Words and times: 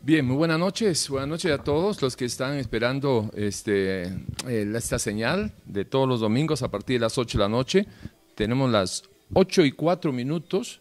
Bien, 0.00 0.24
muy 0.24 0.36
buenas 0.36 0.58
noches. 0.58 1.06
Buenas 1.10 1.28
noches 1.28 1.52
a 1.52 1.62
todos 1.62 2.00
los 2.00 2.16
que 2.16 2.24
están 2.24 2.56
esperando 2.56 3.30
este, 3.36 4.10
esta 4.48 4.98
señal 4.98 5.52
de 5.66 5.84
todos 5.84 6.08
los 6.08 6.20
domingos 6.20 6.62
a 6.62 6.70
partir 6.70 6.96
de 6.96 7.00
las 7.00 7.18
8 7.18 7.36
de 7.36 7.44
la 7.44 7.48
noche. 7.50 7.86
Tenemos 8.34 8.70
las 8.70 9.02
8 9.34 9.66
y 9.66 9.72
4 9.72 10.12
minutos. 10.12 10.80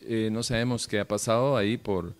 Eh, 0.00 0.30
no 0.32 0.42
sabemos 0.42 0.88
qué 0.88 1.00
ha 1.00 1.04
pasado 1.06 1.54
ahí 1.54 1.76
por 1.76 2.14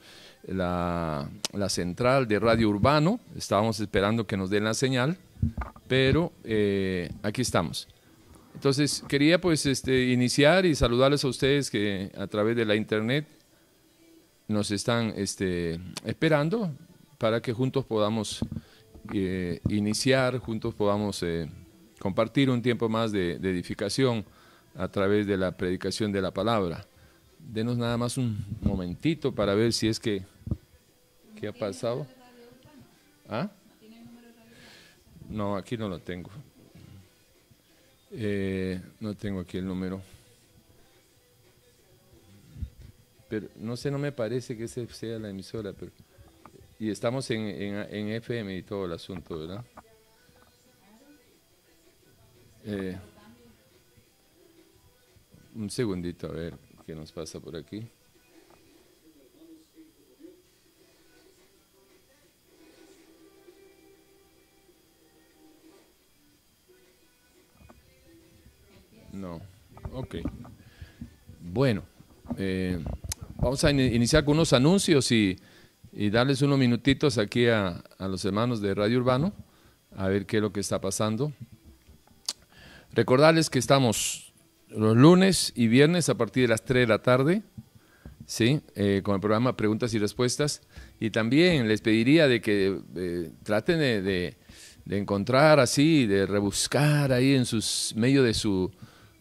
la, 0.46 1.30
la, 1.54 1.68
central 1.70 2.28
de 2.28 2.38
Radio 2.38 2.68
Urbano. 2.68 3.18
Estábamos 3.34 3.80
esperando 3.80 4.26
que 4.26 4.36
nos 4.36 4.50
den 4.50 4.64
la 4.64 4.74
señal, 4.74 5.16
pero 5.88 6.34
eh, 6.44 7.08
aquí 7.22 7.40
estamos. 7.40 7.88
Entonces, 8.52 9.02
quería 9.08 9.40
pues 9.40 9.64
este, 9.64 10.08
iniciar 10.08 10.66
y 10.66 10.74
saludarles 10.74 11.24
a 11.24 11.28
ustedes 11.28 11.70
que 11.70 12.12
a 12.14 12.26
través 12.26 12.56
de 12.56 12.66
la 12.66 12.76
internet 12.76 13.35
nos 14.48 14.70
están 14.70 15.12
este, 15.16 15.80
esperando 16.04 16.72
para 17.18 17.40
que 17.40 17.52
juntos 17.52 17.84
podamos 17.84 18.40
eh, 19.12 19.60
iniciar, 19.68 20.38
juntos 20.38 20.74
podamos 20.74 21.22
eh, 21.22 21.48
compartir 21.98 22.50
un 22.50 22.62
tiempo 22.62 22.88
más 22.88 23.12
de, 23.12 23.32
edificación 23.34 24.24
a 24.76 24.88
través 24.88 25.26
de 25.26 25.36
la 25.36 25.52
predicación 25.52 26.12
de 26.12 26.22
la 26.22 26.30
palabra. 26.30 26.86
Denos 27.38 27.76
nada 27.76 27.96
más 27.96 28.18
un 28.18 28.44
momentito 28.62 29.32
para 29.32 29.54
ver 29.54 29.72
si 29.72 29.88
es 29.88 30.00
que 30.00 30.22
¿qué 31.36 31.48
ha 31.48 31.52
pasado. 31.52 32.06
¿Ah? 33.28 33.50
No, 35.28 35.56
aquí 35.56 35.76
no 35.76 35.88
lo 35.88 35.98
tengo. 35.98 36.30
Eh, 38.12 38.80
no 39.00 39.14
tengo 39.14 39.40
aquí 39.40 39.58
el 39.58 39.66
número. 39.66 40.00
Pero 43.28 43.48
no 43.56 43.76
sé, 43.76 43.90
no 43.90 43.98
me 43.98 44.12
parece 44.12 44.56
que 44.56 44.64
esa 44.64 44.86
sea 44.86 45.18
la 45.18 45.30
emisora, 45.30 45.72
pero 45.72 45.92
y 46.78 46.90
estamos 46.90 47.30
en, 47.30 47.40
en, 47.40 48.08
FM 48.08 48.54
y 48.54 48.62
todo 48.62 48.84
el 48.84 48.92
asunto, 48.92 49.38
¿verdad? 49.38 49.64
Eh, 52.64 52.98
un 55.54 55.70
segundito 55.70 56.26
a 56.26 56.32
ver 56.32 56.54
qué 56.84 56.94
nos 56.94 57.12
pasa 57.12 57.40
por 57.40 57.56
aquí. 57.56 57.88
No, 69.12 69.40
ok. 69.94 70.16
Bueno, 71.40 71.82
eh, 72.36 72.78
vamos 73.38 73.64
a 73.64 73.70
iniciar 73.70 74.24
con 74.24 74.34
unos 74.34 74.52
anuncios 74.52 75.10
y, 75.12 75.38
darles 75.92 76.42
unos 76.42 76.58
minutitos 76.58 77.16
aquí 77.16 77.46
a, 77.46 77.82
los 77.98 78.24
hermanos 78.24 78.60
de 78.60 78.74
Radio 78.74 78.98
Urbano, 78.98 79.32
a 79.96 80.08
ver 80.08 80.26
qué 80.26 80.36
es 80.36 80.42
lo 80.42 80.52
que 80.52 80.60
está 80.60 80.80
pasando. 80.80 81.32
Recordarles 82.92 83.50
que 83.50 83.58
estamos 83.58 84.32
los 84.68 84.96
lunes 84.96 85.52
y 85.54 85.68
viernes 85.68 86.08
a 86.08 86.16
partir 86.16 86.44
de 86.44 86.48
las 86.48 86.64
3 86.64 86.82
de 86.82 86.86
la 86.86 87.02
tarde, 87.02 87.42
¿sí? 88.26 88.60
Eh, 88.74 89.00
con 89.02 89.14
el 89.14 89.20
programa 89.20 89.56
Preguntas 89.56 89.94
y 89.94 89.98
Respuestas. 89.98 90.62
Y 91.00 91.10
también 91.10 91.68
les 91.68 91.80
pediría 91.80 92.28
de 92.28 92.40
que 92.40 92.78
eh, 92.96 93.30
traten 93.42 93.78
de, 93.78 94.02
de, 94.02 94.98
encontrar 94.98 95.60
así, 95.60 96.06
de 96.06 96.26
rebuscar 96.26 97.12
ahí 97.12 97.34
en 97.34 97.44
sus 97.44 97.92
medio 97.96 98.22
de 98.22 98.34
su 98.34 98.70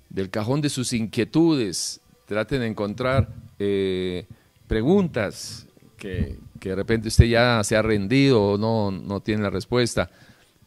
del 0.10 0.30
cajón 0.30 0.62
de 0.62 0.70
sus 0.70 0.94
inquietudes, 0.94 2.00
traten 2.26 2.62
de 2.62 2.68
encontrar 2.68 3.30
eh, 3.60 4.26
preguntas 4.68 5.68
que, 5.98 6.38
de 6.60 6.76
repente 6.76 7.10
usted 7.10 7.26
ya 7.26 7.64
se 7.64 7.76
ha 7.76 7.82
rendido 7.82 8.42
o 8.42 8.58
no, 8.58 8.92
no 8.92 9.22
tiene 9.22 9.44
la 9.44 9.50
respuesta. 9.50 10.10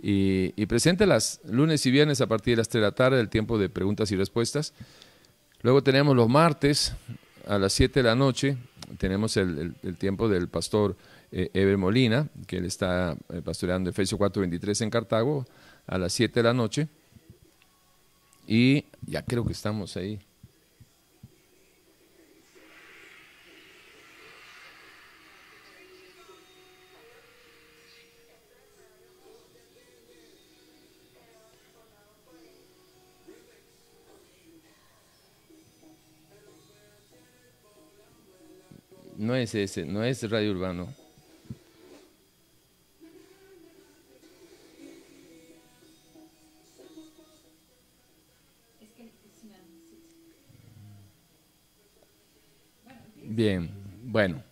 Y, 0.00 0.52
y 0.54 0.66
preséntelas 0.66 1.40
lunes 1.44 1.84
y 1.86 1.90
viernes 1.90 2.20
a 2.20 2.28
partir 2.28 2.52
de 2.52 2.58
las 2.58 2.68
3 2.68 2.80
de 2.80 2.86
la 2.86 2.94
tarde, 2.94 3.20
el 3.20 3.28
tiempo 3.28 3.58
de 3.58 3.68
preguntas 3.68 4.10
y 4.12 4.16
respuestas. 4.16 4.72
Luego 5.62 5.82
tenemos 5.82 6.14
los 6.14 6.28
martes 6.28 6.94
a 7.48 7.58
las 7.58 7.72
7 7.72 8.00
de 8.00 8.08
la 8.08 8.14
noche, 8.14 8.56
tenemos 8.96 9.36
el, 9.36 9.74
tiempo 9.98 10.28
del 10.28 10.48
pastor 10.48 10.96
eh, 11.32 11.50
Eber 11.52 11.76
Molina, 11.76 12.28
que 12.46 12.58
él 12.58 12.64
está 12.64 13.16
eh, 13.28 13.42
pastoreando 13.44 13.90
Efesios 13.90 14.20
4.23 14.20 14.82
en 14.82 14.90
Cartago, 14.90 15.46
a 15.86 15.98
las 15.98 16.12
7 16.12 16.40
de 16.40 16.42
la 16.42 16.54
noche. 16.54 16.88
Y 18.46 18.84
ya 19.06 19.22
creo 19.22 19.44
que 19.44 19.52
estamos 19.52 19.96
ahí. 19.96 20.20
No 39.28 39.36
es 39.36 39.54
ese, 39.54 39.84
no 39.84 40.02
es 40.02 40.30
Radio 40.30 40.52
Urbano. 40.52 40.88
Bien, 53.22 53.70
bueno. 54.02 54.42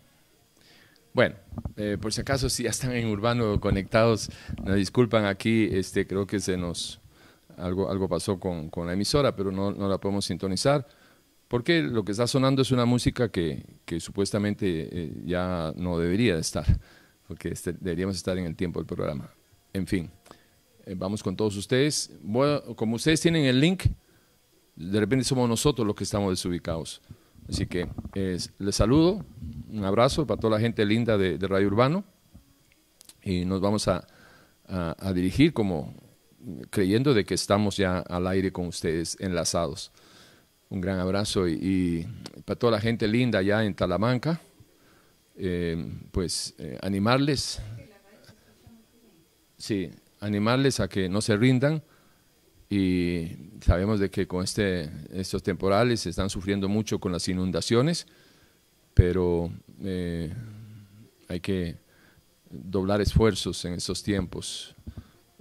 Bueno, 1.15 1.37
eh, 1.79 1.97
por 1.99 2.13
si 2.13 2.21
acaso 2.21 2.51
si 2.51 2.65
ya 2.65 2.69
están 2.69 2.93
en 2.93 3.07
Urbano 3.09 3.59
conectados, 3.59 4.29
me 4.63 4.75
disculpan 4.75 5.25
aquí, 5.25 5.71
este, 5.73 6.07
creo 6.07 6.27
que 6.27 6.39
se 6.39 6.59
nos 6.59 7.01
algo, 7.57 7.91
algo 7.91 8.11
pasó 8.11 8.39
con, 8.39 8.71
la 8.85 8.93
emisora, 8.93 9.35
pero 9.35 9.51
no, 9.51 9.73
la 9.73 9.97
podemos 9.97 10.27
sintonizar, 10.27 10.87
porque 11.49 11.83
lo 11.83 12.05
que 12.05 12.13
está 12.13 12.27
sonando 12.27 12.63
es 12.63 12.71
una 12.71 12.85
música 12.85 13.29
que, 13.29 13.65
supuestamente 14.01 14.89
eh, 14.91 15.23
ya 15.25 15.73
no 15.77 15.99
debería 15.99 16.35
de 16.35 16.41
estar, 16.41 16.67
porque 17.29 17.49
este, 17.49 17.73
deberíamos 17.73 18.17
estar 18.17 18.37
en 18.39 18.47
el 18.47 18.57
tiempo 18.57 18.81
del 18.81 18.87
programa. 18.87 19.31
En 19.73 19.87
fin, 19.87 20.11
eh, 20.85 20.95
vamos 20.97 21.23
con 21.23 21.37
todos 21.37 21.57
ustedes. 21.57 22.11
como 22.77 22.97
ustedes 22.97 23.21
tienen 23.21 23.45
el 23.45 23.61
link, 23.61 23.85
de 24.75 25.01
repente 25.01 25.25
somos 25.25 25.49
nosotros 25.49 25.87
los 25.87 25.97
que 25.97 26.05
estamos 26.05 26.31
desubicados. 26.31 27.01
Así 27.49 27.67
que 27.67 27.89
les 28.59 28.75
saludo, 28.75 29.25
un 29.71 29.85
abrazo 29.85 30.27
para 30.27 30.41
toda 30.41 30.57
la 30.57 30.61
gente 30.61 30.85
linda 30.85 31.17
de, 31.17 31.39
Radio 31.47 31.69
Urbano 31.69 32.05
y 33.23 33.45
nos 33.45 33.61
vamos 33.61 33.89
a, 33.89 34.07
dirigir 35.15 35.53
como 35.53 35.95
creyendo 36.71 37.15
de 37.15 37.25
que 37.25 37.35
estamos 37.35 37.77
ya 37.77 37.99
al 37.99 38.27
aire 38.27 38.53
con 38.53 38.67
ustedes 38.67 39.17
enlazados. 39.21 39.93
Un 40.69 40.81
gran 40.81 40.99
abrazo 40.99 41.47
y, 41.49 42.07
para 42.45 42.59
toda 42.59 42.73
la 42.73 42.81
gente 42.81 43.07
linda 43.07 43.39
allá 43.39 43.65
en 43.65 43.75
Talamanca, 43.75 44.41
eh, 45.37 45.77
pues 46.11 46.55
eh, 46.59 46.79
animarles, 46.83 47.61
sí, 49.57 49.91
animarles 50.21 50.81
a 50.81 50.89
que 50.89 51.09
no 51.09 51.21
se 51.21 51.37
rindan 51.37 51.83
y 52.69 53.29
sabemos 53.61 54.01
de 54.01 54.11
que 54.11 54.27
con 54.27 54.43
este, 54.43 54.91
estos 55.13 55.43
temporales 55.43 56.01
se 56.01 56.11
están 56.11 56.31
sufriendo 56.31 56.69
mucho 56.69 56.99
con 56.99 57.13
las 57.13 57.29
inundaciones, 57.29 58.07
pero 58.93 59.53
eh, 59.83 60.33
hay 61.29 61.41
que 61.41 61.77
doblar 62.51 63.01
esfuerzos 63.01 63.65
en 63.67 63.75
estos 63.75 64.03
tiempos. 64.03 64.75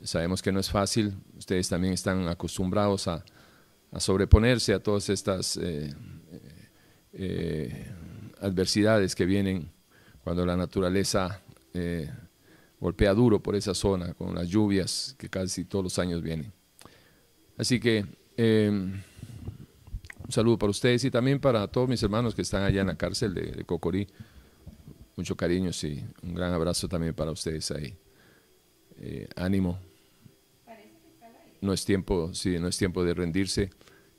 Sabemos 0.03 0.43
que 0.43 0.51
no 0.51 0.59
es 0.59 0.69
fácil, 0.69 1.15
ustedes 1.35 1.67
también 1.67 1.93
están 1.93 2.27
acostumbrados 2.27 3.07
a, 3.07 3.25
sobreponerse 3.99 4.73
a 4.73 4.79
todas 4.79 5.09
estas 5.09 5.57
eh, 5.57 5.93
eh, 7.13 7.91
adversidades 8.41 9.15
que 9.15 9.25
vienen 9.25 9.71
cuando 10.23 10.45
la 10.45 10.55
naturaleza 10.55 11.41
golpea 12.79 13.13
duro 13.13 13.41
por 13.41 13.55
esa 13.55 13.73
zona, 13.73 14.13
con 14.13 14.35
las 14.35 14.47
lluvias 14.47 15.15
que 15.17 15.29
casi 15.29 15.65
todos 15.65 15.83
los 15.83 15.99
años 15.99 16.21
vienen. 16.21 16.53
Así 17.57 17.79
que 17.79 18.05
eh, 18.37 18.69
un 18.69 20.31
saludo 20.31 20.57
para 20.57 20.71
ustedes 20.71 21.03
y 21.05 21.11
también 21.11 21.39
para 21.39 21.67
todos 21.67 21.87
mis 21.87 22.01
hermanos 22.03 22.35
que 22.35 22.41
están 22.41 22.63
allá 22.63 22.81
en 22.81 22.87
la 22.87 22.95
cárcel 22.95 23.33
de, 23.33 23.63
Cocorí. 23.65 24.07
Mucho 25.15 25.35
cariño, 25.37 25.71
y 25.83 26.03
Un 26.23 26.35
gran 26.35 26.51
abrazo 26.51 26.89
también 26.89 27.13
para 27.13 27.31
ustedes 27.31 27.71
ahí. 27.71 27.97
Eh, 28.97 29.27
ánimo. 29.35 29.79
No 31.61 31.73
es 31.73 31.85
tiempo, 31.85 32.33
sí, 32.33 32.59
no 32.59 32.67
es 32.67 32.77
tiempo 32.77 33.03
de 33.03 33.13
rendirse 33.13 33.69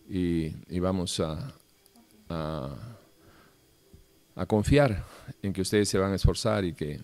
y, 0.09 0.79
vamos 0.79 1.21
a, 1.21 1.55
a, 2.29 2.77
confiar 4.47 5.05
en 5.43 5.53
que 5.53 5.63
ustedes 5.63 5.89
se 5.89 5.99
van 5.99 6.13
a 6.13 6.17
esforzar 6.17 6.65
y 6.65 6.73
que, 6.73 7.01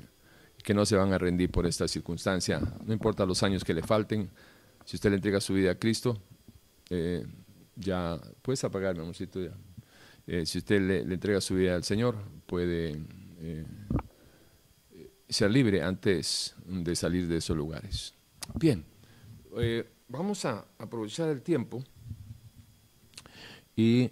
que 0.62 0.74
no 0.74 0.86
se 0.86 0.96
van 0.96 1.12
a 1.12 1.18
rendir 1.18 1.50
por 1.50 1.66
esta 1.66 1.88
circunstancia. 1.88 2.60
No 2.84 2.92
importa 2.92 3.26
los 3.26 3.42
años 3.42 3.64
que 3.64 3.74
le 3.74 3.82
falten, 3.82 4.30
si 4.84 4.96
usted 4.96 5.10
le 5.10 5.16
entrega 5.16 5.40
su 5.40 5.54
vida 5.54 5.72
a 5.72 5.74
Cristo, 5.74 6.20
eh, 6.90 7.24
ya 7.76 8.20
puedes 8.42 8.62
apagarme, 8.64 9.02
amorcito, 9.02 9.42
ya. 9.42 9.52
eh, 10.26 10.46
si 10.46 10.58
usted 10.58 10.80
le, 10.80 11.14
entrega 11.14 11.40
su 11.40 11.54
vida 11.54 11.74
al 11.74 11.84
Señor, 11.84 12.16
puede 12.46 13.00
eh, 13.38 13.64
ser 15.28 15.50
libre 15.50 15.82
antes 15.82 16.54
de 16.66 16.94
salir 16.94 17.26
de 17.28 17.38
esos 17.38 17.56
lugares. 17.56 18.14
Bien, 18.54 18.84
vamos 20.12 20.44
a 20.44 20.64
aprovechar 20.78 21.28
el 21.30 21.42
tiempo 21.42 21.82
y 23.74 24.10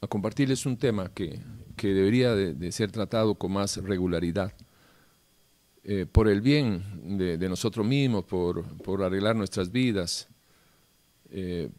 a 0.00 0.06
compartirles 0.06 0.66
un 0.66 0.76
tema 0.76 1.12
que, 1.12 1.40
debería 1.76 2.34
de, 2.34 2.72
ser 2.72 2.90
tratado 2.90 3.36
con 3.36 3.52
más 3.52 3.76
regularidad. 3.76 4.52
por 6.10 6.28
el 6.28 6.40
bien 6.40 7.18
de, 7.18 7.48
nosotros 7.48 7.86
mismos, 7.86 8.24
por, 8.24 8.64
por, 8.78 9.02
arreglar 9.02 9.36
nuestras 9.36 9.70
vidas, 9.70 10.28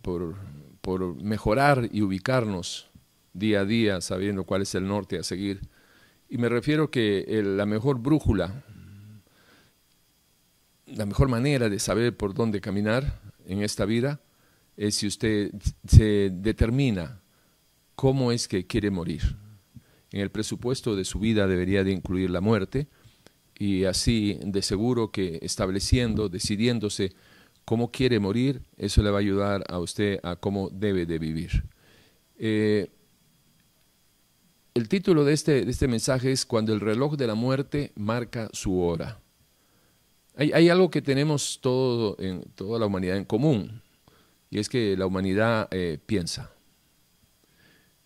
por 0.02 0.38
por 0.82 1.22
mejorar 1.22 1.90
y 1.92 2.02
ubicarnos 2.02 2.90
día 3.34 3.62
a 3.62 3.66
día, 3.66 4.02
sabiendo 4.02 4.44
cuál 4.44 4.64
es 4.64 4.76
el 4.76 4.88
norte 4.88 5.20
a 5.20 5.24
seguir. 5.24 5.62
Y 6.30 6.38
me 6.38 6.50
refiero 6.50 6.90
que 6.90 7.26
la 7.44 7.66
mejor 7.66 8.00
brújula, 8.00 8.64
la 10.96 11.06
mejor 11.06 11.28
manera 11.28 11.70
de 11.70 11.80
saber 11.80 12.16
por 12.16 12.34
dónde 12.34 12.62
caminar 12.62 13.22
en 13.46 13.62
esta 13.62 13.86
vida 13.86 14.22
es 14.78 14.96
si 14.96 15.08
usted 15.08 15.52
se 15.88 16.30
determina 16.32 17.22
cómo 17.96 18.32
es 18.32 18.48
que 18.48 18.66
quiere 18.66 18.92
morir. 18.92 19.36
En 20.12 20.22
el 20.22 20.32
presupuesto 20.32 20.96
de 20.96 21.06
su 21.06 21.20
vida 21.20 21.48
debería 21.48 21.84
de 21.84 21.92
incluir 21.92 22.30
la 22.30 22.42
muerte 22.42 22.88
y 23.58 23.84
así 23.84 24.40
de 24.42 24.62
seguro 24.62 25.12
que 25.12 25.40
estableciendo, 25.42 26.30
decidiéndose 26.30 27.14
cómo 27.66 27.92
quiere 27.92 28.20
morir, 28.20 28.62
eso 28.78 29.04
le 29.04 29.12
va 29.12 29.18
a 29.18 29.20
ayudar 29.20 29.64
a 29.68 29.80
usted 29.80 30.20
a 30.24 30.38
cómo 30.38 30.70
debe 30.70 31.06
de 31.06 31.20
vivir. 31.20 31.64
Eh, 32.38 32.90
el 34.74 34.88
título 34.88 35.26
de 35.26 35.34
este, 35.34 35.66
de 35.66 35.72
este 35.72 35.88
mensaje 35.88 36.32
es 36.32 36.46
Cuando 36.46 36.74
el 36.74 36.80
reloj 36.80 37.18
de 37.18 37.28
la 37.28 37.36
muerte 37.36 37.92
marca 37.96 38.50
su 38.54 38.80
hora. 38.82 39.20
Hay, 40.36 40.70
algo 40.70 40.90
que 40.90 41.02
tenemos 41.02 41.60
todo, 41.62 42.16
en 42.20 42.44
toda 42.56 42.80
la 42.80 42.86
humanidad 42.86 43.18
en 43.18 43.26
común, 43.26 43.82
y 44.50 44.60
es 44.60 44.70
que 44.70 44.96
la 44.96 45.06
humanidad 45.06 45.68
eh, 45.72 46.00
piensa 46.06 46.52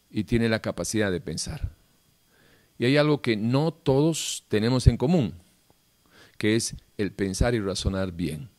y 0.09 0.23
tiene 0.23 0.49
la 0.49 0.59
capacidad 0.59 1.11
de 1.11 1.21
pensar. 1.21 1.71
Y 2.79 2.85
hay 2.85 2.97
algo 2.97 3.21
que 3.21 3.37
no 3.37 3.71
todos 3.71 4.45
tenemos 4.47 4.87
en 4.87 4.97
común, 4.97 5.35
que 6.39 6.55
es 6.55 6.75
el 6.97 7.11
pensar 7.11 7.53
y 7.53 7.59
razonar 7.59 8.11
bien 8.11 8.49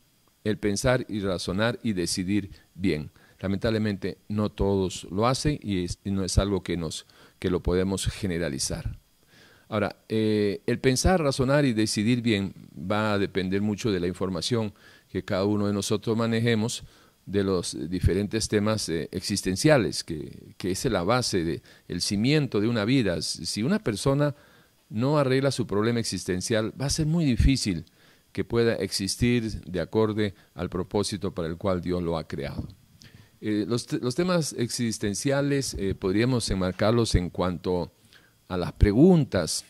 el 0.45 0.59
pensar 0.59 1.05
y 1.09 1.19
razonar 1.19 1.79
y 1.83 1.91
decidir 1.91 2.51
bien. 2.75 3.11
Lamentablemente 3.39 4.19
no 4.29 4.49
todos 4.49 5.05
lo 5.11 5.27
hacen 5.27 5.59
y, 5.61 5.87
no 6.05 6.23
es 6.23 6.37
algo 6.37 6.63
que, 6.63 6.77
nos, 6.77 7.05
que 7.39 7.49
lo 7.49 7.61
podemos 7.61 8.05
generalizar. 8.05 8.97
Ahora, 9.67 9.95
eh, 10.09 10.61
el 10.67 10.79
pensar, 10.79 11.21
razonar 11.21 11.65
y 11.65 11.73
decidir 11.73 12.21
bien 12.21 12.53
va 12.77 13.13
a 13.13 13.19
depender 13.19 13.61
mucho 13.61 13.91
de 13.91 13.99
la 13.99 14.07
información 14.07 14.73
que 15.09 15.23
cada 15.23 15.45
uno 15.45 15.67
de 15.67 15.73
nosotros 15.73 16.15
manejemos 16.15 16.83
de 17.25 17.43
los 17.43 17.75
diferentes 17.89 18.47
temas 18.47 18.87
eh, 18.89 19.09
existenciales, 19.11 20.03
que, 20.03 20.53
que, 20.57 20.71
es 20.71 20.85
la 20.85 21.01
base, 21.01 21.43
de, 21.43 21.61
el 21.87 22.01
cimiento 22.01 22.61
de 22.61 22.67
una 22.67 22.85
vida. 22.85 23.19
Si 23.23 23.63
una 23.63 23.79
persona 23.79 24.35
no 24.89 25.17
arregla 25.17 25.49
su 25.49 25.65
problema 25.65 25.99
existencial, 25.99 26.71
va 26.79 26.85
a 26.85 26.91
ser 26.91 27.07
muy 27.07 27.25
difícil 27.25 27.85
que 28.31 28.43
pueda 28.43 28.75
existir 28.75 29.61
de 29.63 29.79
acorde 29.79 30.35
al 30.53 30.69
propósito 30.69 31.33
para 31.33 31.47
el 31.47 31.57
cual 31.57 31.81
Dios 31.81 32.03
lo 32.03 32.19
ha 32.19 32.27
creado. 32.27 32.67
Eh, 33.41 33.65
los, 33.67 33.87
temas 33.87 34.53
existenciales 34.53 35.75
podríamos 35.97 36.49
enmarcarlos 36.51 37.15
en 37.15 37.31
cuanto 37.31 37.81
a 37.83 37.91
las 38.49 38.73
preguntas 38.73 39.65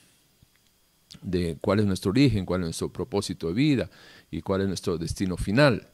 de 1.22 1.57
cuál 1.62 1.80
es 1.80 1.86
nuestro 1.86 2.12
origen, 2.12 2.45
cuál 2.45 2.62
es 2.62 2.66
nuestro 2.66 2.92
propósito 2.92 3.48
de 3.48 3.54
vida 3.54 3.89
y 4.31 4.42
cuál 4.42 4.62
es 4.62 4.68
nuestro 4.68 4.98
destino 4.98 5.38
final. 5.38 5.88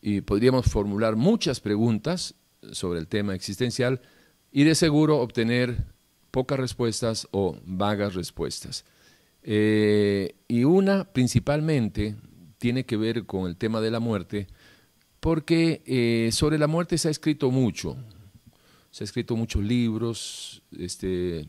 Y 0.00 0.20
podríamos 0.20 0.66
formular 0.66 1.16
muchas 1.16 1.60
preguntas 1.60 2.34
sobre 2.72 3.00
el 3.00 3.08
tema 3.08 3.34
existencial 3.34 4.00
y 4.52 4.64
de 4.64 4.74
seguro 4.74 5.18
obtener 5.18 5.84
pocas 6.30 6.58
respuestas 6.58 7.28
o 7.30 7.58
vagas 7.64 8.14
respuestas. 8.14 8.84
Eh, 9.42 10.36
y 10.46 10.64
una 10.64 11.04
principalmente 11.04 12.16
tiene 12.58 12.84
que 12.84 12.96
ver 12.96 13.24
con 13.26 13.46
el 13.46 13.56
tema 13.56 13.80
de 13.80 13.90
la 13.90 14.00
muerte, 14.00 14.48
porque 15.20 15.82
eh, 15.86 16.30
sobre 16.32 16.58
la 16.58 16.66
muerte 16.66 16.98
se 16.98 17.08
ha 17.08 17.10
escrito 17.10 17.50
mucho, 17.50 17.96
se 18.90 19.04
ha 19.04 19.06
escrito 19.06 19.36
muchos 19.36 19.62
libros, 19.62 20.62
este, 20.76 21.46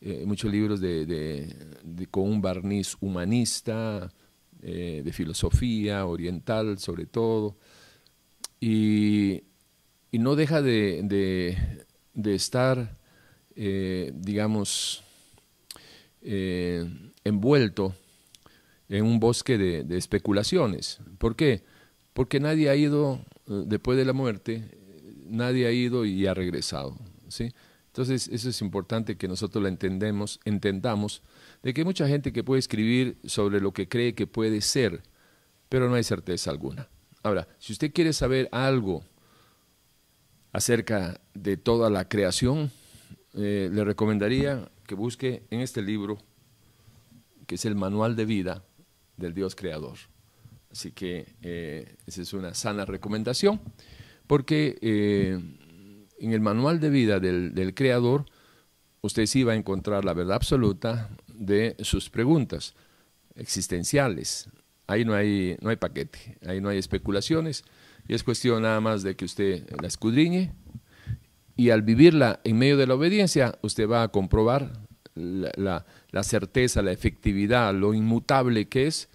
eh, 0.00 0.24
muchos 0.26 0.50
libros 0.52 0.80
de, 0.80 1.54
con 2.10 2.24
un 2.24 2.40
barniz 2.40 2.96
humanista, 3.00 4.12
de 4.60 5.12
filosofía 5.12 6.04
oriental 6.04 6.78
sobre 6.78 7.06
todo, 7.06 7.56
y, 8.60 9.44
no 10.10 10.34
deja 10.34 10.62
de, 10.62 11.76
estar, 12.14 12.98
digamos, 13.54 15.04
envuelto 17.24 17.94
en 18.88 19.04
un 19.04 19.20
bosque 19.20 19.58
de, 19.58 19.96
especulaciones. 19.96 21.00
¿Por 21.18 21.36
qué? 21.36 21.62
Porque 22.12 22.40
nadie 22.40 22.70
ha 22.70 22.76
ido, 22.76 23.20
eh, 23.46 23.64
después 23.66 23.98
de 23.98 24.04
la 24.04 24.12
muerte, 24.12 24.64
nadie 25.26 25.66
ha 25.66 25.72
ido 25.72 26.04
y 26.04 26.26
ha 26.26 26.34
regresado. 26.34 26.96
¿sí? 27.28 27.52
Entonces, 27.88 28.28
eso 28.28 28.48
es 28.48 28.60
importante 28.60 29.16
que 29.16 29.28
nosotros 29.28 29.62
lo 29.62 29.68
entendemos, 29.68 30.40
entendamos, 30.44 31.22
de 31.62 31.74
que 31.74 31.80
hay 31.80 31.84
mucha 31.84 32.06
gente 32.06 32.32
que 32.32 32.44
puede 32.44 32.60
escribir 32.60 33.18
sobre 33.24 33.60
lo 33.60 33.72
que 33.72 33.88
cree 33.88 34.14
que 34.14 34.26
puede 34.26 34.60
ser, 34.60 35.02
pero 35.68 35.88
no 35.88 35.94
hay 35.94 36.04
certeza 36.04 36.50
alguna. 36.50 36.88
Ahora, 37.22 37.48
si 37.58 37.72
usted 37.72 37.92
quiere 37.92 38.12
saber 38.12 38.48
algo 38.52 39.04
acerca 40.52 41.20
de 41.34 41.56
toda 41.56 41.90
la 41.90 42.08
creación, 42.08 42.70
eh, 43.34 43.68
le 43.72 43.84
recomendaría 43.84 44.70
que 44.86 44.94
busque 44.94 45.42
en 45.50 45.60
este 45.60 45.82
libro 45.82 46.18
que 47.46 47.56
es 47.56 47.64
el 47.64 47.74
manual 47.74 48.14
de 48.14 48.24
vida 48.24 48.64
del 49.16 49.34
Dios 49.34 49.54
creador. 49.54 49.98
Así 50.70 50.92
que 50.92 51.26
eh, 51.42 51.96
esa 52.06 52.22
es 52.22 52.32
una 52.32 52.54
sana 52.54 52.84
recomendación, 52.84 53.60
porque 54.26 54.78
eh, 54.82 55.40
en 56.20 56.32
el 56.32 56.40
manual 56.40 56.80
de 56.80 56.90
vida 56.90 57.20
del, 57.20 57.72
creador 57.74 58.26
usted 59.00 59.26
sí 59.26 59.44
va 59.44 59.52
a 59.52 59.56
encontrar 59.56 60.04
la 60.04 60.12
verdad 60.12 60.36
absoluta 60.36 61.10
de 61.32 61.76
sus 61.80 62.10
preguntas 62.10 62.74
existenciales. 63.36 64.48
Ahí 64.86 65.04
no 65.04 65.14
hay, 65.14 65.56
no 65.60 65.70
hay 65.70 65.76
paquete, 65.76 66.38
ahí 66.46 66.60
no 66.60 66.68
hay 66.68 66.78
especulaciones, 66.78 67.64
y 68.06 68.14
es 68.14 68.24
cuestión 68.24 68.62
nada 68.62 68.80
más 68.80 69.02
de 69.02 69.16
que 69.16 69.24
usted 69.24 69.68
la 69.80 69.86
escudriñe 69.86 70.52
y 71.56 71.70
al 71.70 71.82
vivirla 71.82 72.40
en 72.44 72.56
medio 72.56 72.76
de 72.76 72.86
la 72.86 72.94
obediencia, 72.94 73.58
usted 73.62 73.88
va 73.88 74.02
a 74.02 74.08
comprobar 74.08 74.72
la, 75.14 75.84
certeza, 76.22 76.82
la 76.82 76.92
efectividad, 76.92 77.74
lo 77.74 77.94
inmutable 77.94 78.68
que 78.68 78.86
es 78.86 79.08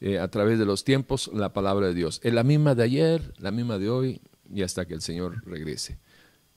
eh, 0.00 0.18
a 0.18 0.28
través 0.28 0.58
de 0.58 0.64
los 0.64 0.84
tiempos 0.84 1.30
la 1.32 1.52
palabra 1.52 1.88
de 1.88 1.94
Dios. 1.94 2.20
Es 2.24 2.32
la 2.32 2.42
misma 2.42 2.74
de 2.74 2.84
ayer, 2.84 3.34
la 3.38 3.50
misma 3.50 3.78
de 3.78 3.90
hoy 3.90 4.20
y 4.52 4.62
hasta 4.62 4.86
que 4.86 4.94
el 4.94 5.02
Señor 5.02 5.44
regrese. 5.46 5.98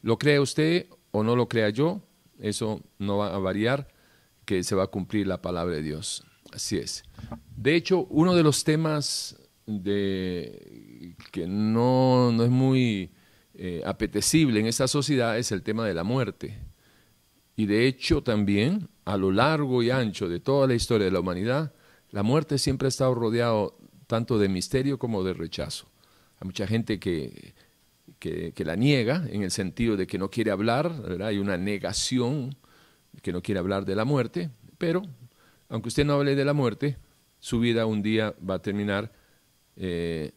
¿Lo 0.04 0.20
cree 0.20 0.40
usted 0.40 0.88
o 1.12 1.24
no 1.24 1.36
lo 1.36 1.48
crea 1.48 1.70
yo? 1.70 2.02
Eso 2.40 2.82
no 3.00 3.18
va 3.18 3.34
a 3.34 3.40
variar, 3.40 3.88
que 4.46 4.64
se 4.64 4.76
va 4.76 4.84
a 4.84 4.88
cumplir 4.88 5.26
la 5.26 5.42
palabra 5.42 5.76
de 5.76 5.82
Dios. 5.82 6.26
Así 6.52 6.78
es. 6.78 7.04
De 7.56 7.74
hecho, 7.74 8.06
uno 8.10 8.36
de 8.36 8.44
los 8.44 8.66
temas 8.66 9.38
de, 9.66 11.16
que 11.32 11.48
no, 11.48 12.32
no 12.34 12.44
es 12.44 12.50
muy 12.50 13.12
eh, 13.54 13.82
apetecible 13.86 14.60
en 14.60 14.68
esta 14.68 14.90
sociedad 14.90 15.38
es 15.38 15.54
el 15.54 15.64
tema 15.64 15.88
de 15.88 15.94
la 15.94 16.04
muerte. 16.04 16.60
Y 17.56 17.66
de 17.66 17.88
hecho 17.88 18.24
también, 18.24 18.90
a 19.06 19.16
lo 19.16 19.32
largo 19.32 19.84
y 19.84 19.90
ancho 19.90 20.28
de 20.28 20.42
toda 20.42 20.68
la 20.68 20.74
historia 20.74 21.06
de 21.06 21.12
la 21.12 21.22
humanidad, 21.22 21.74
la 22.12 22.24
muerte 22.24 22.58
siempre 22.58 22.88
ha 22.88 22.90
estado 22.90 23.16
rodeado 23.16 23.78
tanto 24.08 24.38
de 24.38 24.50
misterio 24.50 25.00
como 25.00 25.24
de 25.24 25.34
rechazo. 25.34 25.88
Hay 26.40 26.46
mucha 26.48 26.68
gente 26.68 27.00
que, 27.00 27.54
que, 28.24 28.64
la 28.64 28.78
niega 28.78 29.26
en 29.30 29.44
el 29.44 29.52
sentido 29.52 29.98
de 29.98 30.08
que 30.08 30.18
no 30.18 30.30
quiere 30.30 30.52
hablar, 30.52 30.94
hay 31.22 31.40
una 31.40 31.58
negación 31.58 32.56
que 33.22 33.34
no 33.34 33.42
quiere 33.42 33.60
hablar 33.60 33.84
de 33.84 33.96
la 33.96 34.06
muerte, 34.06 34.50
pero 34.78 35.02
aunque 35.68 35.90
usted 35.90 36.06
no 36.06 36.14
hable 36.14 36.36
de 36.36 36.46
la 36.46 36.54
muerte, 36.54 36.98
su 37.40 37.60
vida 37.60 37.86
un 37.86 38.02
día 38.02 38.34
va 38.50 38.56
a 38.56 38.60
terminar 38.60 39.12
eh, 39.76 40.32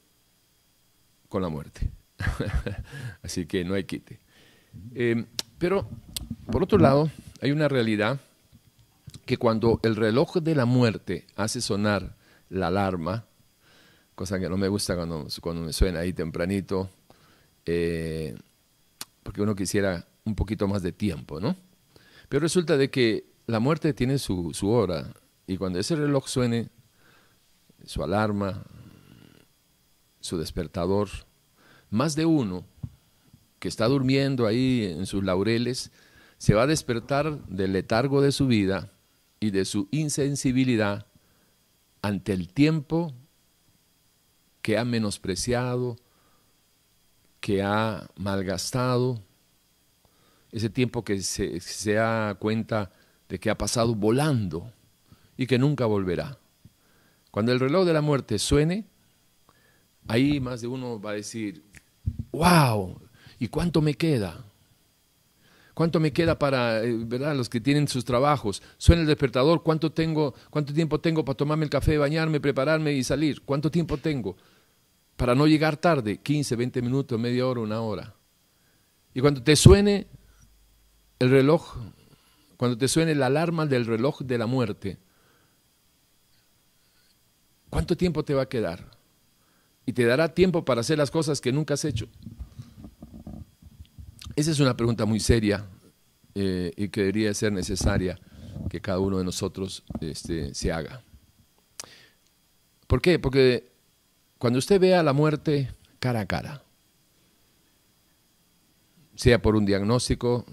con 1.29 1.43
la 1.43 1.49
muerte. 1.49 1.91
Así 3.23 3.47
que 3.47 3.65
no 3.65 3.75
hay 3.75 3.85
quite. 3.85 4.19
Eh, 4.95 5.25
pero, 5.59 5.89
por 6.51 6.65
otro 6.65 6.79
lado, 6.79 7.09
hay 7.41 7.53
una 7.53 7.69
realidad 7.69 8.19
que 9.27 9.37
cuando 9.37 9.79
el 9.85 9.95
reloj 9.95 10.39
de 10.39 10.57
la 10.57 10.65
muerte 10.65 11.25
hace 11.37 11.61
sonar 11.61 12.17
la 12.49 12.67
alarma, 12.67 13.27
cosa 14.17 14.41
que 14.41 14.49
no 14.49 14.57
me 14.57 14.69
gusta 14.69 14.97
cuando, 14.97 15.29
cuando 15.41 15.63
me 15.63 15.73
suena 15.73 16.01
ahí 16.01 16.13
tempranito, 16.13 16.91
eh, 17.67 18.37
porque 19.23 19.43
uno 19.43 19.55
quisiera 19.55 20.07
un 20.25 20.35
poquito 20.35 20.67
más 20.69 20.83
de 20.83 20.93
tiempo, 20.93 21.41
¿no? 21.41 21.57
Pero 22.29 22.41
resulta 22.41 22.77
de 22.77 22.91
que 22.91 23.27
la 23.47 23.61
muerte 23.61 23.93
tiene 23.93 24.19
su, 24.19 24.53
su 24.55 24.71
hora 24.71 25.13
y 25.47 25.57
cuando 25.57 25.79
ese 25.79 25.95
reloj 25.95 26.27
suene, 26.27 26.69
su 27.85 28.03
alarma, 28.03 28.65
su 30.21 30.39
despertador, 30.39 31.09
más 31.91 32.17
de 32.17 32.27
uno 32.27 32.65
que 33.59 33.69
está 33.69 33.87
durmiendo 33.87 34.47
ahí 34.47 34.85
en 34.85 35.07
sus 35.07 35.23
laureles, 35.23 35.93
se 36.39 36.55
va 36.55 36.63
a 36.63 36.67
despertar 36.67 37.39
del 37.47 37.73
letargo 37.73 38.21
de 38.21 38.33
su 38.33 38.47
vida 38.47 38.93
y 39.41 39.51
de 39.51 39.65
su 39.65 39.89
insensibilidad 39.91 41.07
ante 42.03 42.33
el 42.33 42.53
tiempo 42.53 43.15
que 44.63 44.79
ha 44.79 44.85
menospreciado, 44.85 45.97
que 47.47 47.63
ha 47.63 48.11
malgastado, 48.17 49.23
ese 50.51 50.69
tiempo 50.69 51.05
que 51.05 51.23
se, 51.23 51.61
se 51.61 51.93
da 51.93 52.35
cuenta 52.35 52.91
de 53.29 53.39
que 53.39 53.51
ha 53.51 53.57
pasado 53.57 53.95
volando 53.95 54.73
y 55.37 55.47
que 55.47 55.57
nunca 55.57 55.87
volverá. 55.87 56.39
Cuando 57.31 57.53
el 57.53 57.61
reloj 57.61 57.87
de 57.87 57.93
la 57.93 58.01
muerte 58.01 58.41
suene, 58.41 58.85
ahí 60.09 60.41
más 60.41 60.61
de 60.61 60.67
uno 60.67 61.01
va 61.01 61.11
a 61.11 61.15
decir, 61.15 61.63
wow, 62.33 63.01
¿y 63.39 63.47
cuánto 63.47 63.81
me 63.81 63.95
queda? 63.95 64.45
¿Cuánto 65.73 66.01
me 66.01 66.13
queda 66.13 66.41
para, 66.41 66.83
eh, 66.83 66.97
verdad, 66.99 67.37
los 67.37 67.49
que 67.49 67.61
tienen 67.61 67.87
sus 67.87 68.05
trabajos? 68.05 68.61
Suena 68.77 69.03
el 69.03 69.07
despertador, 69.07 69.63
¿cuánto 69.63 69.93
tengo, 69.93 70.35
cuánto 70.51 70.75
tiempo 70.75 70.99
tengo 70.99 71.25
para 71.25 71.37
tomarme 71.37 71.63
el 71.63 71.71
café, 71.71 71.97
bañarme, 71.97 72.41
prepararme 72.41 72.95
y 72.95 73.05
salir? 73.05 73.43
¿Cuánto 73.43 73.71
tiempo 73.71 73.99
tengo 73.99 74.37
para 75.17 75.35
no 75.35 75.47
llegar 75.47 75.77
tarde? 75.77 76.19
15, 76.19 76.57
20 76.57 76.83
minutos, 76.83 77.19
media 77.19 77.47
hora, 77.47 77.61
una 77.61 77.81
hora. 77.81 78.15
Y 79.15 79.21
cuando 79.21 79.43
te 79.43 79.57
suene 79.57 80.07
el 81.19 81.31
reloj, 81.31 81.75
cuando 82.57 82.77
te 82.77 82.89
suene 82.89 83.15
la 83.15 83.27
alarma 83.27 83.67
del 83.67 83.87
reloj 83.87 84.21
de 84.21 84.39
la 84.39 84.47
muerte, 84.47 84.99
¿cuánto 87.71 87.97
tiempo 87.97 88.25
te 88.25 88.35
va 88.35 88.43
a 88.43 88.49
quedar? 88.49 88.91
Y 89.87 89.93
te 89.93 90.05
dará 90.05 90.35
tiempo 90.35 90.65
para 90.65 90.83
hacer 90.83 90.99
las 90.99 91.11
cosas 91.11 91.41
que 91.41 91.53
nunca 91.53 91.75
has 91.75 91.85
hecho. 91.85 92.09
Esa 94.35 94.51
es 94.51 94.61
una 94.61 94.77
pregunta 94.77 95.07
muy 95.07 95.21
seria 95.21 95.67
eh, 96.35 96.73
y 96.77 96.89
que 96.89 97.01
debería 97.01 97.33
ser 97.33 97.53
necesaria 97.53 98.21
que 98.69 98.81
cada 98.83 98.99
uno 98.99 99.17
de 99.17 99.25
nosotros 99.25 99.83
este, 100.01 100.55
se 100.55 100.73
haga. 100.73 101.03
¿Por 102.87 103.01
qué? 103.01 103.19
Porque 103.19 103.76
cuando 104.47 104.61
usted 104.61 104.81
vea 104.81 105.03
la 105.03 105.13
muerte 105.13 105.73
cara 105.99 106.21
a 106.21 106.27
cara, 106.27 106.63
sea 109.17 109.43
por 109.43 109.57
un 109.57 109.67
diagnóstico, 109.67 110.47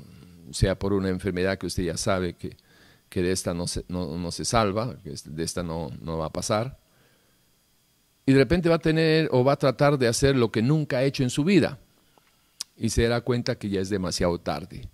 sea 0.49 0.79
por 0.79 0.93
una 0.93 1.09
enfermedad 1.09 1.59
que 1.59 1.67
usted 1.67 1.83
ya 1.83 1.95
sabe 1.95 2.33
que, 2.33 2.57
de 3.11 3.31
esta 3.31 3.53
no 3.53 3.67
se, 3.67 3.85
no, 3.89 4.31
se 4.31 4.45
salva, 4.45 4.97
que 5.03 5.13
de 5.25 5.43
esta 5.43 5.61
no, 5.61 5.91
no 6.01 6.17
va 6.17 6.25
a 6.25 6.33
pasar, 6.33 6.79
y 8.25 8.33
de 8.33 8.39
repente 8.39 8.67
va 8.67 8.77
a 8.77 8.79
tener 8.79 9.29
o 9.31 9.43
va 9.43 9.53
a 9.53 9.57
tratar 9.57 9.99
de 9.99 10.07
hacer 10.07 10.35
lo 10.35 10.51
que 10.51 10.63
nunca 10.63 10.97
ha 10.97 11.03
hecho 11.03 11.21
en 11.21 11.29
su 11.29 11.43
vida 11.43 11.77
y 12.75 12.89
se 12.89 13.03
dará 13.03 13.21
cuenta 13.21 13.59
que 13.59 13.69
ya 13.69 13.79
es 13.79 13.91
demasiado 13.91 14.39
tarde. 14.39 14.89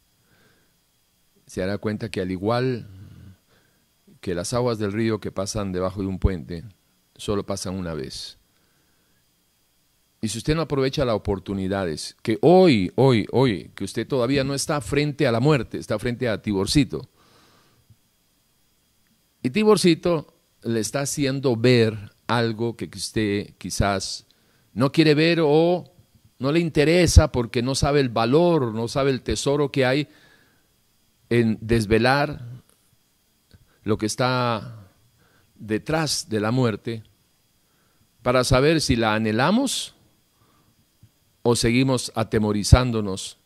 Se 1.47 1.61
dará 1.61 1.77
cuenta 1.77 2.11
que 2.11 2.19
al 2.19 2.31
igual 2.31 2.85
que 4.19 4.35
las 4.35 4.53
aguas 4.53 4.77
del 4.77 4.91
río 4.91 5.21
que 5.21 5.31
pasan 5.31 5.71
debajo 5.71 6.01
de 6.01 6.07
un 6.07 6.19
puente, 6.19 6.65
solo 7.15 7.45
pasan 7.45 7.75
una 7.75 7.93
vez. 7.93 8.38
Y 10.21 10.27
si 10.27 10.37
usted 10.37 10.55
no 10.55 10.61
aprovecha 10.61 11.05
las 11.05 11.15
oportunidades, 11.15 12.17
que 12.21 12.37
hoy, 12.41 12.91
hoy, 12.95 13.25
hoy, 13.31 13.71
que 13.73 13.85
usted 13.85 14.05
todavía 14.05 14.43
no 14.43 14.53
está 14.53 14.81
frente 14.81 15.25
a 15.25 15.31
la 15.31 15.39
muerte, 15.39 15.77
está 15.77 15.97
frente 15.97 16.27
a 16.27 16.41
Tiborcito. 16.41 17.09
Y 19.41 19.49
Tiborcito 19.51 20.33
le 20.63 20.81
está 20.81 21.01
haciendo 21.01 21.55
ver 21.55 22.11
algo 22.27 22.75
que 22.75 22.89
usted 22.93 23.53
quizás 23.57 24.25
no 24.73 24.91
quiere 24.91 25.15
ver 25.15 25.39
o 25.41 25.93
no 26.37 26.51
le 26.51 26.59
interesa 26.59 27.31
porque 27.31 27.61
no 27.61 27.75
sabe 27.75 28.01
el 28.01 28.09
valor, 28.09 28.73
no 28.73 28.87
sabe 28.87 29.11
el 29.11 29.21
tesoro 29.21 29.71
que 29.71 29.85
hay 29.85 30.09
en 31.29 31.57
desvelar 31.61 32.41
lo 33.83 33.97
que 33.97 34.05
está 34.05 34.89
detrás 35.55 36.29
de 36.29 36.39
la 36.39 36.51
muerte 36.51 37.03
para 38.21 38.43
saber 38.43 38.81
si 38.81 38.95
la 38.95 39.15
anhelamos 39.15 39.95
o 41.41 41.55
seguimos 41.55 42.11
atemorizándonos 42.15 43.37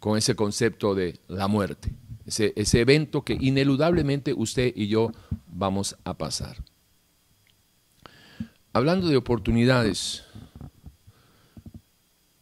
con 0.00 0.16
ese 0.16 0.34
concepto 0.36 0.94
de 0.94 1.18
la 1.28 1.48
muerte, 1.48 1.92
ese, 2.26 2.80
evento 2.80 3.22
que 3.24 3.36
ineludablemente 3.40 4.32
usted 4.32 4.72
y 4.74 4.88
yo 4.88 5.12
vamos 5.46 5.96
a 6.04 6.14
pasar. 6.14 6.56
Hablando 8.72 9.08
de 9.08 9.16
oportunidades, 9.16 10.24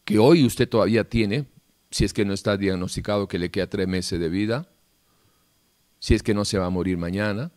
que 0.05 0.19
hoy 0.19 0.45
usted 0.45 0.69
todavía 0.69 1.03
tiene, 1.09 1.45
si 1.89 2.05
es 2.05 2.13
que 2.13 2.25
no 2.25 2.33
está 2.33 2.57
diagnosticado 2.57 3.27
que 3.27 3.39
le 3.39 3.49
queda 3.49 3.67
tres 3.67 3.87
meses 3.87 4.19
de 4.19 4.29
vida, 4.29 4.69
si 5.99 6.13
es 6.13 6.23
que 6.23 6.33
no 6.33 6.45
se 6.45 6.57
va 6.57 6.67
a 6.67 6.69
morir 6.69 6.97
mañana. 6.97 7.51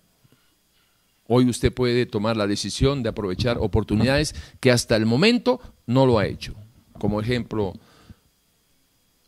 Hoy 1.27 1.49
usted 1.49 1.73
puede 1.73 2.07
tomar 2.07 2.37
la 2.37 2.47
decisión 2.47 3.03
de 3.03 3.11
aprovechar 3.11 3.59
oportunidades 3.59 4.35
que 4.59 4.73
hasta 4.73 4.97
el 4.97 5.07
momento 5.07 5.61
no 5.87 6.07
lo 6.07 6.19
ha 6.19 6.27
hecho. 6.27 6.55
Como 7.00 7.19
ejemplo, 7.19 7.73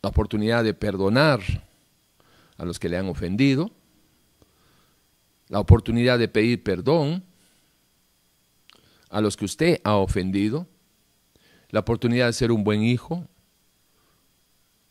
la 0.03 0.09
oportunidad 0.09 0.63
de 0.63 0.75
perdonar 0.75 1.41
a 2.57 2.65
los 2.65 2.77
que 2.77 2.87
le 2.87 2.97
han 2.97 3.07
ofendido, 3.07 3.71
la 5.49 5.59
oportunidad 5.59 6.19
de 6.19 6.27
pedir 6.27 6.63
perdón 6.63 7.23
a 9.09 9.21
los 9.21 9.35
que 9.35 9.45
usted 9.45 9.81
ha 9.83 9.95
ofendido, 9.95 10.67
la 11.69 11.79
oportunidad 11.79 12.27
de 12.27 12.33
ser 12.33 12.51
un 12.51 12.63
buen 12.63 12.83
hijo, 12.83 13.27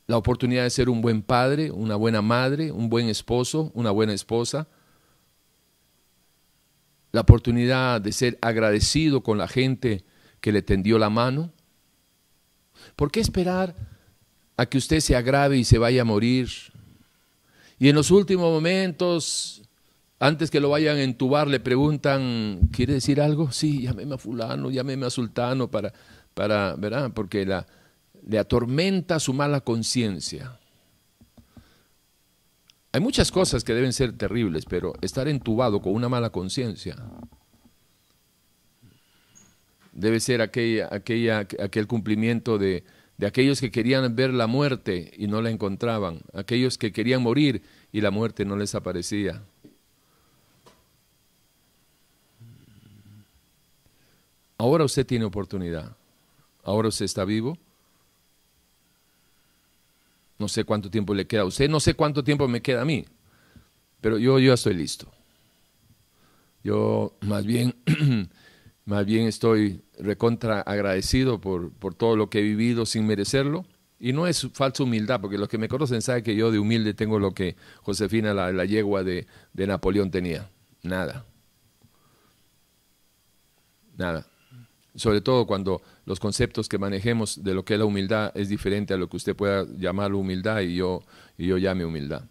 la 0.09 0.17
oportunidad 0.17 0.65
de 0.65 0.71
ser 0.71 0.91
un 0.91 1.03
buen 1.03 1.23
padre, 1.23 1.71
una 1.71 1.95
buena 1.95 2.21
madre, 2.21 2.73
un 2.73 2.89
buen 2.89 3.09
esposo, 3.09 3.71
una 3.75 3.93
buena 3.93 4.13
esposa, 4.13 4.67
la 7.13 7.21
oportunidad 7.21 8.01
de 8.01 8.11
ser 8.11 8.39
agradecido 8.43 9.23
con 9.23 9.39
la 9.39 9.47
gente 9.47 10.05
que 10.41 10.51
le 10.51 10.63
tendió 10.63 10.99
la 10.99 11.11
mano. 11.11 11.53
¿Por 12.97 13.11
qué 13.11 13.21
esperar 13.21 13.75
a 14.57 14.67
que 14.67 14.79
usted 14.79 15.01
se 15.01 15.17
agrave 15.17 15.59
y 15.59 15.65
se 15.65 15.79
vaya 15.79 16.03
a 16.03 16.05
morir? 16.05 16.49
Y 17.79 17.89
en 17.89 17.95
los 17.97 18.11
últimos 18.11 18.51
momentos, 18.51 19.63
antes 20.19 20.51
que 20.51 20.61
lo 20.61 20.71
vayan 20.71 20.99
a 20.99 21.03
entubar, 21.03 21.49
le 21.49 21.61
preguntan, 21.61 22.69
¿quiere 22.73 22.95
decir 22.95 23.21
algo? 23.21 23.51
Sí, 23.51 23.83
llámeme 23.83 24.15
a 24.15 24.19
fulano, 24.19 24.71
llámeme 24.71 25.07
a 25.07 25.11
sultano 25.11 25.71
para 25.71 25.93
para, 26.35 26.77
¿verdad? 26.77 27.13
Porque 27.15 27.47
le 28.27 28.39
atormenta 28.39 29.21
su 29.21 29.33
mala 29.33 29.61
conciencia. 29.61 30.59
Hay 32.93 33.01
muchas 33.01 33.31
cosas 33.33 33.65
que 33.65 33.75
deben 33.75 33.93
ser 33.93 34.17
terribles, 34.17 34.67
pero 34.67 34.93
estar 35.01 35.29
entubado 35.29 35.81
con 35.81 35.95
una 35.95 36.09
mala 36.09 36.31
conciencia 36.31 36.97
debe 39.93 40.21
ser 40.21 40.43
aquella, 40.43 41.47
aquel 41.61 41.87
cumplimiento 41.87 42.59
de, 42.59 42.85
de 43.19 43.27
aquellos 43.27 43.61
que 43.61 43.71
querían 43.71 44.15
ver 44.17 44.33
la 44.33 44.47
muerte 44.47 45.13
y 45.17 45.27
no 45.27 45.43
la 45.43 45.51
encontraban, 45.51 46.21
aquellos 46.35 46.79
que 46.79 46.93
querían 46.93 47.23
morir 47.23 47.63
y 47.93 48.01
la 48.01 48.11
muerte 48.11 48.45
no 48.45 48.57
les 48.57 48.75
aparecía. 48.75 49.43
Ahora 54.59 54.85
usted 54.85 55.05
tiene 55.05 55.25
oportunidad. 55.25 55.97
Ahora 56.63 56.89
usted 56.89 57.05
está 57.05 57.25
vivo. 57.25 57.59
No 60.39 60.49
sé 60.49 60.65
cuánto 60.65 60.91
tiempo 60.91 61.15
le 61.15 61.27
queda 61.27 61.43
a 61.43 61.47
usted, 61.47 61.69
no 61.69 61.81
sé 61.81 61.95
cuánto 61.95 62.25
tiempo 62.25 62.49
me 62.49 62.63
queda 62.63 62.83
a 62.83 62.85
mí, 62.85 63.05
pero 64.01 64.19
yo, 64.19 64.41
yo 64.41 64.53
estoy 64.53 64.75
listo. 64.75 65.07
Yo 66.65 67.17
más 67.21 67.45
bien, 67.45 67.75
más 68.85 69.05
bien 69.07 69.27
estoy 69.27 69.83
recontra 69.99 70.61
agradecido 70.61 71.41
por, 71.41 71.73
por 71.73 71.95
todo 71.95 72.17
lo 72.17 72.31
que 72.31 72.41
he 72.41 72.43
vivido 72.43 72.87
sin 72.87 73.07
merecerlo. 73.07 73.65
Y 73.99 74.13
no 74.13 74.27
es 74.27 74.49
falsa 74.53 74.83
humildad, 74.83 75.21
porque 75.21 75.39
los 75.39 75.49
que 75.49 75.59
me 75.59 75.69
conocen 75.69 76.03
saben 76.03 76.25
que 76.25 76.35
yo 76.35 76.51
de 76.51 76.59
humilde 76.59 76.93
tengo 76.93 77.21
lo 77.21 77.35
que 77.35 77.55
Josefina, 77.83 78.35
la, 78.35 78.51
la 78.51 78.65
yegua 78.65 79.05
de, 79.05 79.29
de 79.53 79.67
Napoleón, 79.67 80.11
tenía. 80.11 80.51
Nada. 80.83 81.25
Nada 83.97 84.27
sobre 84.95 85.21
todo 85.21 85.47
cuando 85.47 85.83
los 86.05 86.21
conceptos 86.21 86.69
que 86.69 86.79
manejemos 86.79 87.43
de 87.43 87.55
lo 87.55 87.65
que 87.65 87.75
es 87.75 87.79
la 87.79 87.87
humildad 87.87 88.33
es 88.35 88.49
diferente 88.49 88.93
a 88.93 88.97
lo 88.97 89.09
que 89.09 89.17
usted 89.17 89.35
pueda 89.35 89.67
llamar 89.79 90.13
humildad 90.13 90.61
y 90.61 90.77
yo, 90.77 91.03
y 91.39 91.47
yo 91.47 91.59
llame 91.59 91.85
humildad. 91.85 92.25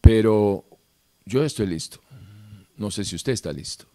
Pero 0.00 0.64
yo 1.24 1.44
estoy 1.44 1.66
listo. 1.66 2.00
No 2.76 2.90
sé 2.90 3.04
si 3.04 3.16
usted 3.16 3.32
está 3.32 3.52
listo. 3.52 3.86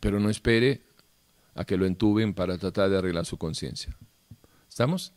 Pero 0.00 0.18
no 0.18 0.30
espere 0.30 0.82
a 1.54 1.64
que 1.64 1.76
lo 1.76 1.86
entuben 1.86 2.34
para 2.34 2.56
tratar 2.58 2.90
de 2.90 2.98
arreglar 2.98 3.26
su 3.26 3.36
conciencia. 3.36 3.96
¿Estamos? 4.68 5.12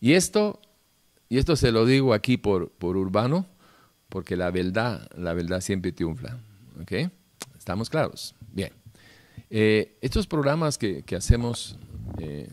Y 0.00 0.14
esto, 0.14 0.60
y 1.28 1.38
esto 1.38 1.56
se 1.56 1.72
lo 1.72 1.84
digo 1.84 2.14
aquí 2.14 2.36
por, 2.36 2.70
por 2.70 2.96
urbano, 2.96 3.46
porque 4.08 4.36
la 4.36 4.50
verdad, 4.50 5.08
la 5.16 5.34
verdad 5.34 5.60
siempre 5.60 5.92
triunfa. 5.92 6.38
¿Ok? 6.80 6.92
¿Estamos 7.58 7.90
claros? 7.90 8.34
Bien. 8.52 8.72
Eh, 9.50 9.98
estos 10.00 10.26
programas 10.26 10.78
que, 10.78 11.02
que 11.02 11.16
hacemos 11.16 11.76
eh, 12.18 12.48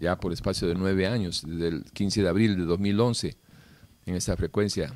ya 0.00 0.18
por 0.18 0.32
espacio 0.32 0.68
de 0.68 0.74
nueve 0.74 1.06
años, 1.06 1.44
desde 1.46 1.68
el 1.68 1.84
15 1.84 2.22
de 2.22 2.28
abril 2.28 2.56
de 2.56 2.64
2011, 2.64 3.36
en 4.06 4.14
esta 4.14 4.36
frecuencia 4.36 4.92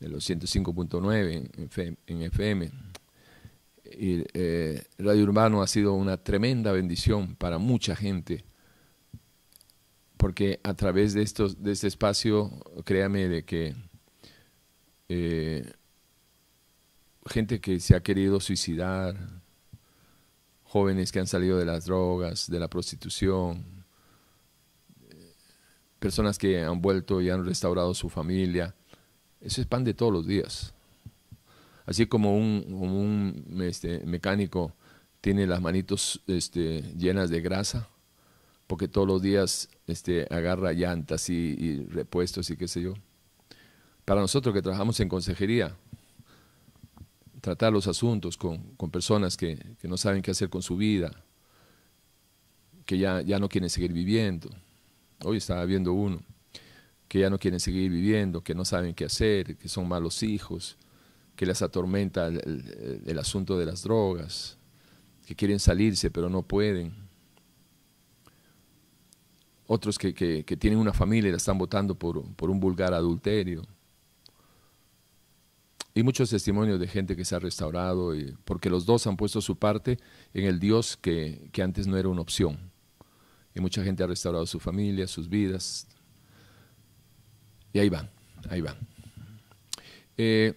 de 0.00 0.08
los 0.08 0.28
105.9 0.28 2.00
en, 2.06 2.22
FM, 2.22 2.70
y, 3.84 4.24
eh, 4.34 4.82
Radio 4.98 5.24
Urbano 5.24 5.62
ha 5.62 5.66
sido 5.66 5.94
una 5.94 6.16
tremenda 6.16 6.72
bendición 6.72 7.36
para 7.36 7.58
mucha 7.58 7.94
gente, 7.94 8.44
porque 10.16 10.60
a 10.64 10.74
través 10.74 11.14
de, 11.14 11.22
estos, 11.22 11.62
de 11.62 11.72
este 11.72 11.86
espacio, 11.86 12.50
créame 12.84 13.28
de 13.28 13.44
que 13.44 13.74
gente 17.26 17.60
que 17.60 17.80
se 17.80 17.94
ha 17.94 18.02
querido 18.02 18.40
suicidar, 18.40 19.16
jóvenes 20.64 21.12
que 21.12 21.20
han 21.20 21.26
salido 21.26 21.58
de 21.58 21.64
las 21.64 21.86
drogas, 21.86 22.50
de 22.50 22.60
la 22.60 22.68
prostitución, 22.68 23.84
personas 25.98 26.38
que 26.38 26.62
han 26.62 26.80
vuelto 26.80 27.20
y 27.20 27.30
han 27.30 27.44
restaurado 27.44 27.94
su 27.94 28.08
familia. 28.08 28.74
Eso 29.40 29.60
es 29.60 29.66
pan 29.66 29.84
de 29.84 29.94
todos 29.94 30.12
los 30.12 30.26
días. 30.26 30.74
Así 31.86 32.06
como 32.06 32.36
un, 32.36 33.60
este, 33.62 34.00
mecánico 34.04 34.72
tiene 35.20 35.46
las 35.46 35.60
manitos 35.60 36.20
este, 36.26 36.82
llenas 36.96 37.30
de 37.30 37.40
grasa, 37.40 37.88
porque 38.66 38.86
todos 38.86 39.06
los 39.08 39.22
días 39.22 39.68
este, 39.86 40.26
agarra 40.30 40.72
llantas 40.72 41.28
y, 41.30 41.56
y 41.58 41.84
repuestos 41.86 42.50
y 42.50 42.56
qué 42.56 42.68
sé 42.68 42.82
yo. 42.82 42.94
Para 44.04 44.20
nosotros 44.20 44.54
que 44.54 44.62
trabajamos 44.62 45.00
en 45.00 45.08
consejería, 45.08 45.76
tratar 47.40 47.72
los 47.72 47.86
asuntos 47.86 48.36
con, 48.36 48.76
personas 48.90 49.36
que, 49.36 49.58
no 49.82 49.96
saben 49.96 50.22
qué 50.22 50.30
hacer 50.30 50.50
con 50.50 50.62
su 50.62 50.76
vida, 50.76 51.10
que 52.84 52.98
ya, 52.98 53.22
ya 53.22 53.38
no 53.38 53.48
quieren 53.48 53.70
seguir 53.70 53.92
viviendo. 53.92 54.50
Hoy 55.24 55.38
estaba 55.38 55.64
viendo 55.64 55.92
uno, 55.92 56.22
que 57.10 57.18
ya 57.18 57.28
no 57.28 57.40
quieren 57.40 57.58
seguir 57.58 57.90
viviendo, 57.90 58.40
que 58.40 58.54
no 58.54 58.64
saben 58.64 58.94
qué 58.94 59.06
hacer, 59.06 59.56
que 59.56 59.68
son 59.68 59.88
malos 59.88 60.22
hijos, 60.22 60.78
que 61.34 61.44
les 61.44 61.60
atormenta 61.60 62.28
el, 62.28 63.18
asunto 63.18 63.58
de 63.58 63.66
las 63.66 63.82
drogas, 63.82 64.56
que 65.26 65.34
quieren 65.34 65.58
salirse 65.58 66.08
pero 66.12 66.30
no 66.30 66.42
pueden. 66.42 66.94
Otros 69.66 69.98
que, 69.98 70.12
tienen 70.56 70.78
una 70.78 70.92
familia 70.92 71.28
y 71.28 71.32
la 71.32 71.38
están 71.38 71.58
votando 71.58 71.96
por, 71.96 72.22
por 72.36 72.48
un 72.48 72.60
vulgar 72.60 72.94
adulterio 72.94 73.66
y 75.94 76.04
muchos 76.04 76.30
testimonios 76.30 76.78
de 76.78 76.86
gente 76.86 77.16
que 77.16 77.24
se 77.24 77.34
ha 77.34 77.40
restaurado, 77.40 78.14
y, 78.14 78.36
porque 78.44 78.70
los 78.70 78.86
dos 78.86 79.06
han 79.08 79.16
puesto 79.16 79.40
su 79.40 79.56
parte 79.56 79.98
en 80.32 80.44
el 80.44 80.60
Dios 80.60 80.96
que, 80.96 81.50
antes 81.60 81.88
no 81.88 81.96
era 81.96 82.08
una 82.08 82.20
opción. 82.20 82.70
Y 83.54 83.60
mucha 83.60 83.82
gente 83.82 84.04
ha 84.04 84.06
restaurado 84.06 84.46
su 84.46 84.60
familia, 84.60 85.08
sus 85.08 85.28
vidas. 85.28 85.88
Y 87.72 87.78
ahí 87.78 87.88
van, 87.88 88.10
ahí 88.48 88.60
van. 88.60 88.76
Eh, 90.16 90.54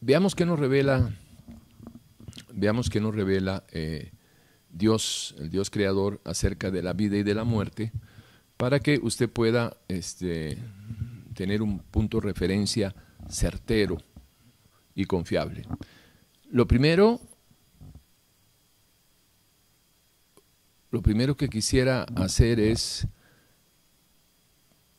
veamos 0.00 0.34
qué 0.34 0.46
nos 0.46 0.58
revela, 0.58 1.10
veamos 2.52 2.88
qué 2.90 3.00
nos 3.00 3.14
revela 3.14 3.64
eh, 3.72 4.12
Dios, 4.70 5.34
el 5.38 5.50
Dios 5.50 5.70
creador, 5.70 6.20
acerca 6.24 6.70
de 6.70 6.82
la 6.82 6.92
vida 6.92 7.16
y 7.16 7.22
de 7.22 7.34
la 7.34 7.44
muerte, 7.44 7.92
para 8.56 8.80
que 8.80 8.98
usted 9.02 9.28
pueda 9.28 9.76
este, 9.88 10.58
tener 11.34 11.62
un 11.62 11.78
punto 11.80 12.20
de 12.20 12.28
referencia 12.28 12.94
certero 13.28 13.98
y 14.94 15.04
confiable. 15.04 15.66
Lo 16.50 16.66
primero, 16.66 17.20
lo 20.90 21.02
primero 21.02 21.36
que 21.36 21.48
quisiera 21.48 22.04
hacer 22.14 22.60
es, 22.60 23.06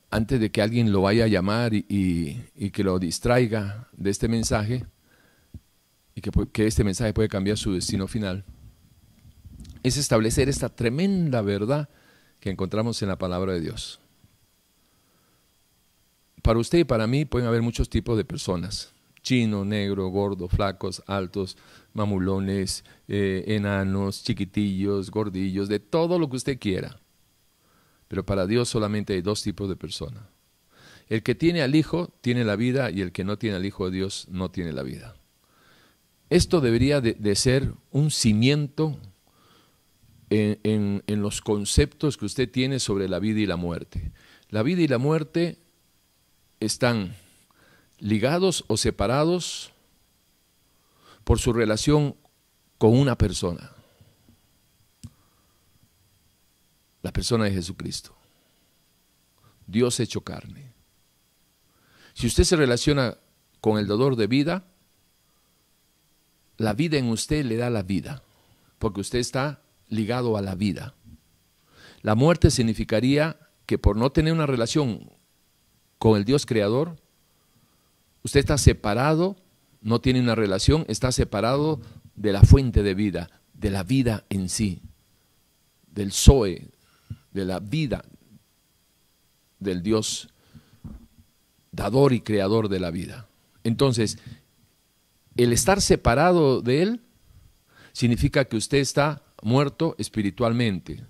antes 0.10 0.39
de 0.39 0.52
que 0.52 0.62
alguien 0.62 0.91
lo 0.91 1.02
vaya 1.02 1.26
a 1.26 1.28
llamar 1.28 1.74
y, 1.74 2.41
que 2.72 2.84
lo 2.84 3.00
distraiga 3.00 3.89
de 3.94 4.10
este 4.10 4.28
mensaje, 4.28 4.86
y 6.13 6.22
que, 6.22 6.68
este 6.68 6.84
mensaje 6.84 7.13
puede 7.13 7.30
cambiar 7.30 7.58
su 7.58 7.74
destino 7.74 8.08
final, 8.08 8.46
es 9.84 9.98
establecer 9.98 10.50
esta 10.50 10.70
tremenda 10.70 11.41
verdad 11.41 11.89
que 12.39 12.50
encontramos 12.50 13.02
en 13.02 13.10
la 13.10 13.18
palabra 13.18 13.54
de 13.54 13.62
Dios. 13.62 14.00
Para 16.41 16.60
usted 16.60 16.80
y 16.80 16.84
para 16.84 17.08
mí 17.08 17.26
pueden 17.26 17.48
haber 17.48 17.62
muchos 17.62 17.89
tipos 17.89 18.18
de 18.18 18.26
personas 18.26 18.96
chino, 19.26 19.65
negro, 19.65 20.08
gordo, 20.10 20.48
flacos, 20.48 21.04
altos, 21.08 21.58
mamulones, 21.94 22.86
eh, 23.08 23.44
enanos, 23.48 24.24
chiquitillos, 24.24 25.10
gordillos, 25.10 25.68
de 25.68 25.80
todo 25.80 26.20
lo 26.20 26.30
que 26.30 26.38
usted 26.38 26.60
quiera. 26.60 27.02
Pero 28.08 28.26
para 28.26 28.48
Dios 28.48 28.70
solamente 28.70 29.13
hay 29.13 29.22
dos 29.22 29.41
tipos 29.41 29.70
de 29.70 29.76
personas. 29.76 30.24
El 31.08 31.24
que 31.24 31.36
tiene 31.36 31.62
al 31.62 31.76
Hijo 31.76 32.13
tiene 32.22 32.44
la 32.44 32.56
vida 32.56 32.89
y 32.91 33.02
el 33.02 33.12
que 33.12 33.24
no 33.24 33.38
tiene 33.38 33.58
al 33.58 33.65
Hijo 33.65 33.86
de 33.86 33.98
Dios 33.98 34.28
no 34.30 34.50
tiene 34.50 34.74
la 34.74 34.84
vida. 34.84 35.15
Esto 36.30 36.62
debería 36.62 37.02
de, 37.02 37.36
ser 37.36 37.74
un 37.91 38.10
cimiento 38.10 38.98
en, 40.32 41.04
en 41.06 41.22
los 41.22 41.41
conceptos 41.41 42.18
que 42.18 42.26
usted 42.26 42.50
tiene 42.50 42.80
sobre 42.80 43.08
la 43.08 43.20
vida 43.20 43.39
y 43.39 43.46
la 43.46 43.58
muerte. 43.58 44.12
La 44.50 44.63
vida 44.63 44.82
y 44.82 44.88
la 44.88 44.98
muerte 44.98 45.60
están 46.60 47.15
ligados 48.00 48.65
o 48.68 48.78
separados 48.78 49.72
por 51.24 51.39
su 51.39 51.54
relación 51.54 52.15
con 52.78 52.98
una 52.98 53.18
persona, 53.18 53.72
la 57.06 57.13
persona 57.13 57.46
de 57.46 57.52
Jesucristo, 57.52 58.18
Dios 59.68 60.00
hecho 60.00 60.22
carne. 60.22 60.74
Si 62.15 62.28
usted 62.28 62.44
se 62.44 62.56
relaciona 62.56 63.18
con 63.62 63.78
el 63.78 63.88
dador 63.88 64.15
de 64.15 64.28
vida, 64.28 64.65
la 66.58 66.74
vida 66.74 66.98
en 66.98 67.10
usted 67.10 67.46
le 67.46 67.58
da 67.58 67.70
la 67.70 67.84
vida, 67.84 68.24
porque 68.80 69.02
usted 69.02 69.20
está 69.20 69.62
ligado 69.88 70.36
a 70.36 70.41
la 70.41 70.56
vida. 70.56 70.96
La 72.02 72.15
muerte 72.15 72.50
significaría 72.50 73.38
que 73.65 73.78
por 73.78 73.96
no 73.96 74.12
tener 74.12 74.34
una 74.34 74.48
relación 74.48 75.12
con 76.00 76.18
el 76.18 76.26
Dios 76.26 76.46
creador, 76.46 76.98
Usted 78.26 78.39
está 78.39 78.58
separado, 78.58 79.36
no 79.82 80.02
tiene 80.02 80.20
una 80.20 80.34
relación, 80.34 80.84
está 80.88 81.12
separado 81.12 81.80
de 82.15 82.34
la 82.34 82.41
fuente 82.41 82.82
de 82.82 82.96
vida, 82.96 83.30
de 83.54 83.70
la 83.70 83.84
vida 83.84 84.26
en 84.32 84.50
sí, 84.50 84.82
del 85.91 86.12
Zoe, 86.12 86.72
de 87.36 87.45
la 87.45 87.60
vida 87.60 88.04
del 89.60 89.84
Dios 89.84 90.30
dador 91.71 92.13
y 92.13 92.21
creador 92.21 92.69
de 92.69 92.80
la 92.80 92.91
vida. 92.91 93.28
Entonces, 93.63 94.17
el 95.36 95.52
estar 95.52 95.82
separado 95.82 96.62
de 96.62 96.82
Él 96.82 97.02
significa 97.91 98.45
que 98.45 98.56
usted 98.56 98.78
está 98.78 99.21
muerto 99.43 99.95
espiritualmente. 99.98 101.04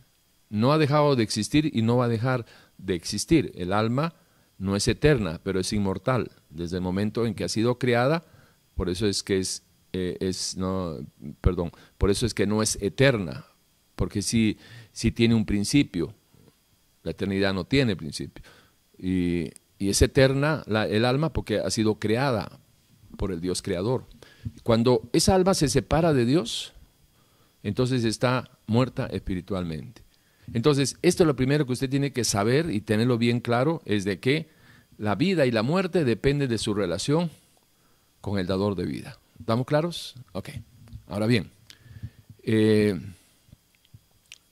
No 0.49 0.73
ha 0.73 0.79
dejado 0.79 1.15
de 1.15 1.23
existir 1.23 1.69
y 1.71 1.83
no 1.83 1.97
va 1.97 2.05
a 2.05 2.09
dejar 2.09 2.45
de 2.79 2.95
existir. 2.95 3.51
El 3.55 3.71
alma 3.71 4.15
no 4.57 4.75
es 4.75 4.87
eterna, 4.87 5.39
pero 5.43 5.59
es 5.59 5.71
inmortal. 5.73 6.31
Desde 6.49 6.77
el 6.77 6.81
momento 6.81 7.27
en 7.27 7.35
que 7.35 7.43
ha 7.43 7.49
sido 7.49 7.77
creada, 7.77 8.25
por 8.73 8.89
eso 8.89 9.05
es 9.05 9.21
que 9.21 9.37
es, 9.37 9.63
eh, 9.93 10.17
es 10.19 10.57
no, 10.57 10.97
perdón, 11.41 11.71
por 11.99 12.09
eso 12.09 12.25
es 12.25 12.33
que 12.33 12.47
no 12.47 12.63
es 12.63 12.79
eterna, 12.81 13.45
porque 13.95 14.23
sí, 14.95 15.11
tiene 15.11 15.35
un 15.35 15.45
principio. 15.45 16.15
La 17.03 17.11
eternidad 17.11 17.53
no 17.53 17.65
tiene 17.65 17.95
principio. 17.95 18.43
Y, 18.97 19.51
es 19.77 20.01
eterna 20.01 20.63
el 20.89 21.05
alma 21.05 21.31
porque 21.31 21.59
ha 21.59 21.69
sido 21.69 21.99
creada 21.99 22.59
por 23.17 23.31
el 23.31 23.41
Dios 23.41 23.61
creador. 23.61 24.05
Cuando 24.63 25.07
esa 25.11 25.35
alma 25.35 25.53
se 25.53 25.67
separa 25.67 26.13
de 26.13 26.25
Dios, 26.25 26.73
entonces 27.61 28.03
está 28.05 28.49
muerta 28.67 29.05
espiritualmente. 29.07 30.01
Entonces, 30.53 30.97
esto 31.01 31.23
es 31.23 31.27
lo 31.27 31.35
primero 31.35 31.65
que 31.65 31.73
usted 31.73 31.89
tiene 31.89 32.13
que 32.13 32.23
saber 32.23 32.71
y 32.71 32.79
tenerlo 32.81 33.17
bien 33.17 33.41
claro, 33.41 33.81
es 33.85 34.05
de 34.05 34.19
que 34.19 34.47
la 34.97 35.15
vida 35.15 35.45
y 35.45 35.51
la 35.51 35.61
muerte 35.61 36.05
dependen 36.05 36.49
de 36.49 36.57
su 36.57 36.73
relación 36.73 37.29
con 38.21 38.39
el 38.39 38.47
dador 38.47 38.75
de 38.75 38.85
vida. 38.85 39.19
¿Estamos 39.39 39.65
claros? 39.65 40.15
Ok. 40.31 40.49
Ahora 41.07 41.27
bien, 41.27 41.51
eh, 42.43 42.99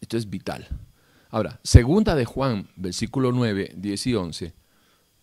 esto 0.04 0.18
es 0.18 0.30
vital. 0.30 0.68
Ahora, 1.30 1.60
segunda 1.64 2.16
de 2.16 2.26
Juan, 2.26 2.70
versículo 2.76 3.32
9, 3.32 3.74
10 3.76 4.08
y 4.08 4.16
11, 4.16 4.54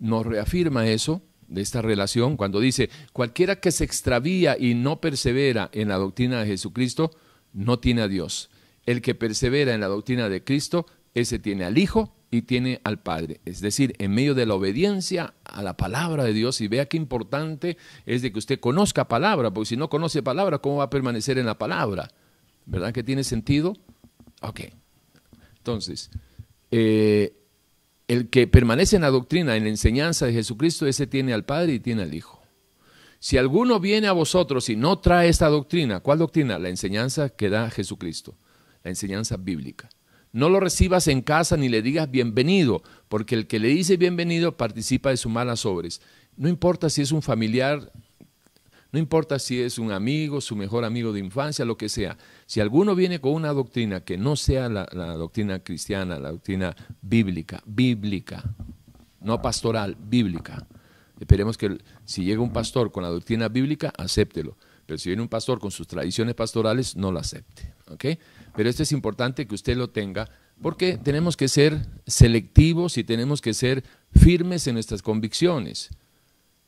nos 0.01 0.27
reafirma 0.27 0.87
eso 0.89 1.23
de 1.47 1.63
esta 1.63 1.83
relación 1.83 2.37
cuando 2.37 2.61
dice, 2.61 2.91
cualquiera 3.13 3.57
que 3.57 3.73
se 3.73 3.85
extravía 3.85 4.57
y 4.59 4.75
no 4.75 5.01
persevera 5.01 5.71
en 5.73 5.89
la 5.89 5.97
doctrina 5.97 6.41
de 6.41 6.47
Jesucristo, 6.47 7.11
no 7.53 7.79
tiene 7.79 8.03
a 8.03 8.09
Dios 8.09 8.51
el 8.87 9.03
que 9.03 9.15
persevera 9.15 9.75
en 9.75 9.81
la 9.81 9.89
doctrina 9.89 10.29
de 10.29 10.43
Cristo 10.43 10.87
ese 11.15 11.39
tiene 11.39 11.65
al 11.65 11.79
Hijo 11.79 12.15
y 12.31 12.43
tiene 12.43 12.81
al 12.85 13.01
Padre. 13.01 13.41
Es 13.45 13.61
decir, 13.61 13.95
en 13.99 14.13
medio 14.13 14.35
de 14.35 14.47
la 14.47 14.55
obediencia 14.55 15.35
a 15.45 15.63
la 15.63 15.77
palabra 15.77 16.25
de 16.25 16.33
Dios 16.33 16.61
y 16.61 16.69
vea 16.69 16.87
qué 16.87 16.97
importante 16.97 17.77
es 18.07 18.23
de 18.23 18.33
que 18.33 18.39
usted 18.39 18.61
conozca 18.61 19.09
palabra, 19.09 19.51
porque 19.51 19.71
si 19.71 19.77
no 19.77 19.91
conoce 19.91 20.23
palabra, 20.23 20.59
¿cómo 20.59 20.77
va 20.77 20.85
a 20.85 20.91
permanecer 20.91 21.39
en 21.39 21.47
la 21.47 21.59
palabra? 21.59 22.11
¿Verdad 22.67 22.93
que 22.93 23.03
tiene 23.03 23.25
sentido? 23.25 23.77
Ok. 24.41 24.61
Entonces, 25.59 26.11
eh, 26.71 27.35
el 28.09 28.29
que 28.29 28.47
permanece 28.47 28.97
en 28.97 29.03
la 29.03 29.11
doctrina, 29.11 29.57
en 29.57 29.65
la 29.65 29.71
enseñanza 29.71 30.27
de 30.27 30.33
Jesucristo, 30.33 30.87
ese 30.87 31.07
tiene 31.07 31.33
al 31.33 31.45
Padre 31.45 31.75
y 31.75 31.81
tiene 31.81 32.03
al 32.03 32.15
Hijo. 32.15 32.41
Si 33.19 33.37
alguno 33.37 33.81
viene 33.81 34.07
a 34.07 34.13
vosotros 34.13 34.71
y 34.71 34.77
no 34.77 34.99
trae 34.99 35.29
esta 35.29 35.49
doctrina, 35.49 36.01
¿cuál 36.01 36.21
doctrina? 36.21 36.59
La 36.59 36.71
enseñanza 36.71 37.29
que 37.29 37.51
da 37.51 37.71
Jesucristo, 37.71 38.35
la 38.83 38.91
enseñanza 38.91 39.37
bíblica. 39.37 39.91
No 40.33 40.49
lo 40.49 40.59
recibas 40.59 41.07
en 41.09 41.21
casa 41.21 41.57
ni 41.57 41.69
le 41.69 41.83
digas 41.83 42.11
bienvenido, 42.11 42.83
porque 43.09 43.35
el 43.35 43.47
que 43.47 43.59
le 43.59 43.69
dice 43.69 43.99
bienvenido 43.99 44.57
participa 44.57 45.11
de 45.11 45.19
sus 45.19 45.31
malas 45.31 45.67
obras. 45.67 46.01
No 46.37 46.49
importa 46.49 46.89
si 46.89 47.03
es 47.03 47.13
un 47.13 47.21
familiar, 47.21 47.93
no 48.93 48.99
importa 48.99 49.39
si 49.39 49.61
es 49.61 49.79
un 49.79 49.93
amigo, 49.93 50.41
su 50.41 50.57
mejor 50.57 50.85
amigo 50.85 51.13
de 51.13 51.21
infancia, 51.21 51.65
lo 51.65 51.77
que 51.77 51.89
sea. 51.89 52.17
Si 52.47 52.61
alguno 52.61 52.95
viene 52.95 53.21
con 53.21 53.33
una 53.33 53.53
doctrina 53.53 54.01
que 54.01 54.19
no 54.19 54.35
sea 54.37 54.69
la, 54.69 54.87
doctrina 55.17 55.61
cristiana, 55.61 56.19
la 56.19 56.33
doctrina 56.33 56.75
bíblica, 57.01 57.63
bíblica, 57.67 58.43
no 59.21 59.41
pastoral, 59.41 59.97
bíblica. 59.99 60.67
Esperemos 61.21 61.57
que 61.57 61.79
si 62.05 62.25
llega 62.25 62.41
un 62.41 62.53
pastor 62.53 62.91
con 62.91 63.03
la 63.03 63.11
doctrina 63.11 63.49
bíblica, 63.49 63.93
acéptelo. 63.97 64.57
Pero 64.87 64.99
si 64.99 65.11
viene 65.11 65.23
un 65.23 65.29
pastor 65.29 65.61
con 65.61 65.71
sus 65.71 65.87
tradiciones 65.87 66.35
pastorales, 66.35 66.97
no 66.97 67.13
lo 67.13 67.21
acepte. 67.21 67.75
¿okay? 67.89 68.19
Pero 68.57 68.69
esto 68.69 68.83
es 68.83 68.91
importante 68.91 69.47
que 69.47 69.55
usted 69.55 69.77
lo 69.77 69.91
tenga 69.91 70.29
porque 70.61 70.99
tenemos 70.99 71.37
que 71.37 71.49
ser 71.49 71.87
selectivos 72.07 72.99
y 72.99 73.05
tenemos 73.05 73.41
que 73.41 73.55
ser 73.55 73.85
firmes 74.13 74.67
en 74.67 74.75
nuestras 74.75 75.01
convicciones. 75.01 75.91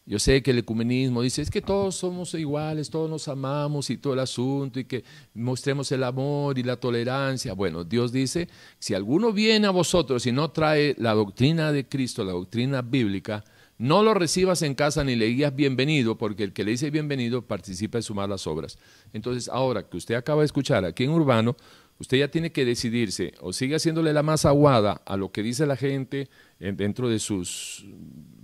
Yo 0.05 0.19
sé 0.19 0.43
que 0.43 0.51
el 0.51 0.59
ecumenismo 0.59 1.23
dice, 1.23 1.43
es 1.43 1.51
que 1.51 1.63
todos 1.63 1.95
somos 1.95 2.35
iguales, 2.35 2.91
todos 2.91 3.09
nos 3.09 3.29
amamos 3.29 3.89
y 3.89 3.99
todo 3.99 4.15
el 4.15 4.19
asunto 4.19 4.81
y 4.81 4.85
que 4.85 5.05
mostremos 5.35 5.93
el 5.93 6.03
amor 6.03 6.59
y 6.59 6.65
la 6.65 6.77
tolerancia. 6.77 7.53
Bueno, 7.53 7.85
Dios 7.85 8.11
dice, 8.11 8.49
si 8.81 8.95
alguno 8.95 9.33
viene 9.33 9.69
a 9.69 9.71
vosotros 9.71 10.27
y 10.27 10.33
no 10.33 10.51
trae 10.51 10.97
la 10.99 11.15
doctrina 11.15 11.71
de 11.71 11.87
Cristo, 11.87 12.25
la 12.25 12.33
doctrina 12.33 12.83
bíblica, 12.83 13.45
no 13.79 14.03
lo 14.03 14.13
recibas 14.13 14.63
en 14.63 14.75
casa 14.75 15.05
ni 15.05 15.15
le 15.15 15.27
digas 15.27 15.55
bienvenido, 15.55 16.19
porque 16.19 16.45
el 16.45 16.53
que 16.53 16.65
le 16.65 16.73
dice 16.73 16.91
bienvenido 16.91 17.43
participa 17.47 17.99
en 17.99 18.03
sus 18.03 18.17
malas 18.17 18.47
obras. 18.49 18.79
Entonces, 19.13 19.49
ahora 19.49 19.89
que 19.89 19.97
usted 19.97 20.17
acaba 20.17 20.43
de 20.43 20.47
escuchar 20.47 20.85
aquí 20.85 21.05
en 21.05 21.11
Urbano, 21.11 21.57
usted 21.99 22.19
ya 22.19 22.29
tiene 22.29 22.51
que 22.51 22.65
decidirse 22.65 23.35
o 23.41 23.53
sigue 23.53 23.77
haciéndole 23.77 24.13
la 24.13 24.25
más 24.25 24.45
aguada 24.47 25.01
a 25.07 25.17
lo 25.17 25.31
que 25.31 25.45
dice 25.45 25.65
la 25.65 25.77
gente 25.77 26.29
dentro 26.59 27.09
de 27.09 27.21
sus, 27.21 27.87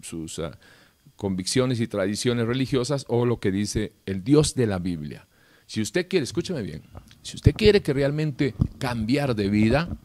sus 0.02 0.38
ah, 0.38 0.56
convicciones 1.18 1.80
y 1.80 1.88
tradiciones 1.88 2.46
religiosas 2.46 3.04
o 3.08 3.26
lo 3.26 3.40
que 3.40 3.50
dice 3.50 3.92
el 4.06 4.22
Dios 4.22 4.54
de 4.54 4.66
la 4.66 4.78
Biblia. 4.78 5.26
Si 5.66 5.82
usted 5.82 6.08
quiere, 6.08 6.24
escúcheme 6.24 6.62
bien, 6.62 6.82
si 7.22 7.36
usted 7.36 7.54
quiere 7.54 7.82
que 7.82 7.92
realmente 7.92 8.54
cambiar 8.78 9.34
de 9.34 9.50
vida, 9.50 9.98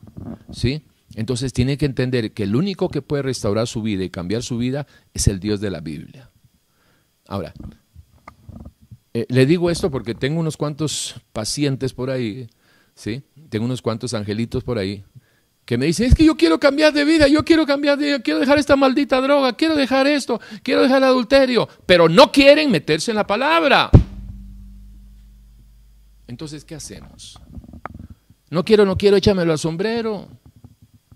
¿sí? 0.52 0.84
Entonces 1.16 1.54
tiene 1.54 1.78
que 1.78 1.86
entender 1.86 2.34
que 2.34 2.44
el 2.44 2.56
único 2.56 2.90
que 2.90 3.04
puede 3.04 3.22
restaurar 3.22 3.68
su 3.68 3.84
vida 3.84 4.04
y 4.04 4.10
cambiar 4.10 4.42
su 4.42 4.58
vida 4.58 4.88
es 5.14 5.28
el 5.28 5.40
Dios 5.40 5.62
de 5.62 5.70
la 5.70 5.82
Biblia. 5.82 6.32
Ahora, 7.28 7.54
eh, 9.14 9.28
le 9.30 9.46
digo 9.46 9.70
esto 9.70 9.92
porque 9.92 10.16
tengo 10.16 10.40
unos 10.40 10.58
cuantos 10.58 11.22
pacientes 11.32 11.94
por 11.94 12.10
ahí, 12.10 12.50
¿sí? 12.96 13.22
Tengo 13.50 13.66
unos 13.66 13.84
cuantos 13.84 14.16
angelitos 14.16 14.64
por 14.64 14.80
ahí 14.80 15.06
que 15.66 15.78
me 15.78 15.86
dicen, 15.86 16.08
es 16.08 16.16
que 16.16 16.26
yo 16.26 16.36
quiero 16.36 16.60
cambiar 16.60 16.92
de 16.92 17.06
vida, 17.06 17.28
yo 17.28 17.46
quiero 17.46 17.66
cambiar 17.66 17.98
de 17.98 18.06
vida, 18.06 18.20
quiero 18.20 18.40
dejar 18.40 18.60
esta 18.60 18.76
maldita 18.76 19.22
droga, 19.22 19.54
quiero 19.54 19.76
dejar 19.76 20.08
esto, 20.08 20.42
quiero 20.62 20.82
dejar 20.82 20.98
el 20.98 21.06
adulterio, 21.06 21.70
pero 21.86 22.10
no 22.10 22.32
quieren 22.32 22.70
meterse 22.70 23.12
en 23.12 23.16
la 23.16 23.26
palabra. 23.26 23.90
Entonces, 26.28 26.66
¿qué 26.66 26.76
hacemos? 26.76 27.40
No 28.50 28.66
quiero, 28.66 28.86
no 28.86 28.98
quiero, 28.98 29.18
échamelo 29.18 29.52
al 29.52 29.60
sombrero. 29.60 30.28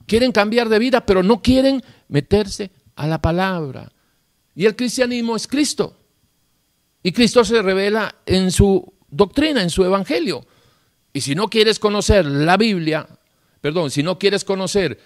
Quieren 0.05 0.31
cambiar 0.31 0.69
de 0.69 0.79
vida, 0.79 1.05
pero 1.05 1.21
no 1.23 1.41
quieren 1.41 1.83
meterse 2.07 2.71
a 2.95 3.07
la 3.07 3.21
palabra. 3.21 3.91
Y 4.55 4.65
el 4.65 4.75
cristianismo 4.75 5.36
es 5.36 5.47
Cristo. 5.47 5.97
Y 7.03 7.12
Cristo 7.12 7.43
se 7.43 7.62
revela 7.62 8.15
en 8.25 8.51
su 8.51 8.93
doctrina, 9.10 9.62
en 9.62 9.69
su 9.69 9.83
evangelio. 9.83 10.45
Y 11.13 11.21
si 11.21 11.36
no 11.36 11.49
quieres 11.49 11.79
conocer 11.79 12.25
la 12.25 12.57
Biblia, 12.57 13.07
perdón, 13.62 13.91
si 13.91 14.04
no 14.04 14.20
quieres 14.20 14.43
conocer 14.43 15.00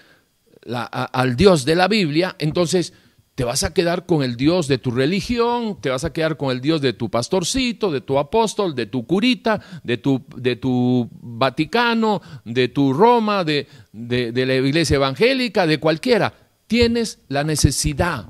al 0.65 1.35
Dios 1.35 1.65
de 1.65 1.75
la 1.75 1.87
Biblia, 1.87 2.35
entonces 2.39 2.93
te 3.35 3.43
vas 3.43 3.63
a 3.63 3.73
quedar 3.73 4.05
con 4.05 4.23
el 4.23 4.35
Dios 4.35 4.67
de 4.67 4.77
tu 4.77 4.91
religión, 4.91 5.79
te 5.81 5.89
vas 5.89 6.03
a 6.03 6.13
quedar 6.13 6.37
con 6.37 6.51
el 6.51 6.61
Dios 6.61 6.81
de 6.81 6.93
tu 6.93 7.09
pastorcito, 7.09 7.89
de 7.89 8.01
tu 8.01 8.19
apóstol, 8.19 8.75
de 8.75 8.85
tu 8.85 9.05
curita, 9.07 9.61
de 9.83 9.97
tu, 9.97 10.23
de 10.35 10.57
tu 10.57 11.09
Vaticano, 11.21 12.21
de 12.45 12.67
tu 12.67 12.93
Roma, 12.93 13.43
de, 13.43 13.67
de 13.91 14.45
la 14.45 14.55
iglesia 14.55 14.95
evangélica, 14.95 15.65
de 15.65 15.79
cualquiera. 15.79 16.33
Tienes 16.67 17.19
la 17.29 17.43
necesidad, 17.43 18.29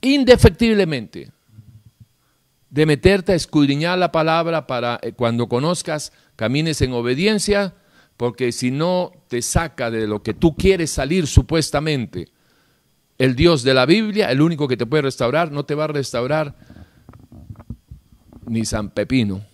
indefectiblemente, 0.00 1.32
de 2.70 2.86
meterte 2.86 3.32
a 3.32 3.36
escudriñar 3.36 3.98
la 3.98 4.12
palabra 4.12 4.66
para 4.66 4.98
eh, 5.02 5.12
cuando 5.12 5.48
conozcas, 5.48 6.12
camines 6.36 6.80
en 6.82 6.92
obediencia, 6.92 7.74
porque 8.16 8.52
si 8.52 8.70
no 8.70 9.12
te 9.28 9.42
saca 9.42 9.90
de 9.90 10.06
lo 10.06 10.22
que 10.22 10.34
tú 10.34 10.56
quieres 10.56 10.90
salir 10.90 11.26
supuestamente, 11.26 12.28
el 13.18 13.34
Dios 13.34 13.62
de 13.62 13.74
la 13.74 13.86
Biblia, 13.86 14.30
el 14.30 14.40
único 14.40 14.68
que 14.68 14.76
te 14.76 14.86
puede 14.86 15.02
restaurar, 15.02 15.50
no 15.50 15.64
te 15.64 15.74
va 15.74 15.84
a 15.84 15.88
restaurar 15.88 16.54
ni 18.46 18.64
San 18.64 18.90
Pepino, 18.90 19.44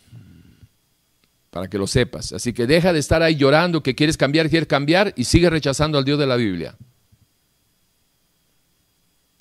para 1.51 1.69
que 1.69 1.79
lo 1.79 1.87
sepas. 1.87 2.33
Así 2.33 2.53
que 2.53 2.67
deja 2.67 2.93
de 2.93 2.99
estar 2.99 3.23
ahí 3.23 3.37
llorando 3.37 3.83
que 3.83 3.95
quieres 3.95 4.17
cambiar, 4.17 4.51
quieres 4.51 4.69
cambiar 4.69 5.13
y 5.17 5.25
sigue 5.25 5.51
rechazando 5.51 5.99
al 5.99 6.05
Dios 6.05 6.19
de 6.19 6.27
la 6.27 6.37
Biblia. 6.37 6.77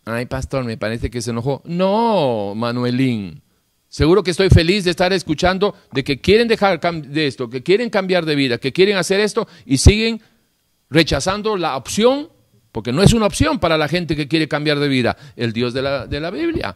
Ay, 0.05 0.25
pastor, 0.25 0.65
me 0.65 0.77
parece 0.77 1.09
que 1.09 1.21
se 1.21 1.31
enojó. 1.31 1.61
No, 1.65 2.55
Manuelín. 2.55 3.42
Seguro 3.93 4.23
que 4.23 4.31
estoy 4.31 4.49
feliz 4.49 4.85
de 4.85 4.89
estar 4.89 5.13
escuchando 5.13 5.75
de 5.91 6.03
que 6.03 6.19
quieren 6.19 6.47
dejar 6.47 6.79
de 6.79 7.27
esto, 7.27 7.47
que 7.47 7.61
quieren 7.61 7.91
cambiar 7.91 8.25
de 8.25 8.33
vida, 8.33 8.57
que 8.57 8.73
quieren 8.73 8.97
hacer 8.97 9.19
esto 9.19 9.47
y 9.67 9.77
siguen 9.77 10.19
rechazando 10.89 11.55
la 11.57 11.77
opción, 11.77 12.29
porque 12.71 12.91
no 12.91 13.03
es 13.03 13.13
una 13.13 13.27
opción 13.27 13.59
para 13.59 13.77
la 13.77 13.87
gente 13.87 14.15
que 14.15 14.27
quiere 14.27 14.47
cambiar 14.47 14.79
de 14.79 14.87
vida, 14.87 15.15
el 15.35 15.53
Dios 15.53 15.75
de 15.75 15.83
la, 15.83 16.07
de 16.07 16.19
la 16.19 16.31
Biblia. 16.31 16.75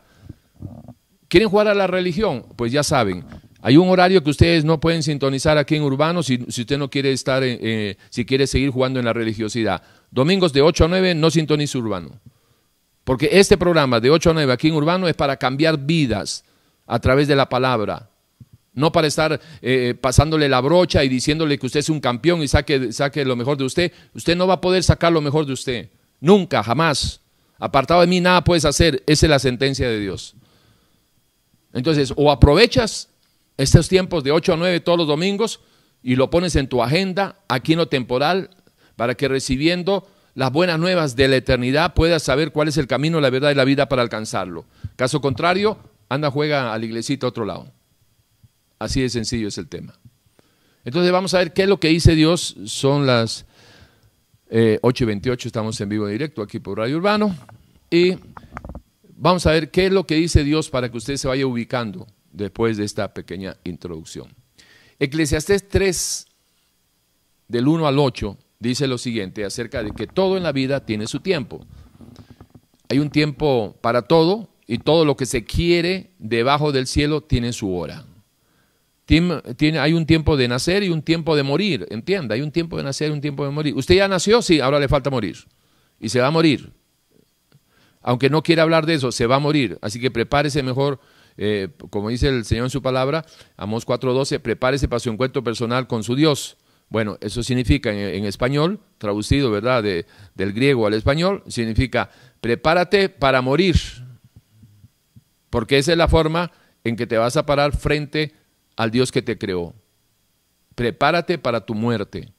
¿Quieren 1.28 1.50
jugar 1.50 1.70
a 1.70 1.74
la 1.74 1.88
religión? 1.88 2.46
Pues 2.56 2.72
ya 2.72 2.84
saben, 2.84 3.26
hay 3.64 3.78
un 3.78 3.90
horario 3.90 4.24
que 4.24 4.30
ustedes 4.30 4.64
no 4.64 4.80
pueden 4.80 5.02
sintonizar 5.02 5.58
aquí 5.58 5.76
en 5.76 5.82
Urbano 5.82 6.22
si, 6.22 6.46
usted 6.48 6.78
no 6.78 6.88
quiere 6.88 7.14
estar, 7.14 7.42
eh, 7.44 7.98
si 8.12 8.28
quiere 8.28 8.46
seguir 8.46 8.70
jugando 8.70 9.00
en 9.00 9.06
la 9.06 9.14
religiosidad. 9.14 9.82
Domingos 10.12 10.54
de 10.54 10.62
8 10.62 10.86
a 10.86 10.88
9 10.88 11.16
no 11.16 11.32
sintonice 11.32 11.80
Urbano. 11.80 12.22
Porque 13.04 13.30
este 13.32 13.58
programa 13.58 14.00
de 14.00 14.12
8 14.12 14.30
a 14.30 14.34
9 14.36 14.54
aquí 14.54 14.68
en 14.68 14.76
Urbano 14.76 15.08
es 15.08 15.16
para 15.16 15.38
cambiar 15.38 15.80
vidas 15.80 16.44
a 16.88 17.00
través 17.00 17.28
de 17.28 17.36
la 17.36 17.50
palabra. 17.50 18.10
No 18.74 18.92
para 18.92 19.08
estar 19.08 19.40
eh, 19.62 19.96
pasándole 20.00 20.48
la 20.48 20.62
brocha 20.62 21.04
y 21.04 21.10
diciéndole 21.10 21.58
que 21.58 21.66
usted 21.66 21.80
es 21.80 21.90
un 21.90 22.00
campeón 22.00 22.42
y 22.42 22.48
saque, 22.48 22.92
saque 22.92 23.26
lo 23.26 23.36
mejor 23.36 23.58
de 23.58 23.66
usted. 23.66 23.92
Usted 24.14 24.36
no 24.36 24.48
va 24.48 24.56
a 24.56 24.62
poder 24.62 24.84
sacar 24.84 25.12
lo 25.12 25.22
mejor 25.22 25.46
de 25.46 25.54
usted. 25.54 25.90
Nunca, 26.20 26.64
jamás. 26.64 27.22
Apartado 27.60 28.02
de 28.02 28.08
mí 28.08 28.22
nada 28.22 28.44
puedes 28.44 28.66
hacer. 28.66 29.04
Esa 29.08 29.26
es 29.26 29.30
la 29.30 29.40
sentencia 29.40 29.90
de 29.90 30.00
Dios. 30.00 30.36
Entonces, 31.74 32.14
o 32.16 32.32
aprovechas 32.32 33.10
estos 33.58 33.90
tiempos 33.90 34.24
de 34.24 34.32
8 34.32 34.54
a 34.54 34.58
9 34.58 34.80
todos 34.80 35.00
los 35.00 35.08
domingos 35.08 35.60
y 36.04 36.16
lo 36.16 36.30
pones 36.30 36.56
en 36.56 36.68
tu 36.68 36.84
agenda, 36.84 37.40
aquí 37.48 37.74
en 37.74 37.80
lo 37.80 37.88
temporal, 37.88 38.52
para 38.96 39.16
que 39.16 39.28
recibiendo 39.28 40.08
las 40.36 40.52
buenas 40.52 40.80
nuevas 40.80 41.16
de 41.16 41.28
la 41.28 41.38
eternidad 41.38 41.96
puedas 41.96 42.22
saber 42.22 42.52
cuál 42.52 42.68
es 42.68 42.78
el 42.78 42.86
camino, 42.86 43.20
la 43.20 43.32
verdad 43.32 43.50
y 43.50 43.56
la 43.56 43.64
vida 43.64 43.90
para 43.90 44.04
alcanzarlo. 44.04 44.66
Caso 44.96 45.20
contrario, 45.20 45.80
anda, 46.10 46.32
juega 46.32 46.74
a 46.74 46.78
la 46.78 46.86
iglesita 46.86 47.28
a 47.28 47.30
otro 47.30 47.46
lado. 47.46 47.72
Así 48.80 49.02
de 49.02 49.10
sencillo 49.10 49.48
es 49.48 49.58
el 49.58 49.68
tema. 49.68 49.94
Entonces 50.86 51.12
vamos 51.12 51.34
a 51.34 51.40
ver 51.40 51.54
qué 51.54 51.64
es 51.64 51.70
lo 51.70 51.80
que 51.80 51.90
dice 51.90 52.16
Dios. 52.16 52.56
Son 52.66 53.06
las 53.06 53.46
8 54.50 54.52
eh, 54.52 54.80
y 54.82 55.06
28, 55.06 55.48
estamos 55.50 55.82
en 55.82 55.90
vivo 55.90 56.08
directo 56.08 56.42
aquí 56.42 56.60
por 56.60 56.78
Radio 56.78 56.98
Urbano. 56.98 57.36
Y 57.90 58.16
vamos 59.16 59.46
a 59.46 59.52
ver 59.52 59.72
qué 59.72 59.88
es 59.88 59.92
lo 59.92 60.06
que 60.06 60.16
dice 60.16 60.44
Dios 60.44 60.70
para 60.70 60.90
que 60.90 60.98
usted 60.98 61.18
se 61.18 61.28
vaya 61.28 61.46
ubicando 61.46 62.08
después 62.32 62.78
de 62.78 62.86
esta 62.86 63.14
pequeña 63.14 63.58
introducción. 63.64 64.34
Eclesiastés 65.00 65.68
3, 65.68 66.28
del 67.48 67.68
1 67.68 67.88
al 67.88 68.00
8, 68.00 68.38
dice 68.60 68.88
lo 68.88 68.98
siguiente 68.98 69.46
acerca 69.46 69.84
de 69.84 69.92
que 69.92 70.08
todo 70.08 70.38
en 70.38 70.44
la 70.44 70.52
vida 70.52 70.86
tiene 70.86 71.08
su 71.08 71.20
tiempo. 71.20 71.66
Hay 72.90 73.00
un 73.00 73.10
tiempo 73.10 73.76
para 73.82 74.04
todo 74.04 74.50
y 74.68 74.80
todo 74.80 75.06
lo 75.06 75.16
que 75.16 75.26
se 75.26 75.46
quiere 75.46 76.12
debajo 76.20 76.72
del 76.72 76.88
cielo 76.88 77.22
tiene 77.22 77.54
su 77.54 77.74
hora. 77.74 78.06
Tiene, 79.06 79.80
hay 79.80 79.94
un 79.94 80.06
tiempo 80.06 80.36
de 80.36 80.50
nacer 80.50 80.84
y 80.84 80.90
un 80.90 81.02
tiempo 81.02 81.38
de 81.38 81.44
morir, 81.44 81.88
entienda, 81.90 82.36
hay 82.36 82.42
un 82.42 82.52
tiempo 82.52 82.76
de 82.76 82.84
nacer 82.84 83.10
y 83.10 83.14
un 83.14 83.22
tiempo 83.22 83.46
de 83.46 83.52
morir. 83.52 83.74
Usted 83.74 83.96
ya 83.96 84.10
nació, 84.10 84.42
sí, 84.42 84.60
ahora 84.60 84.82
le 84.82 84.90
falta 84.90 85.10
morir. 85.10 85.38
Y 85.98 86.10
se 86.10 86.20
va 86.20 86.28
a 86.28 86.32
morir. 86.32 86.74
Aunque 88.02 88.30
no 88.30 88.44
quiera 88.44 88.64
hablar 88.64 88.86
de 88.86 88.96
eso, 88.96 89.14
se 89.14 89.26
va 89.26 89.38
a 89.38 89.40
morir. 89.40 89.80
Así 89.82 90.02
que 90.02 90.12
prepárese 90.12 90.62
mejor, 90.62 91.00
eh, 91.38 91.70
como 91.90 92.10
dice 92.10 92.28
el 92.28 92.44
Señor 92.44 92.66
en 92.66 92.70
su 92.70 92.82
palabra, 92.82 93.26
Amos 93.56 93.88
4.12, 93.88 94.40
prepárese 94.40 94.90
para 94.90 95.00
su 95.00 95.10
encuentro 95.10 95.42
personal 95.42 95.88
con 95.88 96.04
su 96.04 96.14
Dios. 96.14 96.58
Bueno, 96.90 97.18
eso 97.22 97.44
significa 97.44 97.92
en, 97.92 98.26
español, 98.26 98.82
traducido, 98.98 99.52
¿verdad?, 99.52 99.84
del 99.84 100.54
griego 100.54 100.86
al 100.86 100.94
español, 100.94 101.44
significa 101.48 102.10
prepárate 102.42 103.08
para 103.08 103.42
morir. 103.42 103.76
Porque 105.50 105.78
esa 105.78 105.92
es 105.92 105.98
la 105.98 106.08
forma 106.08 106.52
en 106.84 106.96
que 106.96 107.08
te 107.08 107.18
vas 107.18 107.38
a 107.38 107.46
parar 107.46 107.76
frente 107.76 108.34
al 108.76 108.92
Dios 108.92 109.12
que 109.12 109.22
te 109.22 109.38
creó. 109.38 109.74
Prepárate 110.76 111.38
para 111.38 111.66
tu 111.66 111.74
muerte. 111.74 112.32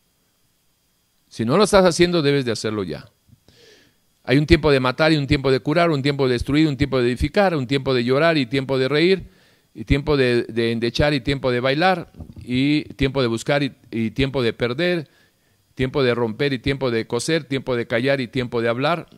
Si 1.29 1.45
no 1.45 1.57
lo 1.57 1.65
estás 1.65 1.85
haciendo, 1.85 2.23
debes 2.23 2.45
de 2.45 2.53
hacerlo 2.53 2.85
ya. 2.85 3.11
Hay 4.25 4.39
un 4.39 4.47
tiempo 4.47 4.71
de 4.71 4.81
matar 4.81 5.13
y 5.13 5.17
un 5.17 5.27
tiempo 5.27 5.51
de 5.51 5.61
curar, 5.61 5.91
un 5.91 6.03
tiempo 6.03 6.27
de 6.27 6.35
destruir, 6.35 6.69
un 6.69 6.77
tiempo 6.77 6.99
de 6.99 7.09
edificar, 7.09 7.57
un 7.57 7.67
tiempo 7.67 7.95
de 7.95 8.05
llorar 8.05 8.37
y 8.37 8.47
tiempo 8.47 8.79
de 8.79 8.89
reír, 8.89 9.31
y 9.75 9.85
tiempo 9.85 10.17
de, 10.17 10.47
endechar 10.71 11.15
y 11.15 11.21
tiempo 11.21 11.51
de 11.51 11.61
bailar, 11.61 12.13
y 12.43 12.85
tiempo 12.95 13.23
de 13.23 13.29
buscar 13.29 13.63
y, 13.63 13.75
y 13.91 14.11
tiempo 14.11 14.43
de 14.43 14.53
perder, 14.53 15.09
tiempo 15.75 16.03
de 16.03 16.15
romper 16.15 16.53
y 16.53 16.59
tiempo 16.59 16.91
de 16.91 17.07
coser, 17.07 17.45
tiempo 17.45 17.77
de 17.77 17.87
callar 17.87 18.21
y 18.21 18.29
tiempo 18.29 18.61
de 18.61 18.69
hablar, 18.69 19.09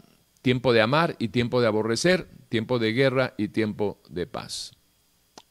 tiempo 0.42 0.72
de 0.72 0.80
amar 0.80 1.16
y 1.18 1.28
tiempo 1.28 1.60
de 1.60 1.66
aborrecer, 1.66 2.28
tiempo 2.50 2.78
de 2.78 2.92
guerra 2.92 3.32
y 3.38 3.48
tiempo 3.48 4.02
de 4.10 4.26
paz. 4.26 4.72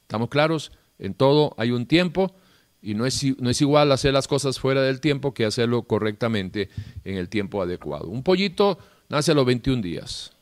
¿Estamos 0.01 0.29
claros? 0.29 0.71
En 0.99 1.15
todo 1.15 1.55
hay 1.57 1.71
un 1.71 1.87
tiempo 1.87 2.35
y 2.81 2.93
no 2.93 3.05
es, 3.05 3.23
no 3.39 3.49
es 3.49 3.61
igual 3.61 3.91
hacer 3.91 4.13
las 4.13 4.27
cosas 4.27 4.59
fuera 4.59 4.83
del 4.83 4.99
tiempo 4.99 5.33
que 5.33 5.45
hacerlo 5.45 5.83
correctamente 5.83 6.69
en 7.03 7.15
el 7.15 7.29
tiempo 7.29 7.61
adecuado. 7.61 8.07
Un 8.07 8.21
pollito 8.21 8.77
nace 9.07 9.31
a 9.31 9.35
los 9.35 9.45
21 9.45 9.81
días. 9.81 10.33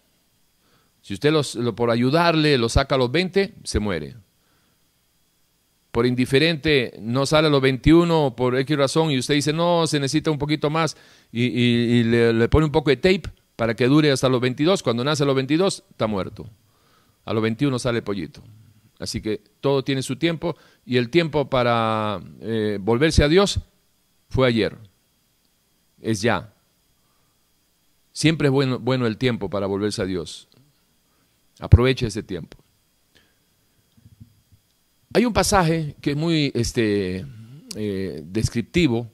Si 1.01 1.13
usted 1.13 1.31
lo, 1.31 1.75
por 1.75 1.89
ayudarle 1.89 2.57
lo 2.57 2.67
saca 2.67 2.95
a 2.95 2.97
los 2.97 3.11
20, 3.11 3.53
se 3.63 3.79
muere. 3.79 4.15
Por 5.91 6.05
indiferente 6.05 6.97
no 6.99 7.25
sale 7.25 7.47
a 7.47 7.51
los 7.51 7.61
21 7.61 8.35
por 8.35 8.57
X 8.57 8.77
razón 8.77 9.11
y 9.11 9.17
usted 9.17 9.35
dice, 9.35 9.53
no, 9.53 9.87
se 9.87 9.99
necesita 9.99 10.31
un 10.31 10.37
poquito 10.37 10.69
más 10.69 10.97
y, 11.31 12.03
le, 12.03 12.49
pone 12.49 12.65
un 12.65 12.71
poco 12.71 12.89
de 12.89 12.97
tape 12.97 13.23
para 13.57 13.75
que 13.75 13.87
dure 13.87 14.11
hasta 14.11 14.29
los 14.29 14.39
22. 14.39 14.81
Cuando 14.81 15.03
nace 15.03 15.23
a 15.23 15.25
los 15.25 15.35
22, 15.35 15.83
está 15.89 16.07
muerto. 16.07 16.49
A 17.25 17.33
los 17.33 17.43
21 17.43 17.77
sale 17.77 18.01
pollito. 18.01 18.41
Así 18.99 19.21
que 19.21 19.41
todo 19.59 19.83
tiene 19.83 20.01
su 20.01 20.15
tiempo 20.15 20.55
y 20.85 20.95
el 20.95 21.09
tiempo 21.09 21.49
para 21.49 22.21
eh, 22.39 22.77
volverse 22.79 23.23
a 23.23 23.27
Dios 23.27 23.59
fue 24.29 24.47
ayer, 24.47 24.77
es 26.01 26.21
ya. 26.21 26.53
Siempre 28.11 28.47
es 28.47 28.51
bueno, 28.51 28.79
bueno 28.79 29.05
el 29.05 29.17
tiempo 29.17 29.49
para 29.49 29.67
volverse 29.67 30.01
a 30.01 30.05
Dios. 30.05 30.47
Aproveche 31.59 32.07
ese 32.07 32.23
tiempo. 32.23 32.57
Hay 35.13 35.25
un 35.25 35.33
pasaje 35.33 35.95
que 36.01 36.11
es 36.11 36.17
muy 36.17 36.51
este, 36.55 37.25
eh, 37.75 38.23
descriptivo, 38.25 39.11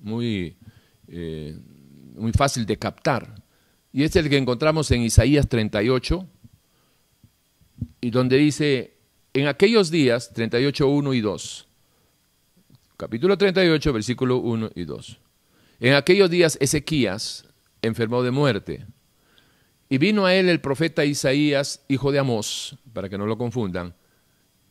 muy, 0.00 0.56
eh, 1.08 1.58
muy 2.14 2.32
fácil 2.32 2.66
de 2.66 2.76
captar, 2.76 3.37
y 3.98 4.04
es 4.04 4.14
el 4.14 4.30
que 4.30 4.36
encontramos 4.36 4.92
en 4.92 5.02
Isaías 5.02 5.48
38, 5.48 6.24
y 8.00 8.10
donde 8.10 8.36
dice, 8.36 8.94
en 9.34 9.48
aquellos 9.48 9.90
días, 9.90 10.32
38, 10.34 10.86
1 10.86 11.14
y 11.14 11.20
2, 11.20 11.68
capítulo 12.96 13.36
38, 13.36 13.92
versículo 13.92 14.36
1 14.36 14.70
y 14.76 14.84
2. 14.84 15.18
En 15.80 15.94
aquellos 15.94 16.30
días 16.30 16.56
Ezequías 16.60 17.44
enfermó 17.82 18.22
de 18.22 18.30
muerte 18.30 18.86
y 19.88 19.98
vino 19.98 20.26
a 20.26 20.34
él 20.36 20.48
el 20.48 20.60
profeta 20.60 21.04
Isaías, 21.04 21.84
hijo 21.88 22.12
de 22.12 22.20
Amós, 22.20 22.78
para 22.92 23.08
que 23.08 23.18
no 23.18 23.26
lo 23.26 23.36
confundan, 23.36 23.96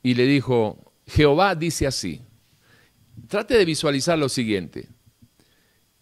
y 0.04 0.14
le 0.14 0.26
dijo, 0.26 0.94
Jehová 1.06 1.54
dice 1.54 1.86
así, 1.86 2.22
trate 3.28 3.58
de 3.58 3.66
visualizar 3.66 4.18
lo 4.18 4.30
siguiente. 4.30 4.88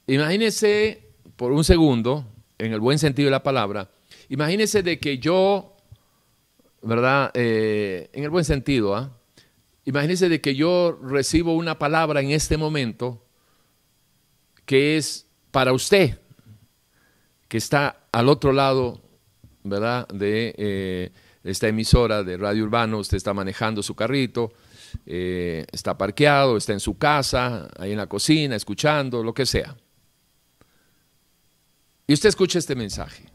Imagínese 0.05 1.09
por 1.35 1.51
un 1.53 1.63
segundo, 1.63 2.27
en 2.57 2.73
el 2.73 2.79
buen 2.79 2.99
sentido 2.99 3.27
de 3.27 3.31
la 3.31 3.43
palabra, 3.43 3.89
imagínese 4.29 4.83
de 4.83 4.99
que 4.99 5.17
yo 5.17 5.75
¿verdad? 6.85 7.31
Eh, 7.33 8.09
en 8.13 8.23
el 8.23 8.29
buen 8.29 8.45
sentido, 8.45 8.95
¿ah? 8.95 9.11
De 9.83 10.41
que 10.41 10.55
yo 10.55 10.97
recibo 11.03 11.55
una 11.55 11.77
palabra 11.77 12.21
en 12.21 12.31
este 12.31 12.57
momento 12.57 13.23
que 14.65 14.97
es 14.97 15.27
para 15.51 15.73
usted, 15.73 16.19
que 17.47 17.57
está 17.57 18.07
al 18.11 18.29
otro 18.29 18.51
lado, 18.51 19.01
¿verdad? 19.63 20.07
De 20.07 20.55
eh, 20.57 21.11
esta 21.43 21.67
emisora 21.67 22.23
de 22.23 22.37
Radio 22.37 22.63
Urbano, 22.63 22.99
usted 22.99 23.17
está 23.17 23.33
manejando 23.33 23.83
su 23.83 23.95
carrito, 23.95 24.53
eh, 25.05 25.65
está 25.71 25.97
parqueado, 25.97 26.57
está 26.57 26.73
en 26.73 26.79
su 26.79 26.97
casa, 26.97 27.67
ahí 27.77 27.91
en 27.91 27.97
la 27.97 28.07
cocina, 28.07 28.55
escuchando, 28.55 29.23
lo 29.23 29.33
que 29.33 29.45
sea. 29.45 29.75
Y 32.07 32.13
usted 32.13 32.29
escucha 32.29 32.59
este 32.59 32.75
mensaje 32.75 33.25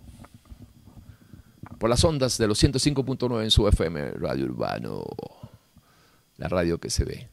por 1.79 1.89
las 1.89 2.05
ondas 2.05 2.37
de 2.37 2.47
los 2.47 2.63
105.9 2.63 3.43
en 3.43 3.51
su 3.51 3.67
FM, 3.67 4.11
Radio 4.13 4.45
Urbano, 4.45 5.03
la 6.37 6.47
radio 6.49 6.79
que 6.79 6.91
se 6.91 7.05
ve. 7.05 7.29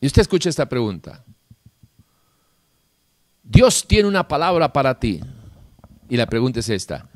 Y 0.00 0.06
usted 0.06 0.22
escucha 0.22 0.48
esta 0.48 0.68
pregunta. 0.68 1.24
Dios 3.42 3.86
tiene 3.86 4.08
una 4.08 4.26
palabra 4.28 4.72
para 4.72 4.98
ti. 4.98 5.20
Y 6.08 6.16
la 6.16 6.26
pregunta 6.26 6.60
es 6.60 6.68
esta. 6.68 7.08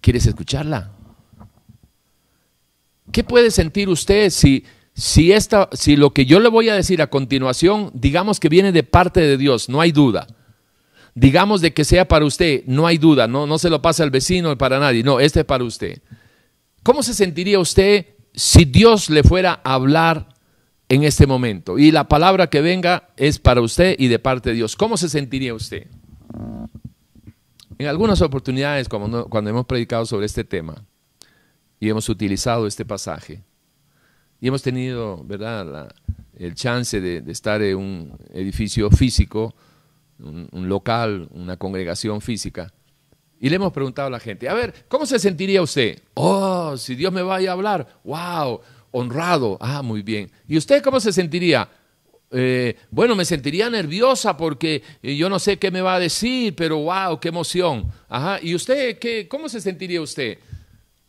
¿Quieres 0.00 0.26
escucharla? 0.26 0.90
¿Qué 3.12 3.24
puede 3.24 3.50
sentir 3.50 3.88
usted 3.88 4.30
si, 4.30 4.64
si, 4.94 5.32
esta, 5.32 5.68
si 5.72 5.96
lo 5.96 6.12
que 6.12 6.24
yo 6.24 6.40
le 6.40 6.48
voy 6.48 6.70
a 6.70 6.74
decir 6.74 7.02
a 7.02 7.10
continuación, 7.10 7.90
digamos 7.92 8.40
que 8.40 8.48
viene 8.48 8.72
de 8.72 8.82
parte 8.82 9.20
de 9.20 9.36
Dios, 9.36 9.68
no 9.68 9.80
hay 9.80 9.92
duda? 9.92 10.26
Digamos 11.14 11.60
de 11.60 11.72
que 11.72 11.84
sea 11.84 12.06
para 12.06 12.24
usted, 12.24 12.64
no 12.66 12.86
hay 12.86 12.98
duda, 12.98 13.28
no, 13.28 13.46
no 13.46 13.58
se 13.58 13.70
lo 13.70 13.80
pasa 13.80 14.02
al 14.02 14.10
vecino, 14.10 14.56
para 14.58 14.78
nadie, 14.78 15.02
no, 15.02 15.20
este 15.20 15.40
es 15.40 15.46
para 15.46 15.64
usted. 15.64 16.02
¿Cómo 16.82 17.02
se 17.02 17.14
sentiría 17.14 17.58
usted 17.58 18.06
si 18.34 18.64
Dios 18.64 19.08
le 19.10 19.22
fuera 19.22 19.60
a 19.64 19.74
hablar 19.74 20.28
en 20.88 21.04
este 21.04 21.26
momento 21.26 21.78
y 21.78 21.90
la 21.92 22.08
palabra 22.08 22.48
que 22.48 22.60
venga 22.60 23.08
es 23.16 23.38
para 23.38 23.60
usted 23.60 23.96
y 23.98 24.08
de 24.08 24.18
parte 24.18 24.50
de 24.50 24.56
Dios? 24.56 24.76
¿Cómo 24.76 24.96
se 24.96 25.08
sentiría 25.08 25.54
usted? 25.54 25.86
En 27.78 27.86
algunas 27.86 28.20
oportunidades, 28.20 28.88
cuando, 28.88 29.26
cuando 29.26 29.50
hemos 29.50 29.66
predicado 29.66 30.04
sobre 30.06 30.26
este 30.26 30.44
tema 30.44 30.84
y 31.80 31.88
hemos 31.88 32.08
utilizado 32.08 32.66
este 32.66 32.84
pasaje 32.84 33.42
y 34.40 34.48
hemos 34.48 34.62
tenido, 34.62 35.22
¿verdad?, 35.24 35.94
el 36.36 36.54
chance 36.54 37.00
de, 37.00 37.20
de 37.20 37.32
estar 37.32 37.62
en 37.62 37.76
un 37.76 38.18
edificio 38.32 38.90
físico, 38.90 39.54
un, 40.24 40.68
local, 40.68 41.28
una 41.32 41.56
congregación 41.56 42.20
física, 42.20 42.72
y 43.40 43.50
le 43.50 43.56
hemos 43.56 43.72
preguntado 43.72 44.08
a 44.08 44.10
la 44.10 44.20
gente, 44.20 44.48
a 44.48 44.54
ver, 44.54 44.74
¿cómo 44.88 45.04
se 45.06 45.18
sentiría 45.18 45.60
usted? 45.60 46.00
Oh, 46.14 46.76
si 46.76 46.94
Dios 46.94 47.12
me 47.12 47.22
vaya 47.22 47.50
a 47.50 47.52
hablar, 47.52 48.00
wow, 48.04 48.60
honrado, 48.90 49.58
ah, 49.60 49.82
muy 49.82 50.02
bien. 50.02 50.30
¿Y 50.48 50.56
usted 50.56 50.82
cómo 50.82 50.98
se 51.00 51.12
sentiría? 51.12 51.68
Eh, 52.30 52.76
bueno, 52.90 53.14
me 53.14 53.24
sentiría 53.24 53.70
nerviosa 53.70 54.36
porque 54.36 54.82
eh, 55.02 55.14
yo 55.14 55.28
no 55.28 55.38
sé 55.38 55.58
qué 55.58 55.70
me 55.70 55.82
va 55.82 55.96
a 55.96 56.00
decir, 56.00 56.54
pero 56.56 56.78
wow, 56.78 57.20
qué 57.20 57.28
emoción. 57.28 57.92
Ajá. 58.08 58.40
¿Y 58.42 58.54
usted 58.54 58.98
qué, 58.98 59.28
cómo 59.28 59.48
se 59.48 59.60
sentiría 59.60 60.00
usted? 60.00 60.38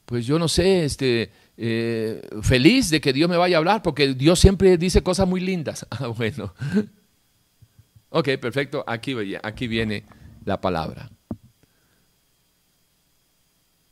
Pues 0.06 0.26
yo 0.28 0.38
no 0.38 0.48
sé, 0.48 0.86
este, 0.86 1.32
eh, 1.58 2.22
feliz 2.42 2.90
de 2.90 3.02
que 3.02 3.14
Dios 3.14 3.30
me 3.30 3.38
vaya 3.38 3.58
a 3.58 3.60
hablar, 3.60 3.82
porque 3.82 4.14
Dios 4.14 4.40
siempre 4.40 4.78
dice 4.78 5.02
cosas 5.02 5.28
muy 5.28 5.40
lindas. 5.40 5.86
Ah, 5.98 6.08
bueno. 6.08 6.54
Ok, 8.18 8.30
perfecto. 8.40 8.82
Aquí, 8.88 9.14
aquí 9.44 9.68
viene 9.68 10.06
la 10.46 10.62
palabra. 10.62 11.12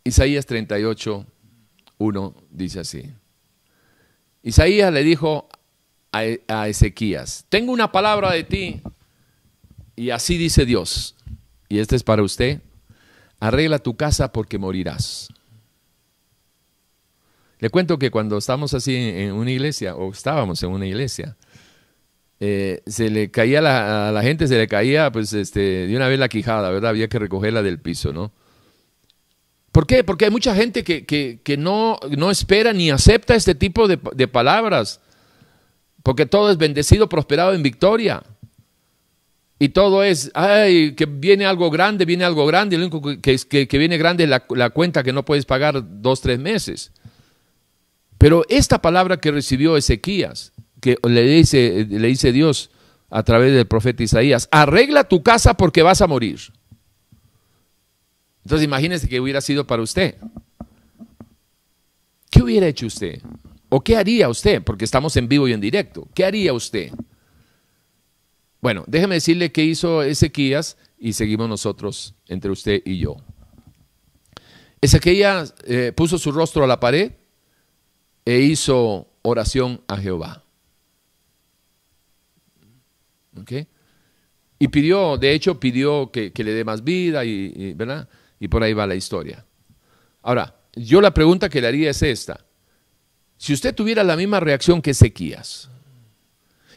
Isaías 0.06 0.46
38, 0.46 1.26
1 1.98 2.36
dice 2.50 2.80
así. 2.80 3.14
Isaías 4.42 4.94
le 4.94 5.04
dijo 5.04 5.50
a, 6.14 6.22
a 6.48 6.70
Ezequías, 6.70 7.46
tengo 7.50 7.74
una 7.74 7.92
palabra 7.92 8.32
de 8.32 8.46
ti 8.46 8.82
y 9.98 10.12
así 10.12 10.38
dice 10.38 10.66
Dios. 10.66 11.18
Y 11.68 11.80
este 11.80 11.98
es 11.98 12.04
para 12.04 12.24
usted. 12.24 12.62
Arregla 13.42 13.80
tu 13.80 13.98
casa 13.98 14.32
porque 14.32 14.58
morirás. 14.58 15.28
Le 17.60 17.70
cuento 17.70 18.00
que 18.00 18.10
cuando 18.10 18.38
estamos 18.38 18.74
así 18.74 18.96
en 18.96 19.34
una 19.34 19.52
iglesia, 19.52 19.98
o 19.98 20.14
estábamos 20.14 20.64
en 20.64 20.70
una 20.70 20.86
iglesia, 20.86 21.36
eh, 22.46 22.82
se 22.86 23.10
le 23.10 23.32
caía 23.32 23.60
a 23.60 24.12
la 24.12 24.22
gente, 24.22 24.50
se 24.50 24.58
le 24.58 24.68
caía 24.68 25.10
pues 25.14 25.32
este, 25.32 25.88
de 25.88 25.96
una 25.96 26.10
vez 26.10 26.20
la 26.20 26.28
quijada, 26.28 26.72
¿verdad? 26.72 26.90
Había 26.90 27.08
que 27.08 27.18
recogerla 27.18 27.64
del 27.64 27.80
piso, 27.80 28.12
¿no? 28.12 28.34
¿Por 29.72 29.88
qué? 29.88 30.04
Porque 30.04 30.26
hay 30.26 30.32
mucha 30.32 30.54
gente 30.54 30.84
que, 30.84 31.56
no, 31.58 31.98
no 32.18 32.30
espera 32.30 32.74
ni 32.74 32.92
acepta 32.92 33.34
este 33.34 33.56
tipo 33.56 33.88
de, 33.88 34.28
palabras. 34.28 35.00
Porque 36.04 36.26
todo 36.26 36.52
es 36.52 36.58
bendecido, 36.58 37.08
prosperado 37.08 37.54
en 37.54 37.64
victoria. 37.64 38.22
Y 39.58 39.70
todo 39.70 40.04
es, 40.04 40.30
ay, 40.34 40.96
que 40.96 41.06
viene 41.06 41.46
algo 41.46 41.72
grande, 41.72 42.04
viene 42.04 42.26
algo 42.26 42.46
grande, 42.46 42.78
lo 42.78 42.88
único 42.88 43.22
que, 43.22 43.38
que, 43.38 43.70
que 43.70 43.78
viene 43.78 43.98
grande 43.98 44.26
es 44.26 44.30
la, 44.30 44.44
la, 44.50 44.72
cuenta 44.72 45.02
que 45.02 45.14
no 45.14 45.24
puedes 45.24 45.46
pagar 45.46 45.82
dos, 46.02 46.20
tres 46.20 46.40
meses. 46.40 46.92
Pero 48.18 48.44
esta 48.50 48.82
palabra 48.82 49.16
que 49.22 49.32
recibió 49.32 49.78
Ezequías, 49.78 50.52
que 50.84 50.98
le 51.08 51.24
dice, 51.24 51.88
le 51.90 52.08
dice 52.10 52.34
Dios 52.34 52.70
a 53.10 53.24
través 53.24 53.54
del 53.54 53.66
profeta 53.66 54.04
Isaías, 54.04 54.50
arregla 54.52 55.06
tu 55.06 55.24
casa 55.24 55.54
porque 55.54 55.82
vas 55.82 56.02
a 56.02 56.08
morir. 56.08 56.42
Entonces 58.44 58.66
imagínese 58.66 59.08
que 59.08 59.22
hubiera 59.22 59.40
sido 59.40 59.66
para 59.66 59.82
usted. 59.82 60.18
¿Qué 62.30 62.42
hubiera 62.42 62.68
hecho 62.68 62.88
usted? 62.88 63.22
¿O 63.70 63.82
qué 63.82 63.96
haría 63.96 64.28
usted? 64.28 64.62
Porque 64.62 64.84
estamos 64.84 65.16
en 65.16 65.30
vivo 65.30 65.48
y 65.48 65.54
en 65.54 65.62
directo. 65.62 66.06
¿Qué 66.14 66.26
haría 66.26 66.52
usted? 66.52 66.92
Bueno, 68.60 68.84
déjeme 68.86 69.16
decirle 69.16 69.54
qué 69.54 69.64
hizo 69.64 70.04
Ezequías 70.04 70.78
y 71.00 71.14
seguimos 71.14 71.48
nosotros 71.48 72.16
entre 72.28 72.52
usted 72.52 72.82
y 72.84 72.98
yo. 73.00 73.16
Ezequías 74.82 75.56
eh, 75.66 75.94
puso 75.96 76.18
su 76.18 76.34
rostro 76.34 76.66
a 76.66 76.68
la 76.68 76.82
pared 76.82 77.14
e 78.26 78.40
hizo 78.40 79.08
oración 79.22 79.82
a 79.88 79.96
Jehová. 79.96 80.43
¿Okay? 83.42 83.68
Y 84.60 84.68
pidió, 84.70 85.18
de 85.18 85.34
hecho, 85.34 85.60
pidió 85.60 86.10
que, 86.12 86.32
que 86.32 86.44
le 86.44 86.54
dé 86.54 86.64
más 86.64 86.84
vida 86.84 87.26
y, 87.26 87.74
¿verdad? 87.74 88.08
Y 88.40 88.48
por 88.48 88.64
ahí 88.64 88.74
va 88.74 88.88
la 88.88 88.96
historia. 88.96 89.46
Ahora, 90.22 90.56
yo 90.74 91.02
la 91.02 91.14
pregunta 91.14 91.50
que 91.50 91.60
le 91.60 91.68
haría 91.68 91.90
es 91.90 92.02
esta. 92.02 92.46
Si 93.38 93.54
usted 93.54 93.76
tuviera 93.76 94.04
la 94.04 94.16
misma 94.16 94.40
reacción 94.40 94.82
que 94.82 94.92
Ezequías, 94.92 95.70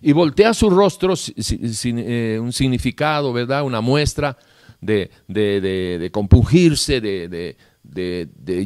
y 0.03 0.13
voltea 0.13 0.53
su 0.53 0.69
rostro 0.69 1.17
sin, 1.17 1.99
eh, 1.99 2.39
un 2.41 2.53
significado, 2.53 3.33
¿verdad? 3.33 3.63
Una 3.63 3.81
muestra 3.81 4.37
de, 4.81 5.11
de, 5.27 5.61
de, 5.61 5.99
de 5.99 6.11
compungirse, 6.11 7.01
de, 7.01 7.57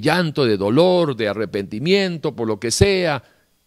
llanto, 0.00 0.44
de 0.44 0.56
dolor, 0.56 1.14
de 1.14 1.28
arrepentimiento, 1.28 2.34
por 2.34 2.48
lo 2.48 2.58
que 2.58 2.70
sea, 2.70 3.22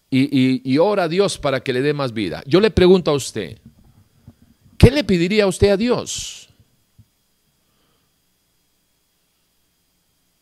y 0.10 0.78
ora 0.78 1.04
a 1.04 1.08
Dios 1.08 1.38
para 1.38 1.62
que 1.62 1.74
le 1.74 1.82
dé 1.82 1.94
más 1.94 2.14
vida. 2.14 2.44
Yo 2.46 2.60
le 2.60 2.72
pregunto 2.72 3.12
a 3.12 3.16
usted, 3.16 3.58
¿qué 4.84 4.92
le 4.92 5.04
pediría 5.06 5.48
usted 5.48 5.70
a 5.70 5.78
Dios? 5.78 6.50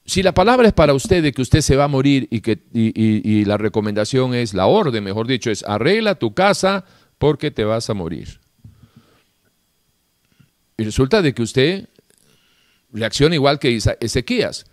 Si 0.04 0.23
la 0.23 0.34
palabra 0.34 0.67
es 0.67 0.73
para 0.73 0.95
usted 0.95 1.21
de 1.21 1.32
que 1.32 1.43
usted 1.43 1.62
se 1.62 1.75
va 1.75 1.84
a 1.84 1.88
morir 1.88 2.27
y, 2.32 2.41
que, 2.41 2.60
y, 2.73 3.45
la 3.45 3.58
recomendación 3.58 4.34
es, 4.34 4.54
la 4.54 4.65
orden, 4.65 5.04
mejor 5.04 5.27
dicho, 5.27 5.51
es 5.51 5.63
arregla 5.63 6.15
tu 6.15 6.34
casa, 6.34 6.86
porque 7.17 7.51
te 7.51 7.63
vas 7.63 7.89
a 7.89 7.93
morir. 7.93 8.39
Y 10.75 10.84
resulta 10.84 11.21
de 11.21 11.34
que 11.34 11.43
usted 11.43 11.88
reacciona 12.91 13.36
igual 13.36 13.60
que 13.60 13.80
Ezequías. 13.99 14.65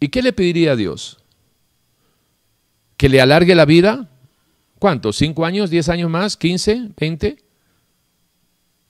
¿Y 0.00 0.08
qué 0.08 0.22
le 0.22 0.32
pediría 0.32 0.72
a 0.72 0.76
Dios? 0.76 1.18
¿Que 2.96 3.08
le 3.08 3.20
alargue 3.20 3.54
la 3.54 3.64
vida? 3.64 4.10
¿Cuánto? 4.80 5.12
¿Cinco 5.12 5.46
años? 5.46 5.70
¿Diez 5.70 5.88
años 5.88 6.10
más? 6.10 6.36
¿Quince? 6.36 6.90
¿Veinte? 6.96 7.51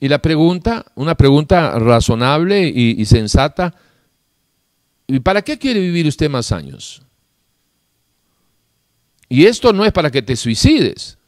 Y 0.02 0.08
la 0.08 0.20
pregunta, 0.20 0.84
una 0.96 1.14
pregunta 1.14 1.78
razonable 1.78 2.66
y, 2.66 3.00
y 3.00 3.04
sensata, 3.04 3.72
¿y 5.06 5.20
para 5.20 5.42
qué 5.42 5.60
quiere 5.60 5.78
vivir 5.78 6.08
usted 6.08 6.28
más 6.28 6.50
años? 6.50 7.02
Y 9.28 9.46
esto 9.46 9.72
no 9.72 9.84
es 9.84 9.92
para 9.92 10.10
que 10.10 10.20
te 10.20 10.34
suicides. 10.34 11.18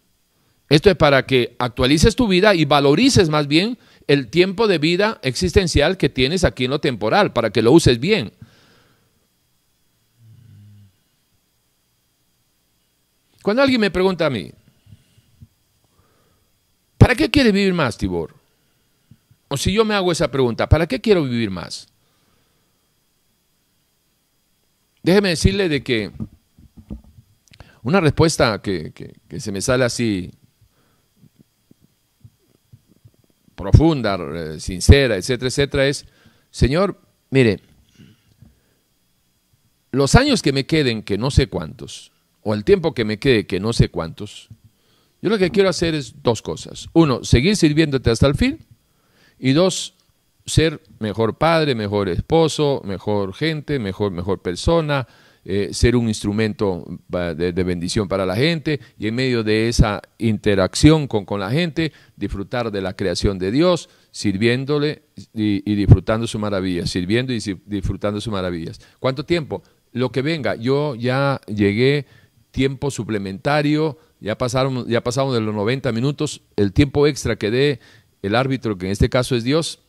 Esto 0.69 0.91
es 0.91 0.97
para 0.97 1.25
que 1.25 1.55
actualices 1.61 2.17
tu 2.17 2.27
vida 2.27 2.57
y 2.57 2.65
valorices 2.65 3.29
más 3.29 3.47
bien 3.47 3.79
el 4.09 4.29
tiempo 4.29 4.67
de 4.67 4.79
vida 4.79 5.21
existencial 5.23 5.97
que 5.97 6.09
tienes 6.09 6.43
aquí 6.43 6.65
en 6.65 6.73
lo 6.73 6.81
temporal, 6.81 7.33
para 7.33 7.51
que 7.51 7.63
lo 7.63 7.71
uses 7.71 8.01
bien. 8.01 8.33
Cuando 13.41 13.63
alguien 13.63 13.81
me 13.81 13.93
pregunta 13.93 14.27
a 14.27 14.31
mí, 14.31 14.51
¿para 16.99 17.15
qué 17.15 17.31
quieres 17.31 17.53
vivir 17.53 17.73
más, 17.73 17.97
Tibor? 17.97 18.43
O 19.49 19.57
si 19.57 19.73
yo 19.73 19.85
me 19.85 19.95
hago 19.95 20.13
esa 20.13 20.31
pregunta, 20.31 20.69
¿para 20.69 20.87
qué 20.87 21.01
quiero 21.01 21.25
vivir 21.25 21.51
más? 21.51 21.89
Déjeme 25.03 25.31
decirle 25.31 25.69
de 25.69 25.83
que 25.83 26.11
una 27.83 28.01
respuesta 28.01 28.63
que, 28.63 28.93
que, 28.93 29.41
se 29.41 29.53
me 29.53 29.61
sale 29.61 29.85
así 29.85 30.31
profunda, 33.55 34.59
sincera, 34.59 35.17
etcétera, 35.17 35.49
etcétera, 35.49 35.87
es, 35.87 36.07
Señor, 36.51 37.01
mire, 37.31 37.61
los 39.93 40.15
años 40.15 40.41
que 40.41 40.53
me 40.53 40.65
queden, 40.67 41.03
que 41.03 41.19
no 41.19 41.31
sé 41.31 41.49
cuántos, 41.49 42.11
o 42.43 42.55
el 42.55 42.65
tiempo 42.65 42.95
que 42.95 43.05
me 43.05 43.19
quede, 43.19 43.47
que 43.47 43.61
no 43.61 43.75
sé 43.75 43.91
cuántos, 43.91 44.49
yo 45.21 45.31
lo 45.31 45.39
que 45.39 45.51
quiero 45.51 45.69
hacer 45.69 45.95
es 45.95 46.23
dos 46.23 46.43
cosas. 46.43 46.89
Uno, 46.93 47.25
seguir 47.25 47.57
sirviéndote 47.57 48.11
hasta 48.11 48.27
el 48.27 48.35
fin. 48.35 48.59
Y 49.39 49.53
dos, 49.53 49.95
ser 50.47 50.81
mejor 50.99 51.39
padre, 51.39 51.75
mejor 51.75 52.09
esposo, 52.09 52.83
mejor 52.85 53.35
gente, 53.35 53.79
mejor, 53.79 54.13
mejor 54.13 54.43
persona, 54.43 55.07
eh, 55.47 55.75
ser 55.75 55.95
un 55.95 56.09
instrumento 56.09 56.87
de, 57.09 57.53
bendición 57.53 58.09
para 58.09 58.25
la 58.25 58.35
gente 58.35 58.81
y 58.99 59.09
en 59.09 59.15
medio 59.15 59.43
de 59.43 59.69
esa 59.69 60.01
interacción 60.17 61.07
con, 61.07 61.27
con 61.27 61.39
la 61.39 61.51
gente, 61.51 61.93
disfrutar 62.17 62.71
de 62.71 62.81
la 62.81 62.95
creación 62.95 63.39
de 63.39 63.51
Dios, 63.51 63.91
sirviéndole 64.11 65.03
y, 65.35 65.61
disfrutando 65.75 66.27
sus 66.27 66.41
maravillas, 66.41 66.89
sirviendo 66.89 67.35
y 67.35 67.41
disfrutando 67.67 68.23
sus 68.23 68.33
maravillas. 68.33 68.81
¿Cuánto 68.99 69.27
tiempo? 69.27 69.63
Lo 69.93 70.11
que 70.11 70.23
venga, 70.23 70.55
yo 70.55 70.95
ya 70.95 71.41
llegué 71.47 72.07
tiempo 72.51 72.91
suplementario, 72.91 73.99
ya 74.21 74.39
pasaron, 74.39 74.89
ya 74.89 75.03
pasamos 75.03 75.35
de 75.35 75.43
los 75.43 75.55
90 75.55 75.93
minutos, 75.93 76.41
el 76.57 76.73
tiempo 76.73 77.07
extra 77.07 77.37
que 77.37 77.51
dé 77.51 77.81
el 78.27 78.35
árbitro, 78.35 78.79
que 78.79 78.87
en 78.87 78.93
este 78.93 79.11
caso 79.11 79.37
es 79.37 79.45
Dios, 79.45 79.81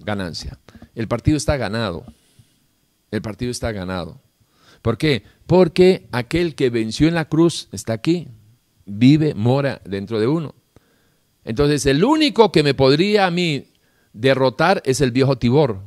ganancia. 0.00 0.58
El 0.94 1.08
partido 1.08 1.38
está 1.38 1.56
ganado. 1.56 2.04
El 3.10 3.22
partido 3.22 3.50
está 3.50 3.72
ganado. 3.72 4.20
¿Por 4.82 4.98
qué? 4.98 5.22
Porque 5.46 6.06
aquel 6.12 6.54
que 6.54 6.68
venció 6.68 7.08
en 7.08 7.14
la 7.14 7.24
cruz 7.24 7.68
está 7.72 7.94
aquí, 7.94 8.28
vive, 8.84 9.32
mora 9.34 9.80
dentro 9.86 10.20
de 10.20 10.26
uno. 10.26 10.54
Entonces, 11.44 11.86
el 11.86 12.04
único 12.04 12.52
que 12.52 12.62
me 12.62 12.74
podría 12.74 13.24
a 13.24 13.30
mí 13.30 13.68
derrotar 14.12 14.82
es 14.84 15.00
el 15.00 15.10
viejo 15.10 15.38
Tibor. 15.38 15.80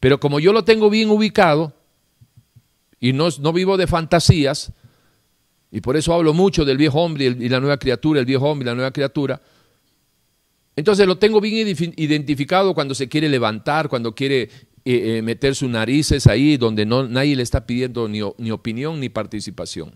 Pero 0.00 0.20
como 0.20 0.38
yo 0.38 0.52
lo 0.52 0.64
tengo 0.64 0.90
bien 0.90 1.08
ubicado 1.08 1.72
y 3.00 3.14
no, 3.14 3.28
no 3.40 3.54
vivo 3.54 3.78
de 3.78 3.86
fantasías, 3.86 4.72
y 5.70 5.80
por 5.80 5.96
eso 5.96 6.12
hablo 6.12 6.34
mucho 6.34 6.66
del 6.66 6.76
viejo 6.76 7.00
hombre 7.00 7.24
y 7.24 7.48
la 7.48 7.60
nueva 7.60 7.78
criatura, 7.78 8.20
el 8.20 8.26
viejo 8.26 8.50
hombre 8.50 8.66
y 8.66 8.68
la 8.68 8.74
nueva 8.74 8.90
criatura, 8.90 9.40
entonces 10.76 11.06
lo 11.06 11.18
tengo 11.18 11.40
bien 11.40 11.68
identificado 11.96 12.74
cuando 12.74 12.94
se 12.94 13.08
quiere 13.08 13.28
levantar, 13.28 13.88
cuando 13.88 14.14
quiere 14.14 14.42
eh, 14.42 15.18
eh, 15.18 15.22
meter 15.22 15.54
sus 15.54 15.68
narices 15.68 16.26
ahí 16.26 16.56
donde 16.56 16.86
no, 16.86 17.06
nadie 17.06 17.36
le 17.36 17.42
está 17.42 17.66
pidiendo 17.66 18.08
ni, 18.08 18.20
ni 18.38 18.50
opinión 18.50 18.98
ni 18.98 19.08
participación. 19.08 19.94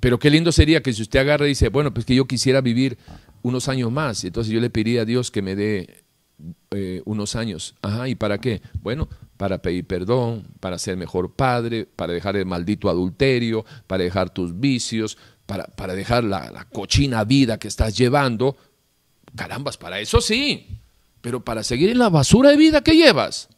Pero 0.00 0.18
qué 0.18 0.28
lindo 0.28 0.52
sería 0.52 0.82
que 0.82 0.92
si 0.92 1.00
usted 1.00 1.20
agarra 1.20 1.46
y 1.46 1.50
dice, 1.50 1.70
bueno, 1.70 1.94
pues 1.94 2.04
que 2.04 2.14
yo 2.14 2.26
quisiera 2.26 2.60
vivir 2.60 2.98
unos 3.40 3.68
años 3.70 3.90
más, 3.90 4.22
entonces 4.24 4.52
yo 4.52 4.60
le 4.60 4.68
pediría 4.68 5.02
a 5.02 5.04
Dios 5.06 5.30
que 5.30 5.40
me 5.40 5.56
dé 5.56 6.04
eh, 6.72 7.00
unos 7.06 7.36
años. 7.36 7.74
Ajá, 7.80 8.08
¿y 8.08 8.14
para 8.14 8.38
qué? 8.38 8.60
Bueno, 8.82 9.08
para 9.36 9.62
pedir 9.62 9.86
perdón, 9.86 10.46
para 10.60 10.78
ser 10.78 10.96
mejor 10.96 11.34
padre, 11.34 11.86
para 11.86 12.12
dejar 12.12 12.36
el 12.36 12.46
maldito 12.46 12.90
adulterio, 12.90 13.64
para 13.86 14.04
dejar 14.04 14.30
tus 14.30 14.60
vicios, 14.60 15.16
para, 15.46 15.64
para 15.64 15.94
dejar 15.94 16.24
la, 16.24 16.50
la 16.50 16.64
cochina 16.64 17.24
vida 17.24 17.58
que 17.58 17.68
estás 17.68 17.96
llevando. 17.96 18.56
Carambas, 19.36 19.76
para 19.76 20.00
eso 20.00 20.20
sí 20.20 20.80
pero 21.24 21.42
para 21.42 21.62
seguir 21.62 21.88
en 21.88 21.96
la 21.96 22.10
basura 22.10 22.50
de 22.50 22.58
vida 22.58 22.84
que 22.84 22.92
llevas. 22.92 23.48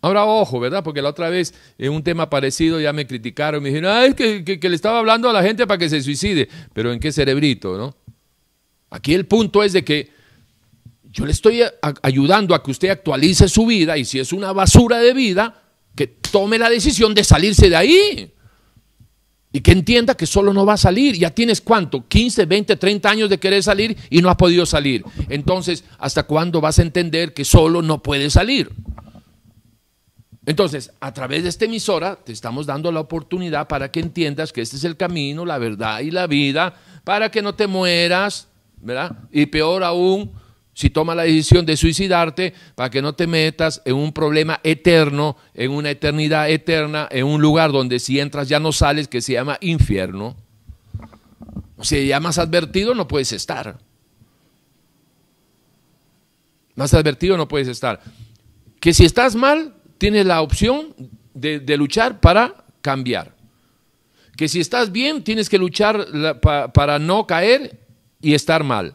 Ahora, 0.00 0.24
ojo, 0.24 0.58
¿verdad? 0.58 0.82
Porque 0.82 1.02
la 1.02 1.10
otra 1.10 1.28
vez 1.28 1.52
en 1.76 1.92
un 1.92 2.02
tema 2.02 2.30
parecido 2.30 2.80
ya 2.80 2.94
me 2.94 3.06
criticaron, 3.06 3.62
me 3.62 3.68
dijeron, 3.68 3.92
ah, 3.94 4.14
que, 4.14 4.42
que, 4.42 4.68
le 4.70 4.74
estaba 4.74 5.00
hablando 5.00 5.28
a 5.28 5.34
la 5.34 5.42
gente 5.42 5.66
para 5.66 5.76
que 5.76 5.90
se 5.90 6.00
suicide, 6.02 6.48
pero 6.72 6.94
¿en 6.94 6.98
qué 6.98 7.12
cerebrito, 7.12 7.76
no? 7.76 7.94
Aquí 8.88 9.12
el 9.12 9.26
punto 9.26 9.62
es 9.62 9.74
de 9.74 9.84
que 9.84 10.10
yo 11.10 11.26
le 11.26 11.32
estoy 11.32 11.60
ayudando 12.00 12.54
a 12.54 12.62
que 12.62 12.70
usted 12.70 12.88
actualice 12.88 13.50
su 13.50 13.66
vida 13.66 13.98
y 13.98 14.06
si 14.06 14.18
es 14.18 14.32
una 14.32 14.54
basura 14.54 14.96
de 14.96 15.12
vida, 15.12 15.62
que 15.94 16.06
tome 16.06 16.56
la 16.56 16.70
decisión 16.70 17.14
de 17.14 17.22
salirse 17.22 17.68
de 17.68 17.76
ahí. 17.76 18.32
Y 19.52 19.60
que 19.60 19.72
entienda 19.72 20.14
que 20.14 20.26
solo 20.26 20.54
no 20.54 20.64
va 20.64 20.74
a 20.74 20.78
salir. 20.78 21.16
Ya 21.16 21.30
tienes 21.30 21.60
cuánto, 21.60 22.08
15, 22.08 22.46
20, 22.46 22.76
30 22.76 23.10
años 23.10 23.30
de 23.30 23.38
querer 23.38 23.62
salir 23.62 23.96
y 24.08 24.22
no 24.22 24.30
has 24.30 24.36
podido 24.36 24.64
salir. 24.64 25.04
Entonces, 25.28 25.84
¿hasta 25.98 26.22
cuándo 26.22 26.60
vas 26.60 26.78
a 26.78 26.82
entender 26.82 27.34
que 27.34 27.44
solo 27.44 27.82
no 27.82 28.02
puedes 28.02 28.32
salir? 28.32 28.70
Entonces, 30.44 30.92
a 31.00 31.12
través 31.12 31.44
de 31.44 31.50
esta 31.50 31.66
emisora 31.66 32.16
te 32.16 32.32
estamos 32.32 32.66
dando 32.66 32.90
la 32.90 33.00
oportunidad 33.00 33.68
para 33.68 33.92
que 33.92 34.00
entiendas 34.00 34.52
que 34.52 34.60
este 34.60 34.76
es 34.76 34.84
el 34.84 34.96
camino, 34.96 35.46
la 35.46 35.58
verdad 35.58 36.00
y 36.00 36.10
la 36.10 36.26
vida, 36.26 36.74
para 37.04 37.30
que 37.30 37.42
no 37.42 37.54
te 37.54 37.68
mueras, 37.68 38.48
¿verdad? 38.80 39.12
Y 39.30 39.46
peor 39.46 39.84
aún, 39.84 40.32
si 40.74 40.90
tomas 40.90 41.16
la 41.16 41.24
decisión 41.24 41.66
de 41.66 41.76
suicidarte, 41.76 42.54
para 42.74 42.90
que 42.90 43.02
no 43.02 43.14
te 43.14 43.26
metas 43.26 43.82
en 43.84 43.94
un 43.94 44.12
problema 44.12 44.60
eterno, 44.62 45.36
en 45.54 45.70
una 45.70 45.90
eternidad 45.90 46.48
eterna, 46.48 47.08
en 47.10 47.26
un 47.26 47.42
lugar 47.42 47.72
donde 47.72 47.98
si 47.98 48.18
entras 48.18 48.48
ya 48.48 48.58
no 48.58 48.72
sales, 48.72 49.08
que 49.08 49.20
se 49.20 49.34
llama 49.34 49.58
infierno. 49.60 50.36
Si 51.82 52.06
ya 52.06 52.20
más 52.20 52.38
advertido 52.38 52.94
no 52.94 53.06
puedes 53.06 53.32
estar. 53.32 53.78
Más 56.74 56.94
advertido 56.94 57.36
no 57.36 57.48
puedes 57.48 57.68
estar. 57.68 58.00
Que 58.80 58.94
si 58.94 59.04
estás 59.04 59.34
mal, 59.34 59.74
tienes 59.98 60.24
la 60.24 60.40
opción 60.40 60.94
de, 61.34 61.76
luchar 61.76 62.20
para 62.20 62.64
cambiar. 62.80 63.34
Que 64.36 64.48
si 64.48 64.60
estás 64.60 64.90
bien, 64.90 65.22
tienes 65.22 65.50
que 65.50 65.58
luchar 65.58 66.06
para 66.40 66.98
no 66.98 67.26
caer 67.26 67.78
y 68.22 68.32
estar 68.32 68.64
mal. 68.64 68.94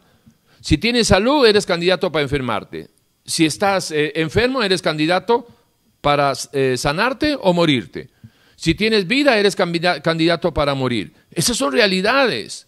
Si 0.60 0.78
tienes 0.78 1.08
salud, 1.08 1.46
eres 1.46 1.66
candidato 1.66 2.12
para 2.12 2.22
enfermarte. 2.22 2.88
Si 3.24 3.44
estás 3.44 3.90
eh, 3.90 4.12
enfermo, 4.16 4.62
eres 4.62 4.82
candidato 4.82 5.46
para 6.00 6.32
eh, 6.52 6.76
sanarte 6.76 7.36
o 7.40 7.52
morirte. 7.52 8.10
Si 8.56 8.74
tienes 8.74 9.06
vida, 9.06 9.36
eres 9.38 9.56
candidato 9.56 10.54
para 10.54 10.74
morir. 10.74 11.12
Esas 11.30 11.56
son 11.56 11.72
realidades. 11.72 12.67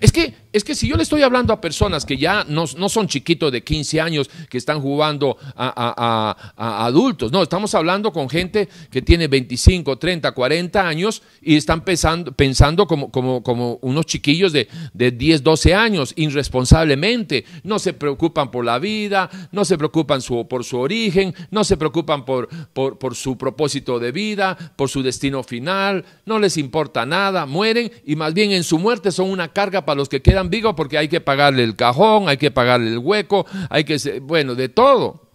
Es 0.00 0.12
que, 0.12 0.34
es 0.52 0.64
que 0.64 0.74
si 0.74 0.88
yo 0.88 0.96
le 0.96 1.02
estoy 1.02 1.22
hablando 1.22 1.52
a 1.52 1.60
personas 1.60 2.04
que 2.04 2.16
ya 2.16 2.44
no, 2.48 2.66
son 2.66 3.08
chiquitos 3.08 3.50
de 3.50 3.62
15 3.62 4.00
años 4.00 4.30
que 4.48 4.58
están 4.58 4.80
jugando 4.80 5.36
a, 5.56 6.84
adultos, 6.86 7.32
no, 7.32 7.42
estamos 7.42 7.74
hablando 7.74 8.12
con 8.12 8.28
gente 8.28 8.68
que 8.90 9.02
tiene 9.02 9.28
25, 9.28 9.98
30, 9.98 10.32
40 10.32 10.88
años 10.88 11.22
y 11.42 11.56
están 11.56 11.84
pensando, 11.84 12.32
pensando 12.32 12.86
como, 12.86 13.10
como, 13.10 13.78
unos 13.82 14.06
chiquillos 14.06 14.52
de, 14.52 14.68
de 14.92 15.10
10, 15.10 15.42
12 15.42 15.74
años, 15.74 16.12
irresponsablemente. 16.16 17.44
No 17.64 17.78
se 17.78 17.92
preocupan 17.92 18.50
por 18.50 18.64
la 18.64 18.78
vida, 18.78 19.30
no 19.52 19.64
se 19.64 19.76
preocupan 19.76 20.20
por 20.48 20.64
su 20.64 20.78
origen, 20.78 21.34
no 21.50 21.64
se 21.64 21.76
preocupan 21.76 22.24
por, 22.24 22.48
por, 22.72 22.98
por 22.98 23.14
su 23.14 23.36
propósito 23.36 23.98
de 23.98 24.12
vida, 24.12 24.56
por 24.76 24.88
su 24.88 25.02
destino 25.02 25.42
final, 25.42 26.04
no 26.26 26.38
les 26.38 26.56
importa 26.56 27.06
nada, 27.06 27.46
mueren 27.46 27.90
y 28.06 28.16
más 28.16 28.34
bien 28.34 28.52
en 28.52 28.64
su 28.64 28.78
muerte 28.78 29.10
son 29.12 29.30
una 29.30 29.48
carga 29.48 29.84
para 29.88 29.96
los 29.96 30.10
que 30.10 30.20
quedan 30.20 30.50
vivos 30.50 30.74
porque 30.76 30.98
hay 30.98 31.08
que 31.08 31.22
pagarle 31.22 31.64
el 31.64 31.74
cajón, 31.74 32.28
hay 32.28 32.36
que 32.36 32.50
pagarle 32.50 32.88
el 32.88 32.98
hueco, 32.98 33.46
hay 33.70 33.84
que, 33.84 34.20
bueno, 34.20 34.54
de 34.54 34.68
todo. 34.68 35.26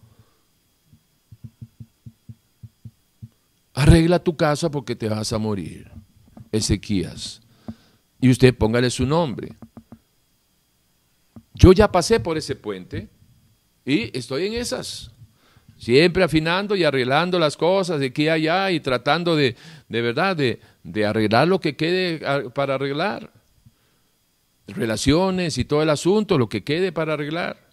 Arregla 3.74 4.20
tu 4.20 4.38
casa 4.38 4.70
porque 4.70 4.96
te 4.96 5.10
vas 5.10 5.34
a 5.34 5.40
morir. 5.40 5.90
Ezequías. 6.52 7.42
Y 8.22 8.30
usted 8.30 8.54
póngale 8.54 8.92
su 8.92 9.08
nombre. 9.08 9.54
Yo 11.56 11.74
ya 11.74 11.92
pasé 11.92 12.20
por 12.20 12.38
ese 12.38 12.56
puente 12.56 13.10
y 13.84 14.16
estoy 14.16 14.46
en 14.46 14.54
esas. 14.54 15.10
Siempre 15.80 16.24
afinando 16.24 16.76
y 16.76 16.84
arreglando 16.84 17.40
las 17.40 17.58
cosas 17.58 18.00
de 18.00 18.06
aquí 18.06 18.28
a 18.28 18.34
allá 18.34 18.70
y 18.70 18.82
tratando 18.82 19.36
de, 19.36 19.56
de 19.90 20.02
verdad, 20.04 20.36
de, 20.36 20.60
de 20.84 21.08
arreglar 21.08 21.48
lo 21.48 21.60
que 21.60 21.76
quede 21.76 22.20
para 22.52 22.76
arreglar 22.76 23.32
relaciones 24.68 25.58
y 25.58 25.66
todo 25.66 25.84
el 25.84 25.90
asunto, 25.90 26.38
lo 26.38 26.50
que 26.50 26.64
quede 26.64 26.92
para 26.92 27.14
arreglar. 27.14 27.70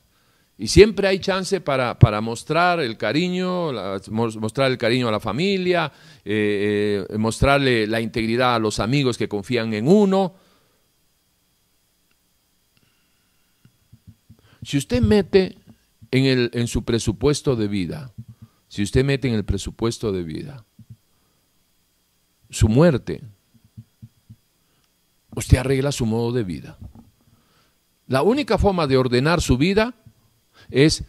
Y 0.59 0.69
siempre 0.69 1.09
hay 1.09 1.21
chance 1.21 1.61
para, 1.61 1.99
para 1.99 2.21
mostrar 2.21 2.81
el 2.81 2.99
cariño, 2.99 3.73
mostrar 4.11 4.71
el 4.71 4.77
cariño 4.77 5.09
a 5.09 5.13
la 5.13 5.21
familia, 5.21 5.91
eh, 6.23 7.07
eh, 7.09 7.17
mostrarle 7.17 7.87
la 7.87 8.01
integridad 8.01 8.57
a 8.57 8.59
los 8.59 8.79
amigos 8.79 9.17
que 9.17 9.27
confían 9.27 9.73
en 9.73 9.89
uno. 9.89 10.35
Si 14.63 14.77
usted 14.77 15.01
mete 15.01 15.57
en, 16.11 16.27
el, 16.27 16.51
en 16.53 16.67
su 16.67 16.85
presupuesto 16.85 17.57
de 17.57 17.67
vida, 17.67 18.13
si 18.69 18.83
usted 18.83 19.03
mete 19.03 19.29
en 19.29 19.35
el 19.35 19.45
presupuesto 19.47 20.13
de 20.13 20.23
vida 20.25 20.67
su 22.51 22.69
muerte, 22.69 23.23
usted 25.35 25.59
arregla 25.59 25.93
su 25.93 26.07
modo 26.07 26.33
de 26.33 26.45
vida. 26.45 26.79
La 28.07 28.23
única 28.23 28.59
forma 28.59 28.87
de 28.87 28.97
ordenar 28.97 29.41
su 29.41 29.57
vida 29.57 29.95
es 30.71 31.05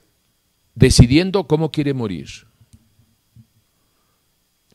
decidiendo 0.76 1.48
cómo 1.48 1.72
quiere 1.72 1.94
morir. 1.94 2.30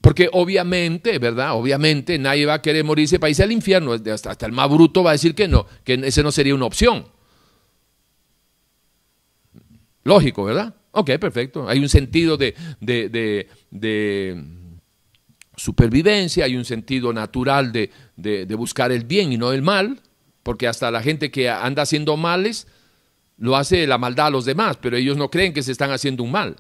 Porque 0.01 0.29
obviamente, 0.33 1.19
¿verdad? 1.19 1.55
Obviamente 1.55 2.19
nadie 2.19 2.47
va 2.47 2.55
a 2.55 2.63
querer 2.63 2.85
morirse 2.85 3.19
para 3.19 3.31
irse 3.31 3.43
al 3.43 3.53
infierno. 3.53 3.93
Hasta, 3.93 4.47
el 4.47 4.53
más 4.53 4.71
bruto 4.71 5.03
va 5.03 5.11
a 5.11 5.13
decir 5.15 5.35
que 5.35 5.49
no, 5.49 5.67
que 5.85 5.95
ese 5.95 6.23
no 6.23 6.31
sería 6.31 6.55
una 6.55 6.67
opción. 6.67 7.07
Lógico, 10.05 10.45
¿verdad? 10.45 10.75
Ok, 10.93 11.11
perfecto. 11.19 11.69
Hay 11.69 11.81
un 11.81 11.89
sentido 11.89 12.37
de, 12.37 12.55
de 12.81 13.49
supervivencia, 15.57 16.45
hay 16.45 16.57
un 16.57 16.65
sentido 16.65 17.13
natural 17.13 17.73
de, 17.73 18.55
buscar 18.57 18.93
el 18.93 19.05
bien 19.05 19.33
y 19.33 19.39
no 19.39 19.53
el 19.53 19.63
mal, 19.63 20.01
porque 20.43 20.69
hasta 20.69 20.91
la 20.91 21.03
gente 21.03 21.31
que 21.31 21.51
anda 21.51 21.83
haciendo 21.83 22.17
males 22.17 22.67
lo 23.39 23.57
hace 23.57 23.87
la 23.87 23.99
maldad 23.99 24.27
a 24.27 24.31
los 24.31 24.45
demás, 24.45 24.79
pero 24.81 24.97
ellos 24.97 25.17
no 25.17 25.31
creen 25.31 25.53
que 25.53 25.63
se 25.63 25.73
están 25.73 25.91
haciendo 25.91 26.23
un 26.23 26.31
mal. 26.31 26.57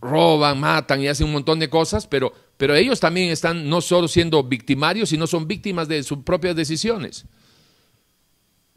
Roban, 0.00 0.60
matan 0.60 1.00
y 1.00 1.08
hacen 1.08 1.26
un 1.26 1.32
montón 1.32 1.58
de 1.58 1.70
cosas, 1.70 2.06
pero, 2.06 2.32
pero 2.56 2.74
ellos 2.74 3.00
también 3.00 3.30
están 3.30 3.68
no 3.68 3.80
solo 3.80 4.08
siendo 4.08 4.42
victimarios, 4.42 5.08
sino 5.08 5.26
son 5.26 5.46
víctimas 5.46 5.88
de 5.88 6.02
sus 6.02 6.18
propias 6.18 6.56
decisiones. 6.56 7.26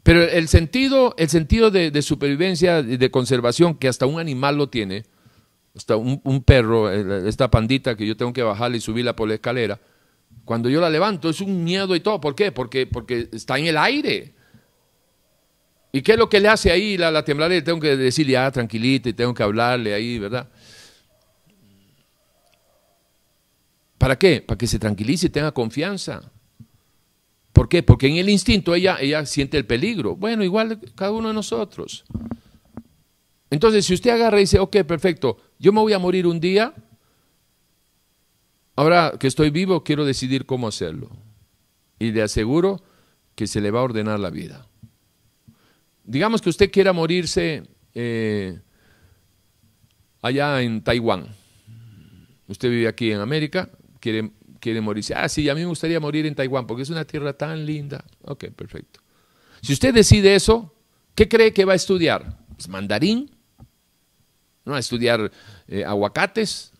Pero 0.02 0.22
el 0.22 0.48
sentido, 0.48 1.14
el 1.18 1.28
sentido 1.28 1.70
de, 1.70 1.90
de 1.90 2.02
supervivencia 2.02 2.78
y 2.80 2.96
de 2.96 3.10
conservación 3.10 3.74
que 3.74 3.88
hasta 3.88 4.06
un 4.06 4.20
animal 4.20 4.56
lo 4.56 4.68
tiene, 4.68 5.04
está 5.78 5.96
un, 5.96 6.42
perro, 6.44 6.90
esta 6.90 7.50
pandita 7.50 7.96
que 7.96 8.06
yo 8.06 8.16
tengo 8.16 8.32
que 8.32 8.42
bajarle 8.42 8.78
y 8.78 8.80
subirla 8.80 9.16
por 9.16 9.28
la 9.28 9.34
escalera, 9.34 9.80
cuando 10.44 10.68
yo 10.68 10.80
la 10.80 10.90
levanto 10.90 11.28
es 11.28 11.40
un 11.40 11.64
miedo 11.64 11.94
y 11.94 12.00
todo. 12.00 12.20
¿Por 12.20 12.34
qué? 12.34 12.52
Porque, 12.52 12.86
porque 12.86 13.28
está 13.32 13.58
en 13.58 13.66
el 13.66 13.76
aire. 13.76 14.34
¿Y 15.92 16.02
qué 16.02 16.12
es 16.12 16.18
lo 16.18 16.28
que 16.28 16.40
le 16.40 16.48
hace 16.48 16.70
ahí 16.70 16.96
la, 16.96 17.10
la 17.10 17.24
tembladera? 17.24 17.64
Tengo 17.64 17.80
que 17.80 17.96
decirle, 17.96 18.36
ah, 18.36 18.50
tranquilita, 18.50 19.08
y 19.08 19.12
tengo 19.12 19.32
que 19.32 19.42
hablarle 19.42 19.94
ahí, 19.94 20.18
¿verdad? 20.18 20.48
¿Para 23.96 24.18
qué? 24.18 24.40
Para 24.40 24.56
que 24.56 24.66
se 24.66 24.78
tranquilice 24.78 25.26
y 25.26 25.30
tenga 25.30 25.52
confianza. 25.52 26.30
¿Por 27.52 27.68
qué? 27.68 27.82
Porque 27.82 28.06
en 28.06 28.16
el 28.16 28.28
instinto 28.28 28.74
ella, 28.74 28.98
ella 29.00 29.26
siente 29.26 29.56
el 29.58 29.66
peligro. 29.66 30.14
Bueno, 30.14 30.44
igual 30.44 30.78
cada 30.94 31.10
uno 31.10 31.28
de 31.28 31.34
nosotros. 31.34 32.04
Entonces, 33.50 33.86
si 33.86 33.94
usted 33.94 34.10
agarra 34.10 34.38
y 34.38 34.42
dice, 34.42 34.58
ok, 34.58 34.78
perfecto, 34.84 35.38
yo 35.58 35.72
me 35.72 35.80
voy 35.80 35.92
a 35.92 35.98
morir 35.98 36.26
un 36.26 36.38
día, 36.38 36.74
ahora 38.76 39.14
que 39.18 39.26
estoy 39.26 39.50
vivo 39.50 39.82
quiero 39.82 40.04
decidir 40.04 40.46
cómo 40.46 40.68
hacerlo. 40.68 41.10
Y 41.98 42.12
le 42.12 42.22
aseguro 42.22 42.82
que 43.34 43.46
se 43.46 43.60
le 43.60 43.70
va 43.70 43.80
a 43.80 43.84
ordenar 43.84 44.20
la 44.20 44.30
vida. 44.30 44.66
Digamos 46.04 46.42
que 46.42 46.50
usted 46.50 46.70
quiera 46.70 46.92
morirse 46.92 47.64
eh, 47.94 48.60
allá 50.22 50.62
en 50.62 50.82
Taiwán. 50.82 51.26
Usted 52.46 52.70
vive 52.70 52.88
aquí 52.88 53.12
en 53.12 53.20
América, 53.20 53.70
quiere, 54.00 54.30
quiere 54.60 54.80
morirse. 54.80 55.14
Ah, 55.14 55.28
sí, 55.28 55.48
a 55.48 55.54
mí 55.54 55.60
me 55.60 55.66
gustaría 55.66 56.00
morir 56.00 56.26
en 56.26 56.34
Taiwán 56.34 56.66
porque 56.66 56.82
es 56.82 56.90
una 56.90 57.04
tierra 57.04 57.32
tan 57.32 57.66
linda. 57.66 58.04
Ok, 58.22 58.46
perfecto. 58.56 59.00
Si 59.60 59.72
usted 59.72 59.92
decide 59.92 60.34
eso, 60.34 60.74
¿qué 61.14 61.28
cree 61.28 61.52
que 61.52 61.64
va 61.64 61.72
a 61.72 61.76
estudiar? 61.76 62.38
Pues 62.54 62.68
mandarín, 62.68 63.30
no 64.68 64.72
va 64.72 64.76
a 64.76 64.80
estudiar 64.80 65.32
eh, 65.66 65.84
aguacates, 65.84 66.72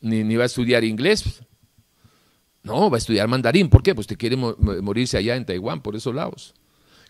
ni, 0.00 0.36
va 0.36 0.42
a 0.42 0.46
estudiar 0.46 0.84
inglés. 0.84 1.42
No, 2.62 2.90
va 2.90 2.96
a 2.96 2.98
estudiar 2.98 3.28
mandarín. 3.28 3.68
¿Por 3.68 3.82
qué? 3.82 3.94
Pues 3.94 4.06
te 4.06 4.16
quiere 4.16 4.36
morirse 4.36 5.18
allá 5.18 5.36
en 5.36 5.44
Taiwán, 5.44 5.82
por 5.82 5.94
esos 5.94 6.14
lados. 6.14 6.54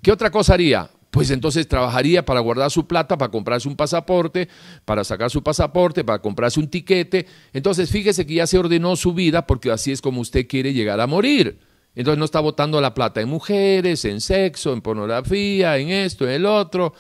¿Qué 0.03 0.11
otra 0.12 0.30
cosa 0.30 0.55
haría? 0.55 0.90
Pues 1.11 1.30
entonces 1.30 1.68
trabajaría 1.68 2.24
para 2.24 2.40
guardar 2.40 2.72
su 2.72 2.88
plata, 2.88 3.16
para 3.16 3.30
comprarse 3.30 3.68
un 3.68 3.76
pasaporte, 3.76 4.49
para 4.84 5.05
sacar 5.05 5.30
su 5.30 5.45
pasaporte, 5.45 6.03
para 6.03 6.20
comprarse 6.20 6.59
un 6.59 6.68
tiquete. 6.68 7.26
Entonces 7.53 7.88
fíjese 7.88 8.26
que 8.26 8.34
ya 8.34 8.49
se 8.49 8.59
ordenó 8.59 8.97
su 8.97 9.14
vida 9.14 9.47
porque 9.47 9.70
así 9.70 9.92
es 9.92 10.03
como 10.03 10.20
usted 10.20 10.49
quiere 10.49 10.72
llegar 10.72 11.01
a 11.01 11.07
morir. 11.07 11.61
Entonces 11.95 12.18
no 12.18 12.24
está 12.24 12.40
botando 12.40 12.80
la 12.80 12.95
plata 12.95 13.20
en 13.20 13.28
mujeres, 13.28 14.05
en 14.05 14.20
sexo, 14.20 14.72
en 14.72 14.80
pornografía, 14.80 15.78
en 15.78 15.90
esto, 15.90 16.24
en 16.24 16.32
el 16.32 16.47
otro. 16.47 16.95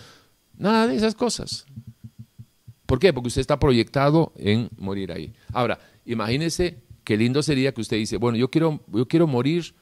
Nada 0.56 0.86
de 0.86 0.94
esas 0.94 1.16
cosas. 1.16 1.66
¿Por 2.94 3.00
qué? 3.00 3.12
Porque 3.12 3.26
usted 3.26 3.40
está 3.40 3.58
proyectado 3.58 4.32
en 4.36 4.70
morir 4.78 5.10
ahí. 5.10 5.34
Ahora, 5.52 5.80
imagínese 6.04 6.78
qué 7.02 7.16
lindo 7.16 7.42
sería 7.42 7.74
que 7.74 7.80
usted 7.80 7.96
dice, 7.96 8.18
bueno, 8.18 8.38
yo 8.38 8.52
quiero, 8.52 8.84
yo 8.86 9.08
quiero 9.08 9.26
morir 9.26 9.74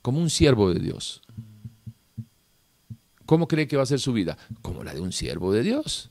como 0.00 0.20
un 0.20 0.30
siervo 0.30 0.72
de 0.72 0.80
Dios. 0.80 1.20
¿Cómo 3.26 3.46
cree 3.46 3.68
que 3.68 3.76
va 3.76 3.82
a 3.82 3.84
ser 3.84 4.00
su 4.00 4.14
vida? 4.14 4.38
Como 4.62 4.82
la 4.84 4.94
de 4.94 5.02
un 5.02 5.12
siervo 5.12 5.52
de 5.52 5.64
Dios. 5.64 6.08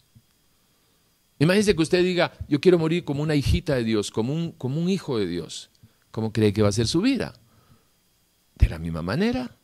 Imagínese 1.40 1.76
que 1.76 1.82
usted 1.82 2.04
diga, 2.04 2.32
yo 2.48 2.62
quiero 2.62 2.78
morir 2.78 3.06
como 3.06 3.24
una 3.24 3.34
hijita 3.34 3.74
de 3.74 3.84
Dios, 3.84 4.12
como 4.12 4.32
un, 4.32 4.52
como 4.52 4.80
un 4.80 4.88
hijo 4.88 5.18
de 5.18 5.26
Dios. 5.26 5.72
¿Cómo 6.12 6.32
cree 6.32 6.54
que 6.54 6.62
va 6.62 6.70
a 6.70 6.74
ser 6.74 6.86
su 6.86 7.02
vida? 7.02 7.34
De 8.54 8.70
la 8.70 8.78
misma 8.78 9.02
manera. 9.02 9.58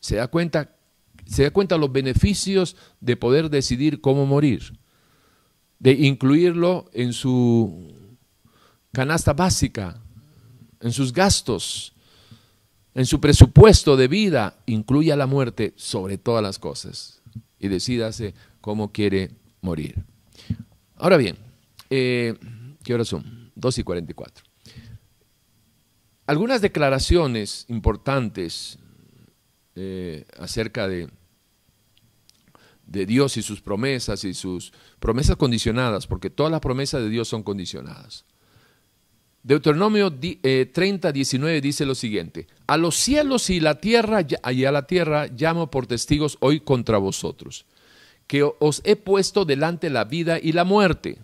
Se 0.00 0.16
da 0.16 0.28
cuenta, 0.28 0.76
se 1.26 1.42
da 1.42 1.50
cuenta 1.50 1.76
los 1.76 1.92
beneficios 1.92 2.74
de 3.02 3.18
poder 3.18 3.50
decidir 3.50 4.00
cómo 4.00 4.24
morir, 4.24 4.78
de 5.78 5.92
incluirlo 5.92 6.90
en 6.92 7.12
su 7.12 7.92
canasta 8.92 9.32
básica, 9.32 10.00
en 10.80 10.92
sus 10.92 11.12
gastos, 11.12 11.94
en 12.94 13.06
su 13.06 13.20
presupuesto 13.20 13.96
de 13.96 14.08
vida, 14.08 14.56
incluya 14.66 15.16
la 15.16 15.26
muerte 15.26 15.74
sobre 15.76 16.16
todas 16.16 16.42
las 16.42 16.58
cosas 16.58 17.22
y 17.58 17.68
decídase 17.68 18.34
cómo 18.60 18.92
quiere 18.92 19.30
morir. 19.60 20.04
Ahora 20.96 21.16
bien, 21.16 21.36
eh, 21.90 22.34
¿qué 22.82 22.94
horas 22.94 23.08
son? 23.08 23.50
2 23.54 23.78
y 23.78 23.82
44. 23.82 24.44
Algunas 26.26 26.60
declaraciones 26.60 27.66
importantes 27.68 28.78
eh, 29.74 30.24
acerca 30.38 30.88
de, 30.88 31.10
de 32.86 33.06
Dios 33.06 33.36
y 33.36 33.42
sus 33.42 33.60
promesas 33.60 34.24
y 34.24 34.34
sus 34.34 34.72
promesas 35.00 35.36
condicionadas, 35.36 36.06
porque 36.06 36.30
todas 36.30 36.52
las 36.52 36.60
promesas 36.60 37.02
de 37.02 37.08
Dios 37.08 37.28
son 37.28 37.42
condicionadas. 37.42 38.24
Deuteronomio 39.42 40.10
30, 40.10 41.12
19 41.12 41.56
eh, 41.56 41.60
dice 41.60 41.84
lo 41.84 41.94
siguiente, 41.94 42.46
a 42.66 42.78
los 42.78 42.96
cielos 42.96 43.50
y 43.50 43.60
la 43.60 43.78
tierra 43.78 44.20
y 44.22 44.64
a 44.64 44.72
la 44.72 44.86
tierra 44.86 45.26
llamo 45.26 45.70
por 45.70 45.86
testigos 45.86 46.38
hoy 46.40 46.60
contra 46.60 46.96
vosotros, 46.96 47.66
que 48.26 48.42
os 48.42 48.80
he 48.84 48.96
puesto 48.96 49.44
delante 49.44 49.90
la 49.90 50.04
vida 50.04 50.38
y 50.42 50.52
la 50.52 50.64
muerte, 50.64 51.18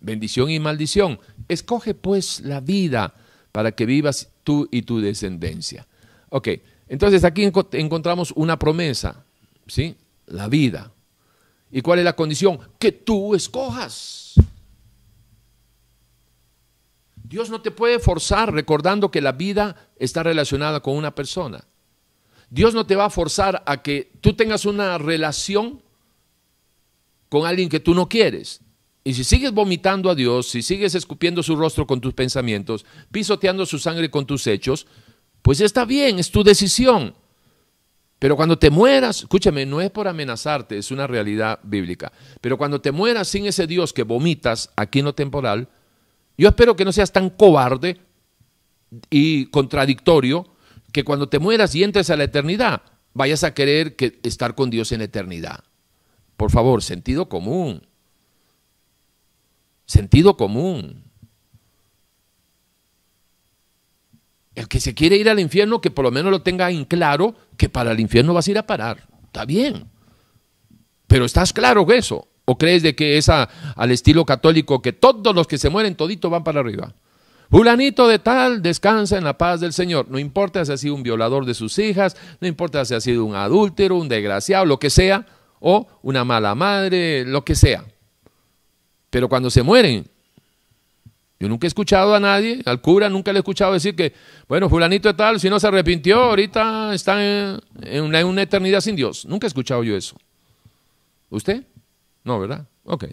bendición 0.00 0.50
y 0.50 0.58
maldición. 0.60 1.20
Escoge 1.46 1.92
pues 1.92 2.40
la 2.40 2.60
vida 2.60 3.14
para 3.52 3.72
que 3.72 3.84
vivas 3.84 4.30
tú 4.44 4.66
y 4.70 4.82
tu 4.82 5.00
descendencia. 5.00 5.86
Ok, 6.30 6.48
entonces 6.88 7.22
aquí 7.24 7.44
encontramos 7.44 8.32
una 8.34 8.58
promesa, 8.58 9.24
¿sí? 9.66 9.94
La 10.26 10.48
vida. 10.48 10.90
¿Y 11.70 11.82
cuál 11.82 11.98
es 11.98 12.04
la 12.04 12.16
condición? 12.16 12.58
Que 12.78 12.92
tú 12.92 13.34
escojas. 13.34 14.34
Dios 17.22 17.50
no 17.50 17.60
te 17.60 17.70
puede 17.70 17.98
forzar 17.98 18.54
recordando 18.54 19.10
que 19.10 19.20
la 19.20 19.32
vida 19.32 19.90
está 19.96 20.22
relacionada 20.22 20.80
con 20.80 20.96
una 20.96 21.14
persona. 21.14 21.66
Dios 22.48 22.72
no 22.72 22.86
te 22.86 22.96
va 22.96 23.06
a 23.06 23.10
forzar 23.10 23.62
a 23.66 23.82
que 23.82 24.12
tú 24.22 24.32
tengas 24.32 24.64
una 24.64 24.96
relación 24.96 25.82
con 27.28 27.46
alguien 27.46 27.68
que 27.68 27.80
tú 27.80 27.94
no 27.94 28.08
quieres. 28.08 28.62
Y 29.04 29.14
si 29.14 29.24
sigues 29.24 29.52
vomitando 29.52 30.10
a 30.10 30.14
Dios, 30.14 30.48
si 30.48 30.62
sigues 30.62 30.94
escupiendo 30.94 31.42
su 31.42 31.56
rostro 31.56 31.86
con 31.86 32.00
tus 32.00 32.14
pensamientos, 32.14 32.86
pisoteando 33.10 33.66
su 33.66 33.78
sangre 33.78 34.10
con 34.10 34.26
tus 34.26 34.46
hechos, 34.46 34.86
pues 35.42 35.60
está 35.60 35.84
bien, 35.84 36.18
es 36.18 36.30
tu 36.30 36.42
decisión. 36.42 37.14
Pero 38.18 38.36
cuando 38.36 38.58
te 38.58 38.70
mueras, 38.70 39.20
escúchame, 39.20 39.64
no 39.64 39.80
es 39.80 39.90
por 39.90 40.08
amenazarte, 40.08 40.78
es 40.78 40.90
una 40.90 41.06
realidad 41.06 41.60
bíblica. 41.62 42.12
Pero 42.40 42.58
cuando 42.58 42.80
te 42.80 42.90
mueras 42.90 43.28
sin 43.28 43.46
ese 43.46 43.66
Dios 43.66 43.92
que 43.92 44.02
vomitas 44.02 44.70
aquí 44.76 44.98
en 44.98 45.04
lo 45.04 45.14
temporal, 45.14 45.68
yo 46.36 46.48
espero 46.48 46.74
que 46.74 46.84
no 46.84 46.92
seas 46.92 47.12
tan 47.12 47.30
cobarde 47.30 48.00
y 49.10 49.46
contradictorio 49.46 50.46
que 50.92 51.04
cuando 51.04 51.28
te 51.28 51.38
mueras 51.38 51.74
y 51.74 51.84
entres 51.84 52.10
a 52.10 52.16
la 52.16 52.24
eternidad, 52.24 52.82
vayas 53.14 53.44
a 53.44 53.54
querer 53.54 53.94
que 53.94 54.18
estar 54.22 54.54
con 54.54 54.70
Dios 54.70 54.90
en 54.92 55.02
eternidad. 55.02 55.64
Por 56.36 56.50
favor, 56.50 56.82
sentido 56.82 57.28
común. 57.28 57.86
Sentido 59.86 60.36
común. 60.36 61.07
El 64.58 64.66
que 64.66 64.80
se 64.80 64.92
quiere 64.92 65.16
ir 65.16 65.30
al 65.30 65.38
infierno, 65.38 65.80
que 65.80 65.92
por 65.92 66.04
lo 66.04 66.10
menos 66.10 66.32
lo 66.32 66.42
tenga 66.42 66.68
en 66.68 66.84
claro, 66.84 67.36
que 67.56 67.68
para 67.68 67.92
el 67.92 68.00
infierno 68.00 68.34
vas 68.34 68.48
a 68.48 68.50
ir 68.50 68.58
a 68.58 68.66
parar. 68.66 69.06
Está 69.26 69.44
bien. 69.44 69.84
Pero 71.06 71.24
¿estás 71.24 71.52
claro 71.52 71.86
que 71.86 71.96
eso? 71.96 72.26
¿O 72.44 72.58
crees 72.58 72.82
de 72.82 72.96
que 72.96 73.18
es 73.18 73.28
al 73.28 73.90
estilo 73.92 74.24
católico 74.24 74.82
que 74.82 74.92
todos 74.92 75.32
los 75.32 75.46
que 75.46 75.58
se 75.58 75.68
mueren 75.70 75.94
todito 75.94 76.28
van 76.28 76.42
para 76.42 76.58
arriba? 76.58 76.92
Fulanito 77.48 78.08
de 78.08 78.18
tal 78.18 78.60
descansa 78.60 79.16
en 79.16 79.22
la 79.22 79.38
paz 79.38 79.60
del 79.60 79.72
Señor. 79.72 80.10
No 80.10 80.18
importa 80.18 80.64
si 80.64 80.72
ha 80.72 80.76
sido 80.76 80.96
un 80.96 81.04
violador 81.04 81.46
de 81.46 81.54
sus 81.54 81.78
hijas, 81.78 82.16
no 82.40 82.48
importa 82.48 82.84
si 82.84 82.94
ha 82.94 83.00
sido 83.00 83.24
un 83.24 83.36
adúltero, 83.36 83.94
un 83.94 84.08
desgraciado, 84.08 84.66
lo 84.66 84.80
que 84.80 84.90
sea, 84.90 85.24
o 85.60 85.86
una 86.02 86.24
mala 86.24 86.56
madre, 86.56 87.24
lo 87.24 87.44
que 87.44 87.54
sea. 87.54 87.84
Pero 89.08 89.28
cuando 89.28 89.50
se 89.50 89.62
mueren, 89.62 90.10
yo 91.40 91.48
nunca 91.48 91.66
he 91.66 91.68
escuchado 91.68 92.14
a 92.14 92.20
nadie, 92.20 92.62
al 92.64 92.80
cura 92.80 93.08
nunca 93.08 93.32
le 93.32 93.38
he 93.38 93.40
escuchado 93.40 93.72
decir 93.72 93.94
que, 93.94 94.12
bueno, 94.48 94.68
fulanito 94.68 95.08
de 95.08 95.14
tal, 95.14 95.38
si 95.38 95.48
no 95.48 95.60
se 95.60 95.68
arrepintió, 95.68 96.20
ahorita 96.24 96.92
está 96.92 97.16
en, 97.24 97.60
una 98.02 98.42
eternidad 98.42 98.80
sin 98.80 98.96
Dios. 98.96 99.24
Nunca 99.24 99.46
he 99.46 99.48
escuchado 99.48 99.84
yo 99.84 99.96
eso. 99.96 100.16
¿Usted? 101.30 101.64
No, 102.24 102.40
¿verdad? 102.40 102.66
Ok. 102.84 103.04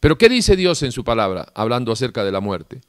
Pero 0.00 0.18
¿qué 0.18 0.28
dice 0.28 0.56
Dios 0.56 0.82
en 0.82 0.90
su 0.90 1.04
palabra, 1.04 1.52
hablando 1.54 1.92
acerca 1.92 2.24
de 2.24 2.32
la 2.32 2.40
muerte? 2.40 2.80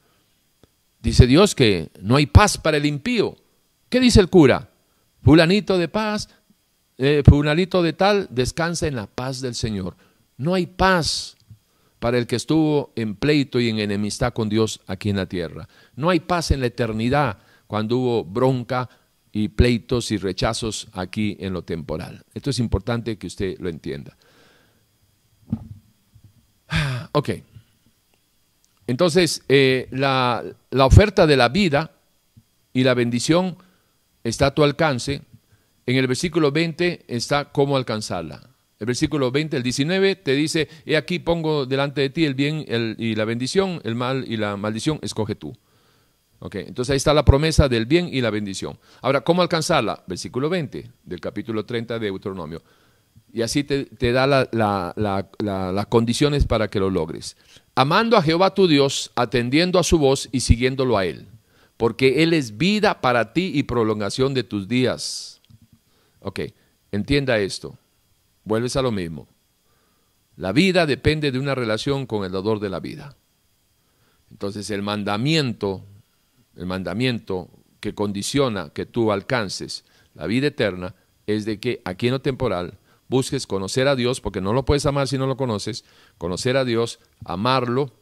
Dice 1.00 1.26
Dios 1.26 1.54
que 1.54 1.90
no 2.00 2.16
hay 2.16 2.26
paz 2.26 2.58
para 2.58 2.78
el 2.78 2.86
impío. 2.86 3.36
¿Qué 3.88 4.00
dice 4.00 4.20
el 4.20 4.30
cura? 4.30 4.70
Fulanito 5.22 5.78
de 5.78 5.86
paz, 5.86 6.28
eh, 6.98 7.22
fulanito 7.24 7.82
de 7.82 7.92
tal, 7.92 8.26
descansa 8.30 8.88
en 8.88 8.96
la 8.96 9.06
paz 9.06 9.40
del 9.40 9.54
Señor. 9.54 9.96
No 10.36 10.54
hay 10.54 10.66
paz 10.66 11.36
para 12.02 12.18
el 12.18 12.26
que 12.26 12.34
estuvo 12.34 12.92
en 12.96 13.14
pleito 13.14 13.60
y 13.60 13.68
en 13.68 13.78
enemistad 13.78 14.32
con 14.32 14.48
Dios 14.48 14.80
aquí 14.88 15.10
en 15.10 15.16
la 15.18 15.26
tierra. 15.26 15.68
No 15.94 16.10
hay 16.10 16.18
paz 16.18 16.50
en 16.50 16.58
la 16.58 16.66
eternidad 16.66 17.38
cuando 17.68 17.96
hubo 17.96 18.24
bronca 18.24 18.90
y 19.30 19.50
pleitos 19.50 20.10
y 20.10 20.16
rechazos 20.16 20.88
aquí 20.94 21.36
en 21.38 21.52
lo 21.52 21.62
temporal. 21.62 22.24
Esto 22.34 22.50
es 22.50 22.58
importante 22.58 23.16
que 23.18 23.28
usted 23.28 23.56
lo 23.60 23.68
entienda. 23.68 24.16
Ok. 27.12 27.30
Entonces, 28.88 29.44
eh, 29.48 29.86
la 29.92 30.54
oferta 30.72 31.24
de 31.24 31.36
la 31.36 31.50
vida 31.50 31.92
y 32.72 32.82
la 32.82 32.94
bendición 32.94 33.56
está 34.24 34.46
a 34.46 34.54
tu 34.56 34.64
alcance. 34.64 35.22
En 35.86 35.96
el 35.96 36.08
versículo 36.08 36.50
20 36.50 37.04
está 37.06 37.52
cómo 37.52 37.76
alcanzarla. 37.76 38.51
El 38.82 38.86
versículo 38.86 39.30
20, 39.30 39.56
el 39.56 39.62
19 39.62 40.16
te 40.16 40.32
dice, 40.32 40.68
he 40.84 40.96
aquí 40.96 41.20
pongo 41.20 41.66
delante 41.66 42.00
de 42.00 42.10
ti 42.10 42.24
el 42.24 42.34
bien 42.34 42.66
y 42.98 43.14
la 43.14 43.24
bendición, 43.24 43.80
el 43.84 43.94
mal 43.94 44.24
y 44.26 44.36
la 44.36 44.56
maldición, 44.56 44.98
escoge 45.02 45.36
tú. 45.36 45.56
Ok, 46.40 46.56
entonces 46.56 46.90
ahí 46.90 46.96
está 46.96 47.14
la 47.14 47.24
promesa 47.24 47.68
del 47.68 47.86
bien 47.86 48.08
y 48.12 48.20
la 48.20 48.30
bendición. 48.30 48.76
Ahora, 49.00 49.20
¿cómo 49.20 49.40
alcanzarla? 49.40 50.02
Versículo 50.08 50.48
20 50.50 50.90
del 51.04 51.20
capítulo 51.20 51.64
30 51.64 52.00
de 52.00 52.06
Deuteronomio 52.06 52.60
y 53.32 53.42
así 53.42 53.62
te, 53.62 53.86
da 54.10 54.26
las 54.26 55.86
condiciones 55.86 56.44
para 56.44 56.66
que 56.66 56.80
lo 56.80 56.90
logres. 56.90 57.36
Amando 57.76 58.16
a 58.16 58.22
Jehová 58.22 58.52
tu 58.52 58.66
Dios, 58.66 59.12
atendiendo 59.14 59.78
a 59.78 59.84
su 59.84 59.96
voz 59.96 60.28
y 60.32 60.40
siguiéndolo 60.40 60.98
a 60.98 61.06
Él, 61.06 61.28
porque 61.76 62.24
Él 62.24 62.34
es 62.34 62.58
vida 62.58 63.00
para 63.00 63.32
ti 63.32 63.52
y 63.54 63.62
prolongación 63.62 64.34
de 64.34 64.42
tus 64.42 64.66
días. 64.66 65.40
Ok, 66.18 66.40
entienda 66.90 67.38
esto. 67.38 67.78
Vuelves 68.44 68.76
a 68.76 68.82
lo 68.82 68.92
mismo. 68.92 69.28
La 70.36 70.52
vida 70.52 70.86
depende 70.86 71.30
de 71.30 71.38
una 71.38 71.54
relación 71.54 72.06
con 72.06 72.24
el 72.24 72.32
dador 72.32 72.58
de 72.58 72.70
la 72.70 72.80
vida. 72.80 73.16
Entonces 74.30 74.70
el 74.70 74.82
mandamiento, 74.82 75.84
el 76.56 76.66
mandamiento 76.66 77.50
que 77.80 77.94
condiciona 77.94 78.70
que 78.70 78.86
tú 78.86 79.12
alcances 79.12 79.84
la 80.14 80.26
vida 80.26 80.48
eterna 80.48 80.94
es 81.26 81.44
de 81.44 81.60
que 81.60 81.82
aquí 81.84 82.06
en 82.06 82.14
lo 82.14 82.20
temporal 82.20 82.78
busques 83.08 83.46
conocer 83.46 83.88
a 83.88 83.96
Dios, 83.96 84.20
porque 84.20 84.40
no 84.40 84.52
lo 84.52 84.64
puedes 84.64 84.86
amar 84.86 85.06
si 85.06 85.18
no 85.18 85.26
lo 85.26 85.36
conoces, 85.36 85.84
conocer 86.16 86.56
a 86.56 86.64
Dios, 86.64 86.98
amarlo, 87.24 87.92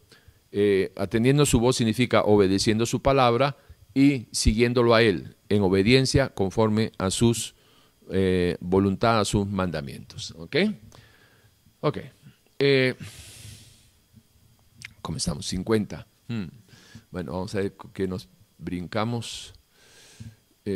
eh, 0.53 0.93
atendiendo 0.97 1.47
su 1.47 1.59
voz 1.61 1.77
significa 1.77 2.23
obedeciendo 2.23 2.87
su 2.87 3.03
palabra 3.03 3.57
y 3.93 4.29
siguiéndolo 4.31 4.95
a 4.95 5.03
Él, 5.03 5.37
en 5.49 5.63
obediencia 5.63 6.29
conforme 6.29 6.93
a 6.99 7.11
sus 7.11 7.55
eh, 8.11 8.57
voluntad, 8.61 9.21
a 9.21 9.25
sus 9.25 9.47
mandamientos. 9.47 10.33
¿Ok? 10.37 10.57
Ok. 11.81 11.99
Eh, 12.59 12.95
¿Cómo 15.03 15.17
estamos? 15.17 15.47
50. 15.47 16.07
Hmm. 16.29 16.45
Bueno, 17.11 17.33
vamos 17.33 17.55
a 17.55 17.59
ver 17.59 17.75
que 17.93 18.07
nos 18.07 18.29
brincamos. 18.59 19.55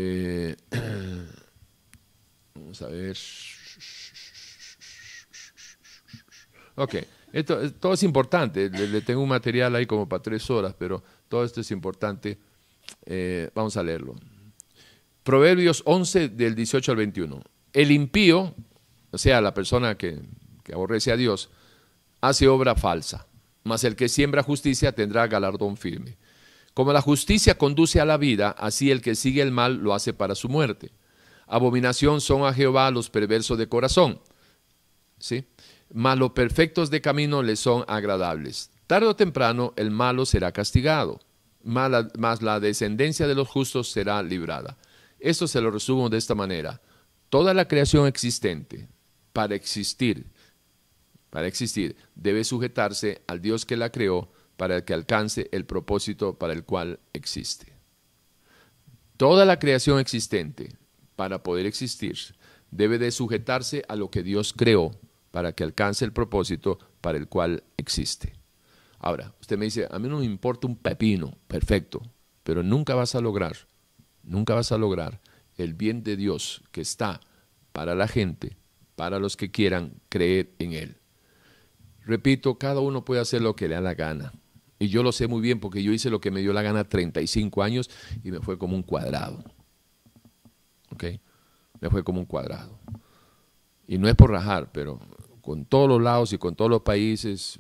vamos 2.55 2.83
a 2.83 2.89
ver. 2.89 3.17
Ok, 6.77 6.97
esto, 7.33 7.73
todo 7.75 7.95
es 7.95 8.03
importante. 8.03 8.69
Le, 8.69 9.01
tengo 9.03 9.23
un 9.23 9.29
material 9.29 9.77
ahí 9.77 9.87
como 9.87 10.09
para 10.09 10.23
tres 10.23 10.49
horas, 10.51 10.75
pero 10.77 11.03
todo 11.29 11.45
esto 11.45 11.61
es 11.61 11.71
importante. 11.71 12.39
Eh, 13.07 13.51
vamos 13.55 13.77
a 13.77 13.83
leerlo. 13.83 14.17
Proverbios 15.25 15.83
11 15.87 16.29
del 16.29 16.55
18 16.55 16.93
al 16.93 16.99
21. 16.99 17.43
El 17.73 17.91
impío, 17.91 18.55
o 19.11 19.17
sea, 19.17 19.41
la 19.41 19.55
persona 19.55 19.97
que, 19.97 20.21
aborrece 20.71 21.13
a 21.13 21.17
Dios, 21.17 21.49
hace 22.21 22.47
obra 22.47 22.75
falsa, 22.75 23.27
mas 23.65 23.85
el 23.85 23.97
que 23.97 24.11
siembra 24.11 24.43
justicia 24.43 24.93
tendrá 24.93 25.27
galardón 25.27 25.79
firme. 25.79 26.19
Como 26.75 26.93
la 26.93 27.01
justicia 27.01 27.57
conduce 27.57 28.01
a 28.01 28.05
la 28.05 28.19
vida, 28.19 28.51
así 28.51 28.91
el 28.91 29.01
que 29.01 29.15
sigue 29.15 29.41
el 29.41 29.51
mal 29.51 29.77
lo 29.77 29.95
hace 29.95 30.13
para 30.13 30.35
su 30.35 30.51
muerte. 30.51 30.93
Abominación 31.47 32.21
son 32.21 32.45
a 32.45 32.53
Jehová 32.53 32.91
los 32.91 33.09
perversos 33.09 33.57
de 33.57 33.69
corazón. 33.69 34.21
¿Sí? 35.19 35.47
Mas 35.91 36.19
los 36.19 36.33
perfectos 36.33 36.91
de 36.91 37.01
camino 37.01 37.43
le 37.43 37.57
son 37.57 37.83
agradables. 37.89 38.71
Tarde 38.87 39.07
o 39.07 39.17
temprano 39.17 39.73
el 39.77 39.91
malo 39.91 40.27
será 40.27 40.53
castigado, 40.53 41.21
mas 41.63 42.43
la 42.43 42.61
descendencia 42.61 43.27
de 43.27 43.35
los 43.35 43.49
justos 43.49 43.91
será 43.91 44.23
librada. 44.23 44.77
Esto 45.25 45.49
se 45.49 45.63
lo 45.63 45.71
resumo 45.71 46.11
de 46.11 46.19
esta 46.19 46.35
manera. 46.35 46.83
Toda 47.31 47.55
la 47.55 47.67
creación 47.67 48.07
existente, 48.07 48.89
para 49.33 49.55
existir, 49.55 50.27
para 51.31 51.47
existir, 51.47 51.97
debe 52.15 52.45
sujetarse 52.45 53.23
al 53.27 53.41
Dios 53.41 53.65
que 53.65 53.79
la 53.79 53.91
creó 53.91 54.31
para 54.59 54.85
que 54.85 54.93
alcance 54.93 55.49
el 55.51 55.65
propósito 55.65 56.39
para 56.39 56.53
el 56.53 56.65
cual 56.65 57.01
existe. 57.15 57.73
Toda 59.17 59.47
la 59.47 59.59
creación 59.59 59.99
existente, 59.99 60.77
para 61.17 61.43
poder 61.43 61.65
existir, 61.65 62.19
debe 62.71 62.99
de 62.99 63.11
sujetarse 63.11 63.83
a 63.89 63.97
lo 63.97 64.11
que 64.11 64.23
Dios 64.23 64.53
creó 64.53 64.91
para 65.31 65.55
que 65.55 65.65
alcance 65.65 66.05
el 66.05 66.13
propósito 66.13 66.79
para 67.01 67.17
el 67.17 67.29
cual 67.29 67.65
existe. 67.79 68.35
Ahora, 68.99 69.35
usted 69.41 69.57
me 69.57 69.65
dice, 69.65 69.89
a 69.91 69.99
mí 69.99 70.07
no 70.07 70.19
me 70.19 70.27
importa 70.27 70.67
un 70.67 70.77
pepino, 70.77 71.39
perfecto, 71.49 72.03
pero 72.43 72.63
nunca 72.63 72.95
vas 72.95 73.15
a 73.15 73.23
lograr, 73.23 73.57
nunca 74.25 74.55
vas 74.55 74.73
a 74.73 74.79
lograr 74.79 75.21
el 75.57 75.75
bien 75.75 76.03
de 76.03 76.17
Dios 76.17 76.63
que 76.73 76.81
está 76.81 77.21
para 77.73 77.95
la 77.95 78.09
gente, 78.09 78.57
para 78.97 79.19
los 79.19 79.37
que 79.37 79.51
quieran 79.51 79.95
creer 80.09 80.51
en 80.59 80.73
Él. 80.73 80.97
Repito, 82.05 82.59
cada 82.59 82.81
uno 82.81 83.05
puede 83.05 83.21
hacer 83.21 83.41
lo 83.43 83.57
que 83.57 83.69
le 83.69 83.75
da 83.75 83.81
la 83.81 83.95
gana. 83.95 84.33
Y 84.79 84.89
yo 84.89 85.03
lo 85.03 85.13
sé 85.13 85.27
muy 85.27 85.41
bien 85.41 85.61
porque 85.61 85.83
yo 85.83 85.93
hice 85.93 86.11
lo 86.11 86.21
que 86.21 86.31
me 86.31 86.41
dio 86.41 86.53
la 86.53 86.63
gana 86.63 86.85
35 86.85 87.63
años 87.63 87.91
y 88.23 88.31
me 88.31 88.41
fue 88.41 88.59
como 88.59 88.77
un 88.77 88.83
cuadrado. 88.83 89.43
¿Ok? 90.91 91.05
Me 91.81 91.91
fue 91.91 92.05
como 92.05 92.21
un 92.21 92.27
cuadrado. 92.27 92.79
Y 93.87 93.99
no 93.99 94.09
es 94.09 94.15
por 94.15 94.31
rajar, 94.31 94.71
pero 94.73 95.01
con 95.41 95.65
todos 95.65 95.89
los 95.89 96.03
lados 96.03 96.33
y 96.33 96.39
con 96.39 96.55
todos 96.55 96.71
los 96.71 96.83
países, 96.83 97.59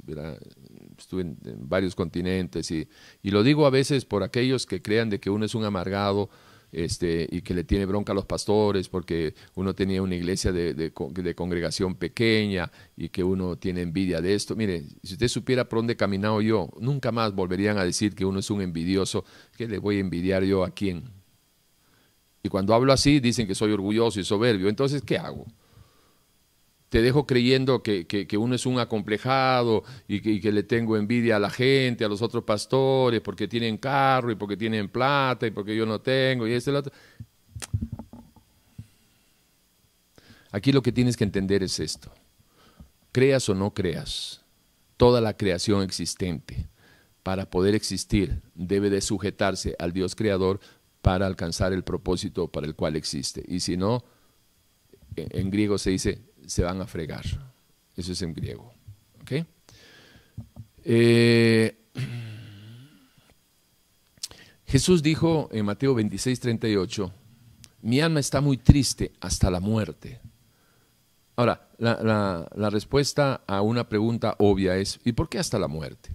estuve 0.98 1.22
en, 1.22 1.38
varios 1.68 1.94
continentes 1.94 2.70
y, 2.70 2.88
y, 3.22 3.30
lo 3.30 3.42
digo 3.42 3.66
a 3.66 3.70
veces 3.70 4.04
por 4.04 4.22
aquellos 4.22 4.64
que 4.64 4.80
crean 4.80 5.10
de 5.10 5.20
que 5.20 5.28
uno 5.28 5.44
es 5.44 5.54
un 5.54 5.64
amargado 5.64 6.30
este, 6.75 7.27
y 7.31 7.43
que 7.43 7.55
le 7.55 7.64
tiene 7.64 7.87
bronca 7.87 8.12
a 8.12 8.14
los 8.14 8.27
pastores 8.27 8.89
porque 8.89 9.35
uno 9.55 9.75
tenía 9.75 10.03
una 10.03 10.14
iglesia 10.14 10.53
de, 10.53 10.75
de, 10.75 10.93
congregación 11.35 11.95
pequeña 11.95 12.70
y 12.97 13.09
que 13.09 13.22
uno 13.22 13.57
tiene 13.57 13.83
envidia 13.83 14.20
de 14.20 14.35
esto. 14.35 14.57
Mire, 14.57 14.85
si 15.03 15.14
usted 15.14 15.29
supiera 15.29 15.68
por 15.68 15.79
dónde 15.79 15.95
he 15.95 15.97
caminado 15.97 16.41
yo, 16.41 16.70
nunca 16.81 17.12
más 17.12 17.35
volverían 17.35 17.79
a 17.79 17.85
decir 17.85 18.14
que 18.14 18.25
uno 18.25 18.41
es 18.41 18.51
un 18.51 18.61
envidioso. 18.61 19.25
¿Qué 19.57 19.68
le 19.68 19.79
voy 19.79 19.97
a 19.97 20.01
envidiar 20.01 20.45
yo 20.45 20.64
a 20.64 20.70
quién? 20.70 21.05
Y 22.43 22.49
cuando 22.49 22.75
hablo 22.75 22.93
así 22.93 23.20
dicen 23.20 23.47
que 23.47 23.55
soy 23.55 23.72
orgulloso 23.72 24.20
y 24.20 24.25
soberbio. 24.25 24.68
Entonces, 24.68 25.03
¿qué 25.03 25.16
hago? 25.16 25.47
Te 26.95 27.03
dejo 27.03 27.26
creyendo 27.26 27.82
que, 27.82 28.28
uno 28.38 28.55
es 28.55 28.66
un 28.66 28.78
acomplejado 28.78 29.82
y 30.07 30.40
que, 30.40 30.53
le 30.53 30.62
tengo 30.62 30.97
envidia 30.97 31.34
a 31.34 31.38
la 31.40 31.51
gente, 31.51 32.05
a 32.05 32.09
los 32.09 32.22
otros 32.22 32.45
pastores, 32.45 33.20
porque 33.20 33.49
tienen 33.49 33.78
carro 33.78 34.30
y 34.30 34.36
porque 34.36 34.57
tienen 34.57 34.88
plata 34.88 35.45
y 35.45 35.51
porque 35.51 35.74
yo 35.74 35.86
no 35.86 36.01
tengo 36.01 36.47
y 36.47 36.53
este 36.53 36.70
y 36.70 36.74
otro. 36.74 36.92
Aquí 40.53 40.70
lo 40.70 40.82
que 40.82 40.92
tienes 40.92 41.16
que 41.16 41.24
entender 41.24 41.64
es 41.64 41.80
esto. 41.80 42.12
Creas 43.11 43.49
o 43.49 43.57
no 43.57 43.74
creas, 43.74 44.42
toda 44.97 45.20
la 45.20 45.36
creación 45.36 45.82
existente, 45.82 46.68
para 47.24 47.51
poder 47.51 47.74
existir, 47.74 48.40
debe 48.55 48.88
de 48.88 49.01
sujetarse 49.01 49.74
al 49.80 49.92
Dios 49.92 50.14
creador 50.14 50.61
para 51.03 51.26
alcanzar 51.26 51.72
el 51.72 51.82
propósito 51.82 52.47
para 52.47 52.68
el 52.68 52.76
cual 52.76 52.95
existe. 52.95 53.45
Y 53.49 53.59
si 53.59 53.76
no, 53.76 54.05
en 55.16 55.51
griego 55.51 55.76
se 55.76 55.90
dice 55.90 56.34
se 56.47 56.62
van 56.62 56.80
a 56.80 56.86
fregar. 56.86 57.24
Eso 57.97 58.12
es 58.12 58.22
en 58.22 58.34
griego. 58.34 58.72
Eh, 60.86 61.76
Jesús 64.66 65.03
dijo 65.03 65.49
en 65.53 65.64
Mateo 65.64 65.95
26, 65.95 66.40
38, 66.40 67.12
mi 67.82 68.01
alma 68.01 68.20
está 68.20 68.40
muy 68.40 68.59
triste 68.59 69.12
hasta 69.20 69.51
la 69.51 69.61
muerte. 69.61 70.20
Ahora, 71.36 71.68
la, 71.78 72.49
la, 72.55 72.70
respuesta 72.70 73.42
a 73.47 73.61
una 73.61 73.88
pregunta 73.88 74.36
obvia 74.38 74.76
es, 74.76 75.01
¿y 75.05 75.12
por 75.12 75.28
qué 75.28 75.38
hasta 75.38 75.59
la 75.59 75.68
muerte? 75.68 76.11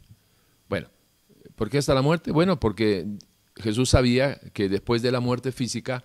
Bueno, 0.70 0.88
¿por 1.56 1.70
qué 1.70 1.78
hasta 1.78 1.94
la 1.94 2.02
muerte? 2.02 2.32
Bueno, 2.32 2.60
porque 2.60 3.06
Jesús 3.56 3.90
sabía 3.90 4.40
que 4.54 4.70
después 4.70 5.02
de 5.02 5.12
la 5.12 5.20
muerte 5.20 5.52
física, 5.52 6.04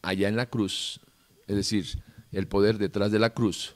allá 0.00 0.28
en 0.28 0.36
la 0.36 0.46
cruz, 0.46 1.00
es 1.46 1.56
decir, 1.56 2.02
el 2.34 2.48
poder 2.48 2.78
detrás 2.78 3.10
de 3.10 3.18
la 3.18 3.30
cruz, 3.30 3.74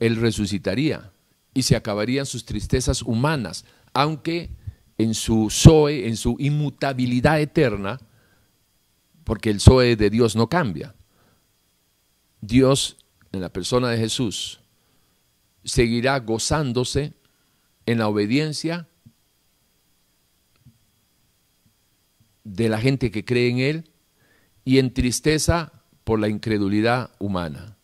Él 0.00 0.16
resucitaría 0.16 1.12
y 1.52 1.62
se 1.62 1.76
acabarían 1.76 2.26
sus 2.26 2.44
tristezas 2.44 3.02
humanas, 3.02 3.64
aunque 3.92 4.50
en 4.98 5.14
su 5.14 5.48
Zoe, 5.50 6.06
en 6.08 6.16
su 6.16 6.36
inmutabilidad 6.38 7.40
eterna, 7.40 8.00
porque 9.24 9.50
el 9.50 9.60
Zoe 9.60 9.96
de 9.96 10.10
Dios 10.10 10.36
no 10.36 10.48
cambia. 10.48 10.94
Dios, 12.40 12.96
en 13.32 13.40
la 13.40 13.48
persona 13.48 13.88
de 13.88 13.98
Jesús, 13.98 14.60
seguirá 15.64 16.18
gozándose 16.20 17.14
en 17.86 17.98
la 17.98 18.08
obediencia 18.08 18.88
de 22.44 22.68
la 22.68 22.78
gente 22.78 23.10
que 23.10 23.24
cree 23.24 23.48
en 23.48 23.58
Él 23.58 23.90
y 24.64 24.78
en 24.78 24.92
tristeza 24.92 25.83
por 26.04 26.20
la 26.20 26.28
incredulidad 26.28 27.10
humana. 27.18 27.76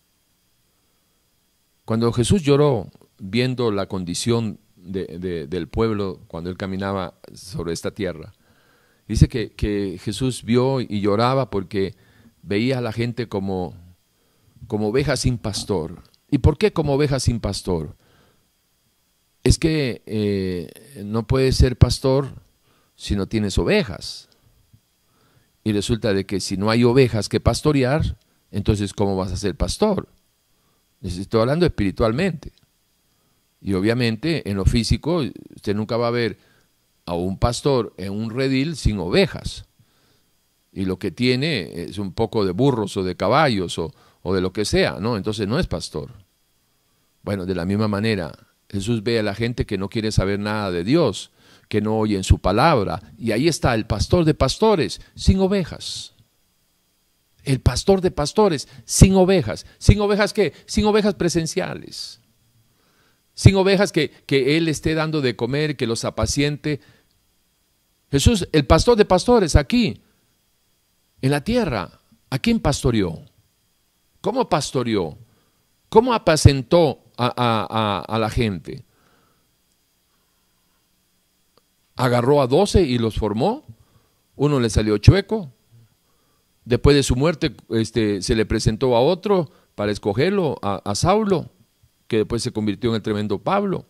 Cuando 1.85 2.13
Jesús 2.13 2.43
lloró 2.43 2.91
viendo 3.19 3.73
la 3.73 3.87
condición 3.87 4.61
del 4.77 5.69
pueblo 5.69 6.21
cuando 6.29 6.49
él 6.49 6.57
caminaba 6.57 7.15
sobre 7.35 7.73
esta 7.73 7.91
tierra, 7.91 8.33
dice 9.09 9.29
que, 9.29 9.99
Jesús 10.01 10.45
vio 10.45 10.81
y 10.81 11.01
lloraba 11.01 11.51
porque 11.51 11.97
veía 12.43 12.79
a 12.79 12.83
la 12.83 12.93
gente 12.93 13.29
como, 13.29 13.75
como 14.69 14.89
ovejas 14.89 15.21
sin 15.21 15.39
pastor. 15.39 16.03
¿Y 16.31 16.39
por 16.39 16.59
qué 16.59 16.73
como 16.73 16.95
ovejas 16.95 17.25
sin 17.25 17.41
pastor? 17.41 17.97
Es 19.43 19.59
que 19.59 20.03
eh, 20.07 20.71
no 21.05 21.27
puedes 21.27 21.57
ser 21.57 21.77
pastor 21.77 22.29
si 22.95 23.17
no 23.17 23.27
tienes 23.27 23.59
ovejas. 23.59 24.30
Y 25.63 25.73
resulta 25.73 26.15
de 26.15 26.25
que 26.25 26.41
si 26.41 26.57
no 26.57 26.71
hay 26.71 26.85
ovejas 26.85 27.29
que 27.29 27.41
pastorear, 27.41 28.17
entonces 28.51 28.93
¿cómo 28.95 29.17
vas 29.17 29.33
a 29.33 29.37
ser 29.37 29.55
pastor? 29.57 30.09
Estoy 31.03 31.41
hablando 31.41 31.67
espiritualmente. 31.67 32.53
Y 33.61 33.75
obviamente 33.75 34.49
en 34.49 34.57
lo 34.57 34.65
físico 34.65 35.23
usted 35.55 35.75
nunca 35.75 35.97
va 35.97 36.09
a 36.09 36.13
ver 36.13 36.39
a 37.05 37.15
un 37.15 37.39
pastor 37.39 37.95
en 37.99 38.13
un 38.13 38.31
redil 38.31 38.77
sin 38.77 38.99
ovejas. 38.99 39.67
Y 40.73 40.85
lo 40.85 40.99
que 40.99 41.11
tiene 41.11 41.83
es 41.83 41.99
un 41.99 42.13
poco 42.13 42.45
de 42.45 42.53
burros 42.53 42.97
o 42.97 43.03
de 43.03 43.17
caballos 43.17 43.79
o, 43.79 43.93
o 44.23 44.35
de 44.35 44.41
lo 44.41 44.53
que 44.53 44.65
sea, 44.65 44.99
¿no? 45.01 45.17
Entonces 45.17 45.49
no 45.49 45.59
es 45.59 45.67
pastor. 45.67 46.13
Bueno, 47.23 47.45
de 47.45 47.55
la 47.55 47.65
misma 47.65 47.89
manera, 47.89 48.33
Jesús 48.69 49.03
ve 49.03 49.19
a 49.19 49.23
la 49.23 49.35
gente 49.35 49.67
que 49.67 49.79
no 49.79 49.89
quiere 49.89 50.13
saber 50.13 50.39
nada 50.39 50.71
de 50.71 50.85
Dios, 50.85 51.33
que 51.71 51.81
no 51.81 51.97
oyen 51.97 52.25
su 52.25 52.41
palabra. 52.41 53.01
Y 53.17 53.31
ahí 53.31 53.47
está 53.47 53.77
el 53.77 53.87
pastor 53.87 54.25
de 54.25 54.35
pastores, 54.35 55.01
sin 55.15 55.39
ovejas. 55.39 56.15
El 57.45 57.61
pastor 57.61 58.01
de 58.01 58.11
pastores, 58.11 58.67
sin 58.85 59.15
ovejas. 59.15 59.65
¿Sin 59.79 60.01
ovejas 60.01 60.33
qué? 60.33 60.53
Sin 60.67 60.85
ovejas 60.85 61.15
presenciales. 61.15 62.21
Sin 63.35 63.55
ovejas 63.55 63.93
que, 63.93 64.11
que 64.11 64.57
Él 64.57 64.67
esté 64.67 64.95
dando 64.95 65.21
de 65.21 65.37
comer, 65.37 65.77
que 65.77 65.87
los 65.87 66.05
apaciente. 66.05 66.81
Jesús, 68.11 68.49
el 68.51 68.67
pastor 68.67 68.97
de 68.97 69.05
pastores, 69.05 69.55
aquí, 69.55 70.03
en 71.23 71.31
la 71.31 71.45
tierra, 71.45 72.01
¿a 72.31 72.39
quién 72.41 72.59
pastoreó? 72.59 73.27
¿Cómo 74.21 74.49
pastoreó? 74.49 75.19
¿Cómo 75.89 76.15
apacentó 76.15 77.05
a, 77.17 78.05
a 78.09 78.19
la 78.19 78.29
gente? 78.29 78.85
Agarró 82.01 82.41
a 82.41 82.47
doce 82.47 82.83
y 82.83 82.99
los 82.99 83.17
formó, 83.17 83.65
uno 84.37 84.59
le 84.59 84.71
salió 84.71 84.97
chueco, 84.97 85.53
después 86.65 86.97
de 86.97 87.03
su 87.03 87.15
muerte 87.15 87.55
este, 87.69 88.23
se 88.23 88.35
le 88.35 88.47
presentó 88.47 88.97
a 88.97 89.01
otro 89.01 89.51
para 89.75 89.93
escogerlo, 89.93 90.59
a, 90.63 90.95
Saulo, 90.95 91.51
que 92.07 92.19
después 92.19 92.43
se 92.43 92.53
convirtió 92.53 92.91
en 92.91 92.97
el 92.97 93.03
tremendo 93.03 93.39
Pablo. 93.39 93.87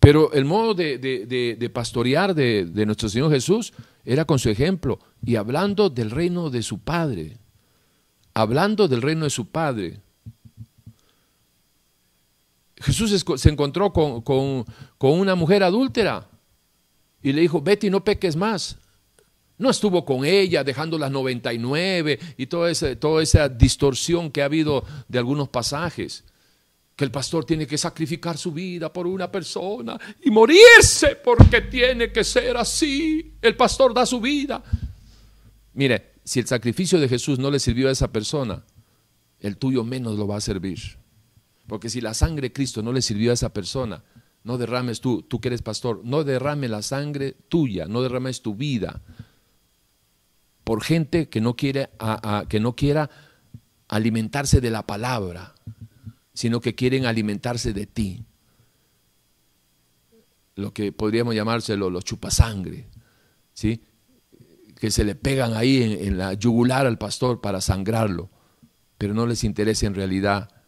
Pero 0.00 0.32
el 0.32 0.44
modo 0.44 0.74
de, 0.74 1.70
pastorear 1.72 2.34
de, 2.34 2.64
de, 2.64 2.86
nuestro 2.86 3.08
Señor 3.08 3.30
Jesús 3.30 3.72
era 4.04 4.24
con 4.24 4.38
su 4.38 4.48
ejemplo 4.48 4.98
y 5.22 5.36
hablando 5.36 5.90
del 5.90 6.10
reino 6.10 6.50
de 6.50 6.62
su 6.62 6.80
Padre, 6.80 7.38
hablando 8.34 8.88
del 8.88 9.02
reino 9.02 9.24
de 9.24 9.30
su 9.30 9.46
Padre. 9.46 10.00
Jesús 12.80 13.24
se 13.36 13.48
encontró 13.48 13.92
con, 13.92 14.22
con 14.22 14.64
una 15.20 15.34
mujer 15.34 15.62
adúltera 15.62 16.28
y 17.22 17.32
le 17.32 17.42
dijo, 17.42 17.60
Betty, 17.60 17.90
no 17.90 18.02
peques 18.02 18.36
más. 18.36 18.78
No 19.58 19.68
estuvo 19.68 20.06
con 20.06 20.24
ella 20.24 20.64
dejando 20.64 20.98
las 20.98 21.10
99 21.10 22.18
y 22.38 22.46
toda 22.46 22.70
esa, 22.70 22.96
toda 22.96 23.22
esa 23.22 23.48
distorsión 23.48 24.30
que 24.30 24.40
ha 24.40 24.46
habido 24.46 24.84
de 25.06 25.18
algunos 25.18 25.50
pasajes. 25.50 26.24
Que 26.96 27.04
el 27.04 27.10
pastor 27.10 27.44
tiene 27.44 27.66
que 27.66 27.76
sacrificar 27.76 28.38
su 28.38 28.52
vida 28.52 28.90
por 28.90 29.06
una 29.06 29.30
persona 29.30 29.98
y 30.22 30.30
morirse 30.30 31.16
porque 31.16 31.60
tiene 31.62 32.10
que 32.10 32.24
ser 32.24 32.56
así. 32.56 33.34
El 33.42 33.54
pastor 33.54 33.92
da 33.92 34.06
su 34.06 34.18
vida. 34.18 34.62
Mire, 35.74 36.12
si 36.24 36.40
el 36.40 36.46
sacrificio 36.46 36.98
de 36.98 37.08
Jesús 37.08 37.38
no 37.38 37.50
le 37.50 37.58
sirvió 37.58 37.88
a 37.88 37.92
esa 37.92 38.10
persona, 38.10 38.64
el 39.40 39.58
tuyo 39.58 39.84
menos 39.84 40.16
lo 40.16 40.26
va 40.26 40.36
a 40.36 40.40
servir. 40.40 40.99
Porque 41.70 41.88
si 41.88 42.00
la 42.00 42.14
sangre 42.14 42.48
de 42.48 42.52
Cristo 42.52 42.82
no 42.82 42.92
le 42.92 43.00
sirvió 43.00 43.30
a 43.30 43.34
esa 43.34 43.52
persona, 43.52 44.02
no 44.42 44.58
derrames 44.58 45.00
tú, 45.00 45.22
tú 45.22 45.40
que 45.40 45.46
eres 45.46 45.62
pastor, 45.62 46.00
no 46.02 46.24
derrame 46.24 46.66
la 46.66 46.82
sangre 46.82 47.36
tuya, 47.48 47.86
no 47.86 48.02
derrames 48.02 48.42
tu 48.42 48.56
vida 48.56 49.02
por 50.64 50.82
gente 50.82 51.28
que 51.28 51.40
no, 51.40 51.54
quiere, 51.54 51.90
que 52.48 52.58
no 52.58 52.74
quiera 52.74 53.08
alimentarse 53.86 54.60
de 54.60 54.70
la 54.70 54.84
palabra, 54.84 55.54
sino 56.34 56.60
que 56.60 56.74
quieren 56.74 57.06
alimentarse 57.06 57.72
de 57.72 57.86
ti. 57.86 58.24
Lo 60.56 60.74
que 60.74 60.90
podríamos 60.90 61.36
llamárselo 61.36 61.88
los 61.88 62.04
chupasangre, 62.04 62.88
¿sí? 63.54 63.84
que 64.74 64.90
se 64.90 65.04
le 65.04 65.14
pegan 65.14 65.54
ahí 65.54 65.84
en, 65.84 66.04
en 66.04 66.18
la 66.18 66.34
yugular 66.34 66.86
al 66.86 66.98
pastor 66.98 67.40
para 67.40 67.60
sangrarlo, 67.60 68.28
pero 68.98 69.14
no 69.14 69.24
les 69.24 69.44
interesa 69.44 69.86
en 69.86 69.94
realidad 69.94 70.59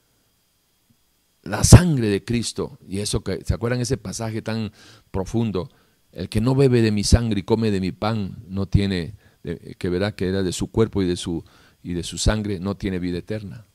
la 1.43 1.65
sangre 1.65 2.09
de 2.09 2.25
Cristo. 2.25 2.79
Y 2.87 3.01
eso 3.01 3.23
que, 3.23 3.45
¿se 3.45 3.55
acuerdan 3.55 3.81
ese 3.81 3.97
pasaje 3.97 4.43
tan 4.43 4.73
profundo? 5.11 5.71
El 6.13 6.29
que 6.29 6.41
no 6.41 6.55
bebe 6.55 6.83
de 6.83 6.93
mi 6.93 7.05
sangre 7.05 7.41
y 7.41 7.43
come 7.43 7.71
de 7.71 7.81
mi 7.81 7.93
pan 7.93 8.45
no 8.49 8.67
tiene 8.67 9.17
que 9.43 9.89
verá 9.89 10.15
que 10.15 10.29
era 10.29 10.43
de 10.43 10.53
su 10.53 10.71
cuerpo 10.71 11.03
y 11.03 11.07
de 11.07 11.17
su, 11.17 11.45
y 11.83 11.95
de 11.95 12.03
su 12.03 12.19
sangre, 12.19 12.61
no 12.61 12.77
tiene 12.77 12.99
vida 12.99 13.19
eterna. 13.19 13.67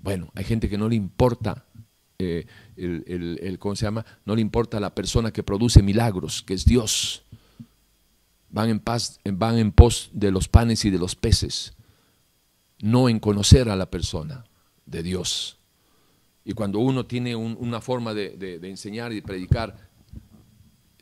Bueno, 0.00 0.30
hay 0.34 0.44
gente 0.44 0.68
que 0.68 0.78
no 0.78 0.88
le 0.88 0.96
importa 0.96 1.64
eh, 2.18 2.46
el, 2.76 3.38
el, 3.40 3.58
¿cómo 3.58 3.74
se 3.74 3.86
llama? 3.86 4.04
No 4.24 4.34
le 4.34 4.42
importa 4.42 4.80
la 4.80 4.94
persona 4.94 5.32
que 5.32 5.42
produce 5.42 5.82
milagros, 5.82 6.42
que 6.42 6.54
es 6.54 6.64
Dios. 6.64 7.24
Van 8.50 8.68
en, 8.68 8.80
paz, 8.80 9.18
van 9.24 9.58
en 9.58 9.72
pos 9.72 10.10
de 10.12 10.30
los 10.30 10.48
panes 10.48 10.84
y 10.84 10.90
de 10.90 10.98
los 10.98 11.16
peces, 11.16 11.72
no 12.80 13.08
en 13.08 13.18
conocer 13.18 13.70
a 13.70 13.76
la 13.76 13.90
persona 13.90 14.44
de 14.84 15.02
Dios. 15.02 15.58
Y 16.44 16.54
cuando 16.54 16.80
uno 16.80 17.06
tiene 17.06 17.36
una 17.36 17.80
forma 17.80 18.14
de, 18.14 18.58
enseñar 18.62 19.12
y 19.12 19.20
predicar, 19.20 19.76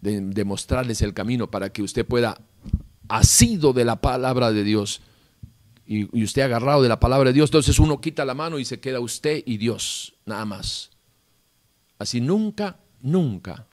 de, 0.01 0.45
mostrarles 0.45 1.03
el 1.03 1.15
camino 1.15 1.51
para 1.51 1.73
que 1.73 1.83
usted 1.83 2.07
pueda 2.07 2.41
sido 3.23 3.73
de 3.73 3.85
la 3.85 4.01
palabra 4.01 4.53
de 4.53 4.63
Dios 4.63 5.01
y, 5.87 6.23
usted 6.23 6.43
agarrado 6.43 6.83
de 6.83 6.89
la 6.89 7.01
palabra 7.01 7.31
de 7.31 7.35
Dios, 7.35 7.51
entonces 7.51 7.79
uno 7.79 8.01
quita 8.01 8.25
la 8.25 8.35
mano 8.35 8.59
y 8.59 8.65
se 8.65 8.79
queda 8.81 9.01
usted 9.01 9.43
y 9.45 9.57
Dios, 9.57 10.15
nada 10.27 10.45
más. 10.45 10.91
Así 11.99 12.21
nunca, 12.21 12.79
nunca 13.01 13.67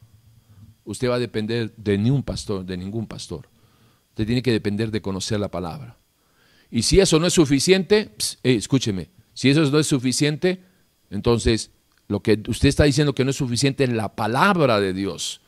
usted 0.84 1.10
va 1.10 1.16
a 1.16 1.20
depender 1.20 1.74
de 1.76 1.98
ningún 1.98 2.24
pastor, 2.24 2.66
de 2.66 2.78
ningún 2.78 3.08
pastor. 3.08 3.50
Usted 4.10 4.26
tiene 4.26 4.42
que 4.42 4.52
depender 4.52 4.90
de 4.90 5.02
conocer 5.02 5.40
la 5.40 5.52
palabra. 5.52 5.98
Y 6.72 6.82
si 6.82 7.00
eso 7.00 7.20
no 7.20 7.28
es 7.28 7.34
suficiente, 7.34 8.16
escúcheme, 8.42 9.10
si 9.34 9.50
eso 9.50 9.62
no 9.70 9.80
es 9.80 9.88
suficiente, 9.88 10.64
entonces 11.10 11.72
lo 12.08 12.22
que 12.22 12.42
usted 12.48 12.70
está 12.70 12.86
diciendo 12.86 13.14
que 13.14 13.24
no 13.24 13.32
es 13.32 13.38
suficiente 13.38 13.84
en 13.84 13.98
la 13.98 14.16
palabra 14.16 14.80
de 14.80 14.94
Dios. 14.94 15.42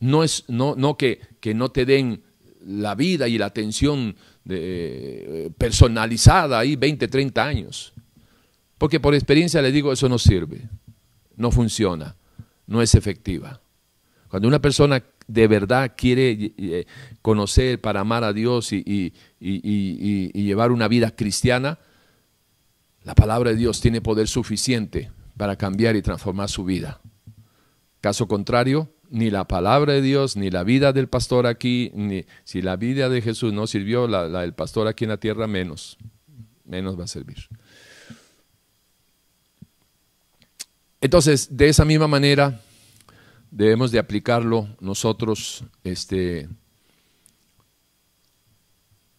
No 0.00 0.24
es 0.24 0.44
no, 0.48 0.74
no 0.76 0.96
que, 0.96 1.20
que 1.40 1.54
no 1.54 1.70
te 1.70 1.84
den 1.84 2.22
la 2.66 2.94
vida 2.94 3.28
y 3.28 3.38
la 3.38 3.46
atención 3.46 4.16
de, 4.44 5.52
personalizada 5.58 6.58
ahí 6.58 6.76
20, 6.76 7.08
30 7.08 7.44
años. 7.44 7.92
Porque 8.78 9.00
por 9.00 9.14
experiencia 9.14 9.62
le 9.62 9.72
digo, 9.72 9.92
eso 9.92 10.08
no 10.08 10.18
sirve, 10.18 10.68
no 11.36 11.50
funciona, 11.50 12.16
no 12.66 12.82
es 12.82 12.94
efectiva. 12.94 13.60
Cuando 14.28 14.48
una 14.48 14.60
persona 14.60 15.02
de 15.26 15.48
verdad 15.48 15.92
quiere 15.96 16.52
eh, 16.58 16.86
conocer 17.22 17.80
para 17.80 18.00
amar 18.00 18.24
a 18.24 18.32
Dios 18.32 18.72
y, 18.72 18.82
y, 19.40 20.42
llevar 20.42 20.72
una 20.72 20.88
vida 20.88 21.12
cristiana, 21.12 21.78
la 23.04 23.14
palabra 23.14 23.50
de 23.50 23.56
Dios 23.56 23.80
tiene 23.80 24.00
poder 24.00 24.28
suficiente 24.28 25.12
para 25.36 25.56
cambiar 25.56 25.94
y 25.94 26.02
transformar 26.02 26.48
su 26.48 26.64
vida. 26.64 27.00
Caso 28.00 28.26
contrario, 28.26 28.90
ni 29.10 29.30
la 29.30 29.46
palabra 29.46 29.92
de 29.92 30.02
Dios, 30.02 30.36
ni 30.36 30.50
la 30.50 30.64
vida 30.64 30.92
del 30.92 31.08
pastor 31.08 31.46
aquí, 31.46 31.90
ni 31.94 32.24
si 32.44 32.62
la 32.62 32.76
vida 32.76 33.08
de 33.08 33.22
Jesús 33.22 33.52
no 33.52 33.66
sirvió, 33.66 34.08
la, 34.08 34.28
del 34.28 34.54
pastor 34.54 34.88
aquí 34.88 35.04
en 35.04 35.10
la 35.10 35.18
tierra 35.18 35.46
menos, 35.46 35.98
menos 36.64 36.98
va 36.98 37.04
a 37.04 37.08
servir. 37.08 37.48
Entonces, 41.00 41.54
de 41.54 41.68
esa 41.68 41.84
misma 41.84 42.08
manera, 42.08 42.60
debemos 43.50 43.90
de 43.90 43.98
aplicarlo 43.98 44.68
nosotros, 44.80 45.64
este, 45.84 46.48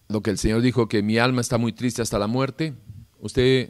lo 0.09 0.21
que 0.21 0.31
el 0.31 0.39
Señor 0.39 0.61
dijo, 0.61 0.87
que 0.87 1.03
mi 1.03 1.19
alma 1.19 1.41
está 1.41 1.59
muy 1.59 1.73
triste 1.73 2.01
hasta 2.01 2.17
la 2.17 2.27
muerte. 2.27 2.73
Usted, 3.19 3.69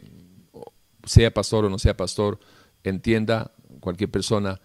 sea 1.04 1.32
pastor 1.32 1.64
o 1.64 1.70
no 1.70 1.78
sea 1.78 1.96
pastor, 1.96 2.38
entienda, 2.84 3.52
cualquier 3.80 4.10
persona, 4.10 4.60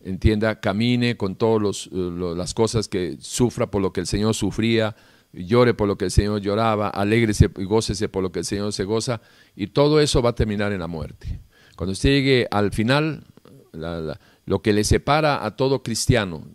entienda, 0.00 0.60
camine 0.60 1.16
con 1.16 1.36
todas 1.36 1.86
eh, 1.86 1.90
las 2.36 2.54
cosas 2.54 2.88
que 2.88 3.16
sufra 3.20 3.70
por 3.70 3.82
lo 3.82 3.92
que 3.92 4.00
el 4.00 4.06
Señor 4.06 4.34
sufría, 4.34 4.96
llore 5.32 5.74
por 5.74 5.88
lo 5.88 5.98
que 5.98 6.06
el 6.06 6.10
Señor 6.10 6.40
lloraba, 6.40 6.88
alégrese 6.88 7.50
y 7.56 7.64
gócese 7.64 8.08
por 8.08 8.22
lo 8.22 8.32
que 8.32 8.40
el 8.40 8.44
Señor 8.44 8.72
se 8.72 8.84
goza, 8.84 9.20
y 9.54 9.68
todo 9.68 10.00
eso 10.00 10.22
va 10.22 10.30
a 10.30 10.34
terminar 10.34 10.72
en 10.72 10.80
la 10.80 10.86
muerte. 10.86 11.40
Cuando 11.76 11.92
usted 11.92 12.10
llegue 12.10 12.48
al 12.50 12.72
final, 12.72 13.24
lo 14.46 14.62
que 14.62 14.72
le 14.72 14.84
separa 14.84 15.44
a 15.44 15.56
todo 15.56 15.82
cristiano 15.82 16.46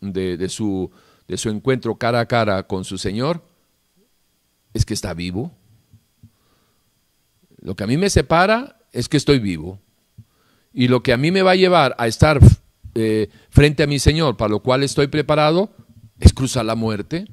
de, 0.00 0.48
su, 0.48 0.90
de 1.26 1.36
su 1.36 1.50
encuentro 1.50 1.96
cara 1.96 2.20
a 2.20 2.26
cara 2.26 2.66
con 2.66 2.84
su 2.84 2.98
Señor 2.98 3.42
es 4.72 4.84
que 4.84 4.94
está 4.94 5.14
vivo. 5.14 5.52
Lo 7.66 7.74
que 7.74 7.82
a 7.82 7.88
mí 7.88 7.96
me 7.96 8.10
separa 8.10 8.78
es 8.92 9.08
que 9.08 9.16
estoy 9.16 9.40
vivo. 9.40 9.80
Y 10.72 10.86
lo 10.86 11.02
que 11.02 11.12
a 11.12 11.16
mí 11.16 11.32
me 11.32 11.42
va 11.42 11.50
a 11.50 11.56
llevar 11.56 11.96
a 11.98 12.06
estar 12.06 12.38
eh, 12.94 13.28
frente 13.50 13.82
a 13.82 13.88
mi 13.88 13.98
Señor, 13.98 14.36
para 14.36 14.50
lo 14.50 14.60
cual 14.60 14.84
estoy 14.84 15.08
preparado, 15.08 15.74
es 16.20 16.32
cruzar 16.32 16.64
la 16.64 16.76
muerte. 16.76 17.26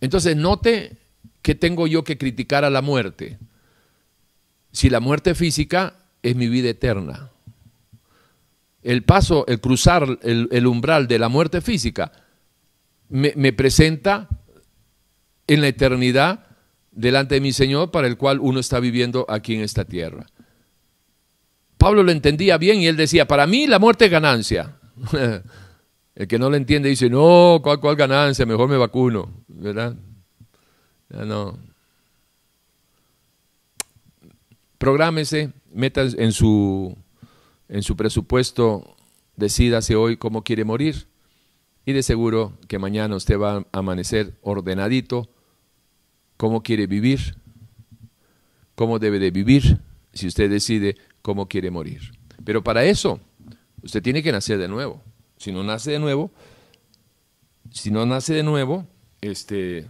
Entonces, 0.00 0.34
note 0.34 0.96
que 1.42 1.54
tengo 1.54 1.86
yo 1.86 2.04
que 2.04 2.16
criticar 2.16 2.64
a 2.64 2.70
la 2.70 2.80
muerte. 2.80 3.38
Si 4.72 4.88
la 4.88 5.00
muerte 5.00 5.34
física 5.34 6.06
es 6.22 6.34
mi 6.34 6.48
vida 6.48 6.70
eterna. 6.70 7.32
El 8.82 9.04
paso, 9.04 9.46
el 9.46 9.60
cruzar 9.60 10.20
el, 10.22 10.66
umbral 10.66 11.06
de 11.06 11.18
la 11.18 11.28
muerte 11.28 11.60
física 11.60 12.12
me, 13.10 13.34
me 13.36 13.52
presenta 13.52 14.26
en 15.46 15.60
la 15.60 15.68
eternidad 15.68 16.45
delante 16.96 17.36
de 17.36 17.40
mi 17.40 17.52
Señor 17.52 17.92
para 17.92 18.08
el 18.08 18.16
cual 18.16 18.40
uno 18.40 18.58
está 18.58 18.80
viviendo 18.80 19.24
aquí 19.28 19.54
en 19.54 19.60
esta 19.60 19.84
tierra. 19.84 20.26
Pablo 21.78 22.02
lo 22.02 22.10
entendía 22.10 22.58
bien 22.58 22.80
y 22.80 22.88
él 22.88 22.96
decía, 22.96 23.28
para 23.28 23.46
mí 23.46 23.66
la 23.66 23.78
muerte 23.78 24.06
es 24.06 24.10
ganancia. 24.10 24.76
El 26.14 26.26
que 26.26 26.38
no 26.38 26.48
lo 26.48 26.56
entiende 26.56 26.88
dice, 26.88 27.10
no, 27.10 27.60
¿cuál, 27.62 27.78
cuál 27.78 27.94
ganancia? 27.94 28.46
Mejor 28.46 28.70
me 28.70 28.78
vacuno, 28.78 29.30
¿verdad? 29.48 29.94
no. 31.10 31.58
Prográmese, 34.78 35.52
meta 35.74 36.00
en 36.02 36.32
su, 36.32 36.96
en 37.68 37.82
su 37.82 37.96
presupuesto, 37.96 38.96
decídase 39.36 39.94
hoy 39.94 40.16
cómo 40.16 40.42
quiere 40.42 40.64
morir 40.64 41.06
y 41.84 41.92
de 41.92 42.02
seguro 42.02 42.54
que 42.66 42.78
mañana 42.78 43.14
usted 43.14 43.38
va 43.38 43.58
a 43.58 43.64
amanecer 43.72 44.34
ordenadito, 44.42 45.28
cómo 46.36 46.62
quiere 46.62 46.86
vivir, 46.86 47.36
cómo 48.74 48.98
debe 48.98 49.18
de 49.18 49.30
vivir, 49.30 49.78
si 50.12 50.26
usted 50.26 50.50
decide 50.50 50.96
cómo 51.22 51.48
quiere 51.48 51.70
morir. 51.70 52.12
Pero 52.44 52.62
para 52.62 52.84
eso, 52.84 53.20
usted 53.82 54.02
tiene 54.02 54.22
que 54.22 54.32
nacer 54.32 54.58
de 54.58 54.68
nuevo. 54.68 55.02
Si 55.36 55.52
no 55.52 55.62
nace 55.62 55.90
de 55.90 55.98
nuevo, 55.98 56.30
si 57.70 57.90
no 57.90 58.06
nace 58.06 58.34
de 58.34 58.42
nuevo, 58.42 58.86
este, 59.20 59.86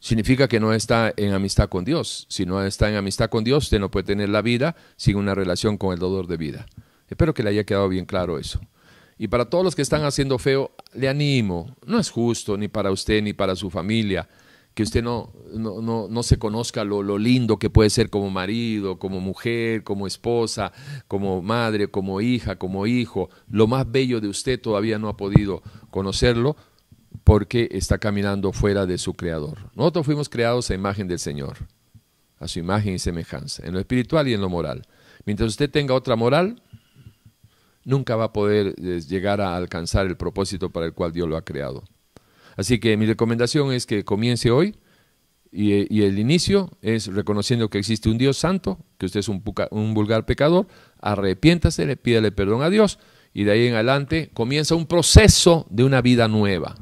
significa 0.00 0.48
que 0.48 0.60
no 0.60 0.72
está 0.72 1.12
en 1.16 1.32
amistad 1.32 1.68
con 1.68 1.84
Dios. 1.84 2.26
Si 2.28 2.46
no 2.46 2.62
está 2.62 2.88
en 2.88 2.96
amistad 2.96 3.30
con 3.30 3.44
Dios, 3.44 3.64
usted 3.64 3.80
no 3.80 3.90
puede 3.90 4.04
tener 4.04 4.28
la 4.28 4.42
vida 4.42 4.76
sin 4.96 5.16
una 5.16 5.34
relación 5.34 5.76
con 5.76 5.92
el 5.92 5.98
dolor 5.98 6.26
de 6.26 6.36
vida. 6.36 6.66
Espero 7.08 7.34
que 7.34 7.42
le 7.42 7.50
haya 7.50 7.64
quedado 7.64 7.88
bien 7.88 8.06
claro 8.06 8.38
eso. 8.38 8.60
Y 9.18 9.28
para 9.28 9.44
todos 9.44 9.64
los 9.64 9.74
que 9.74 9.82
están 9.82 10.04
haciendo 10.04 10.38
feo, 10.38 10.72
le 10.92 11.08
animo, 11.08 11.76
no 11.86 11.98
es 11.98 12.10
justo 12.10 12.56
ni 12.56 12.68
para 12.68 12.90
usted 12.90 13.22
ni 13.22 13.32
para 13.32 13.56
su 13.56 13.70
familia 13.70 14.28
que 14.74 14.82
usted 14.82 15.04
no, 15.04 15.32
no, 15.52 16.08
no, 16.08 16.22
se 16.24 16.36
conozca 16.36 16.82
lo, 16.82 17.02
lo, 17.02 17.16
lindo 17.16 17.58
que 17.58 17.70
puede 17.70 17.90
ser 17.90 18.10
como 18.10 18.28
marido, 18.30 18.98
como 18.98 19.20
mujer, 19.20 19.84
como 19.84 20.08
esposa, 20.08 20.72
como 21.06 21.42
madre, 21.42 21.86
como 21.86 22.20
hija, 22.20 22.56
como 22.56 22.84
hijo. 22.88 23.30
Lo 23.48 23.68
más 23.68 23.90
bello 23.90 24.20
de 24.20 24.26
usted 24.26 24.60
todavía 24.60 24.98
no 24.98 25.08
ha 25.08 25.16
podido 25.16 25.62
conocerlo 25.90 26.56
porque 27.22 27.68
está 27.70 27.98
caminando 27.98 28.52
fuera 28.52 28.84
de 28.84 28.98
su 28.98 29.14
creador. 29.14 29.70
Nosotros 29.76 30.06
fuimos 30.06 30.28
creados 30.28 30.68
a 30.70 30.74
imagen 30.74 31.06
del 31.06 31.20
Señor, 31.20 31.56
a 32.40 32.48
su 32.48 32.58
imagen 32.58 32.94
y 32.94 32.98
semejanza, 32.98 33.64
en 33.64 33.74
lo 33.74 33.78
espiritual 33.78 34.26
y 34.26 34.34
en 34.34 34.40
lo 34.40 34.48
moral. 34.48 34.88
Mientras 35.24 35.50
usted 35.50 35.70
tenga 35.70 35.94
otra 35.94 36.16
moral, 36.16 36.60
nunca 37.84 38.16
va 38.16 38.24
a 38.24 38.32
poder 38.32 38.74
eh, 38.78 39.00
llegar 39.06 39.40
a 39.40 39.56
alcanzar 39.56 40.06
el 40.06 40.16
propósito 40.16 40.70
para 40.70 40.86
el 40.86 40.92
cual 40.92 41.12
Dios 41.12 41.28
lo 41.28 41.36
ha 41.36 41.44
creado. 41.44 41.84
Así 42.56 42.78
que 42.78 42.96
mi 42.96 43.06
recomendación 43.06 43.72
es 43.72 43.86
que 43.86 44.04
comience 44.04 44.50
hoy 44.50 44.76
y, 45.50 46.02
el 46.02 46.18
inicio 46.18 46.70
es 46.82 47.06
reconociendo 47.06 47.70
que 47.70 47.78
existe 47.78 48.08
un 48.08 48.18
Dios 48.18 48.36
santo, 48.36 48.78
que 48.98 49.06
usted 49.06 49.20
es 49.20 49.28
un, 49.28 49.42
un 49.70 49.94
vulgar 49.94 50.26
pecador, 50.26 50.66
arrepiéntase, 51.00 51.86
le 51.86 51.96
pídale 51.96 52.32
perdón 52.32 52.62
a 52.62 52.70
Dios 52.70 52.98
y 53.32 53.44
de 53.44 53.52
ahí 53.52 53.66
en 53.66 53.74
adelante 53.74 54.30
comienza 54.34 54.74
un 54.74 54.86
proceso 54.86 55.66
de 55.70 55.84
una 55.84 56.00
vida 56.00 56.26
nueva. 56.28 56.76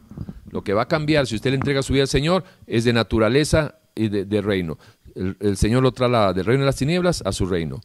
Lo 0.51 0.63
que 0.63 0.75
va 0.75 0.83
a 0.83 0.89
cambiar 0.89 1.27
si 1.27 1.35
usted 1.35 1.51
le 1.51 1.57
entrega 1.57 1.83
su 1.83 1.93
vida 1.93 2.03
al 2.03 2.09
Señor 2.09 2.45
es 2.67 2.85
de 2.85 2.93
naturaleza 2.93 3.79
y 3.95 4.09
de, 4.09 4.43
reino. 4.43 4.79
El, 5.15 5.37
el, 5.41 5.57
Señor 5.57 5.83
lo 5.83 5.93
traslada 5.93 6.33
del 6.33 6.47
reino 6.47 6.61
de 6.61 6.67
las 6.67 6.77
tinieblas 6.77 7.23
a 7.27 7.33
su 7.33 7.45
reino 7.47 7.81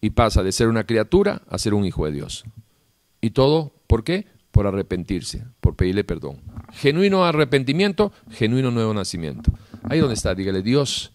y 0.00 0.10
pasa 0.10 0.42
de 0.42 0.52
ser 0.52 0.68
una 0.68 0.84
criatura 0.84 1.42
a 1.48 1.58
ser 1.58 1.74
un 1.74 1.84
hijo 1.84 2.06
de 2.06 2.12
Dios. 2.12 2.44
¿Y 3.20 3.30
todo 3.30 3.72
por 3.86 4.04
qué? 4.04 4.26
Por 4.50 4.66
arrepentirse, 4.66 5.44
por 5.60 5.76
pedirle 5.76 6.04
perdón. 6.04 6.40
Genuino 6.72 7.24
arrepentimiento, 7.24 8.12
genuino 8.30 8.70
nuevo 8.70 8.94
nacimiento. 8.94 9.52
Ahí 9.82 10.00
donde 10.00 10.14
está, 10.14 10.34
dígale, 10.34 10.62
Dios, 10.62 11.12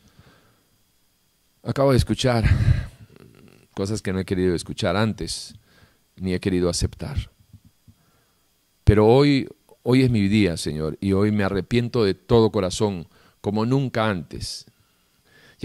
acabo 1.64 1.92
de 1.92 1.98
escuchar 1.98 2.46
cosas 3.74 4.02
que 4.02 4.14
no 4.14 4.20
he 4.20 4.26
querido 4.26 4.56
escuchar 4.56 4.96
antes, 4.96 5.56
ni 6.16 6.34
he 6.34 6.40
querido 6.40 6.70
aceptar. 6.70 7.30
Pero 8.84 9.08
hoy, 9.08 9.50
hoy 9.84 10.04
es 10.04 10.10
mi 10.10 10.28
día, 10.28 10.58
Señor, 10.58 10.98
y 11.02 11.14
hoy 11.14 11.32
me 11.32 11.44
arrepiento 11.44 12.04
de 12.04 12.14
todo 12.14 12.52
corazón, 12.52 13.08
como 13.42 13.66
nunca 13.66 14.10
antes. 14.10 14.66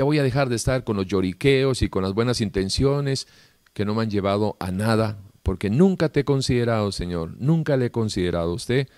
Ya 0.01 0.05
voy 0.05 0.19
a 0.19 0.23
dejar 0.23 0.49
de 0.49 0.57
estar 0.57 0.83
con 0.83 0.97
los 0.97 1.07
lloriqueos 1.07 1.83
y 1.83 1.91
con 1.91 2.03
las 2.03 2.15
buenas 2.15 2.41
intenciones 2.41 3.29
que 3.75 3.85
no 3.85 3.95
me 3.95 4.01
han 4.01 4.09
llevado 4.09 4.57
a 4.59 4.71
nada, 4.71 5.19
porque 5.43 5.69
nunca 5.69 6.09
te 6.09 6.21
he 6.21 6.25
considerado, 6.25 6.91
Señor, 6.91 7.37
nunca 7.39 7.77
le 7.77 7.85
he 7.85 7.91
considerado 7.91 8.51
a 8.51 8.55
usted 8.55 8.89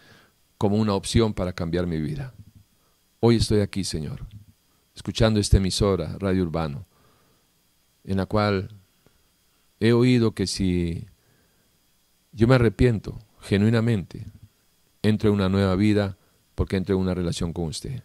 como 0.58 0.76
una 0.76 0.94
opción 0.94 1.34
para 1.34 1.54
cambiar 1.54 1.88
mi 1.88 2.00
vida. 2.00 2.34
Hoy 3.18 3.38
estoy 3.38 3.62
aquí, 3.62 3.82
Señor, 3.82 4.20
escuchando 4.94 5.40
esta 5.40 5.56
emisora, 5.56 6.16
Radio 6.20 6.44
Urbano, 6.44 6.86
en 8.04 8.18
la 8.18 8.26
cual 8.26 8.68
he 9.80 9.92
oído 9.92 10.36
que 10.36 10.46
si 10.46 11.08
yo 12.30 12.46
me 12.46 12.54
arrepiento 12.54 13.18
genuinamente, 13.40 14.24
entro 15.02 15.30
en 15.30 15.34
una 15.34 15.48
nueva 15.48 15.74
vida 15.74 16.16
porque 16.54 16.76
entro 16.76 16.94
en 16.94 17.00
una 17.00 17.14
relación 17.14 17.52
con 17.52 17.64
usted. 17.64 18.04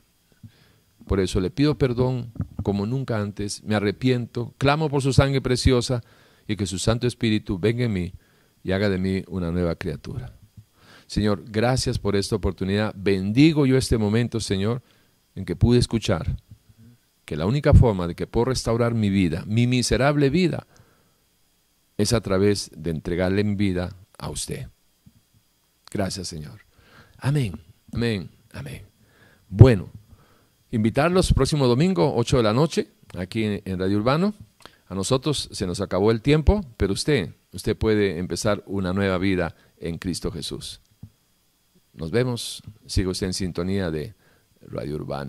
Por 1.07 1.19
eso 1.19 1.39
le 1.39 1.49
pido 1.49 1.77
perdón 1.77 2.31
como 2.63 2.85
nunca 2.85 3.19
antes, 3.19 3.63
me 3.63 3.75
arrepiento, 3.75 4.53
clamo 4.57 4.89
por 4.89 5.01
su 5.01 5.13
sangre 5.13 5.41
preciosa 5.41 6.03
y 6.47 6.55
que 6.57 6.67
su 6.67 6.79
Santo 6.79 7.07
Espíritu 7.07 7.57
venga 7.57 7.85
en 7.85 7.93
mí 7.93 8.13
y 8.63 8.73
haga 8.73 8.89
de 8.89 8.97
mí 8.97 9.23
una 9.27 9.51
nueva 9.51 9.75
criatura. 9.75 10.37
Señor, 11.05 11.45
gracias 11.47 11.97
por 11.97 12.17
esta 12.17 12.35
oportunidad. 12.35 12.93
Bendigo 12.97 13.65
yo 13.65 13.77
este 13.77 13.97
momento, 13.97 14.41
Señor, 14.41 14.83
en 15.35 15.45
que 15.45 15.55
pude 15.55 15.79
escuchar 15.79 16.35
que 17.23 17.37
la 17.37 17.45
única 17.45 17.73
forma 17.73 18.07
de 18.07 18.15
que 18.15 18.27
puedo 18.27 18.45
restaurar 18.45 18.93
mi 18.93 19.09
vida, 19.09 19.43
mi 19.47 19.67
miserable 19.67 20.29
vida, 20.29 20.67
es 21.97 22.11
a 22.11 22.21
través 22.21 22.69
de 22.75 22.91
entregarle 22.91 23.41
en 23.41 23.55
vida 23.55 23.95
a 24.17 24.29
usted. 24.29 24.67
Gracias, 25.89 26.27
Señor. 26.27 26.61
Amén, 27.17 27.59
amén, 27.93 28.29
amén. 28.51 28.83
Bueno, 29.49 29.89
invitarlos 30.77 31.33
próximo 31.33 31.67
domingo, 31.67 32.15
8 32.15 32.37
de 32.37 32.43
la 32.43 32.53
noche, 32.53 32.87
aquí 33.17 33.43
en 33.43 33.79
Radio 33.79 33.97
Urbano. 33.97 34.33
A 34.87 34.95
nosotros 34.95 35.49
se 35.51 35.65
nos 35.65 35.81
acabó 35.81 36.11
el 36.11 36.21
tiempo, 36.21 36.63
pero 36.77 36.93
usted, 36.93 37.33
usted 37.51 37.75
puede 37.75 38.19
empezar 38.19 38.63
una 38.67 38.93
nueva 38.93 39.17
vida 39.17 39.55
en 39.79 39.97
Cristo 39.97 40.31
Jesús. 40.31 40.79
Nos 41.93 42.11
vemos. 42.11 42.61
Sigo 42.85 43.11
usted 43.11 43.27
en 43.27 43.33
sintonía 43.33 43.89
de 43.89 44.13
Radio 44.61 44.95
Urbano. 44.95 45.25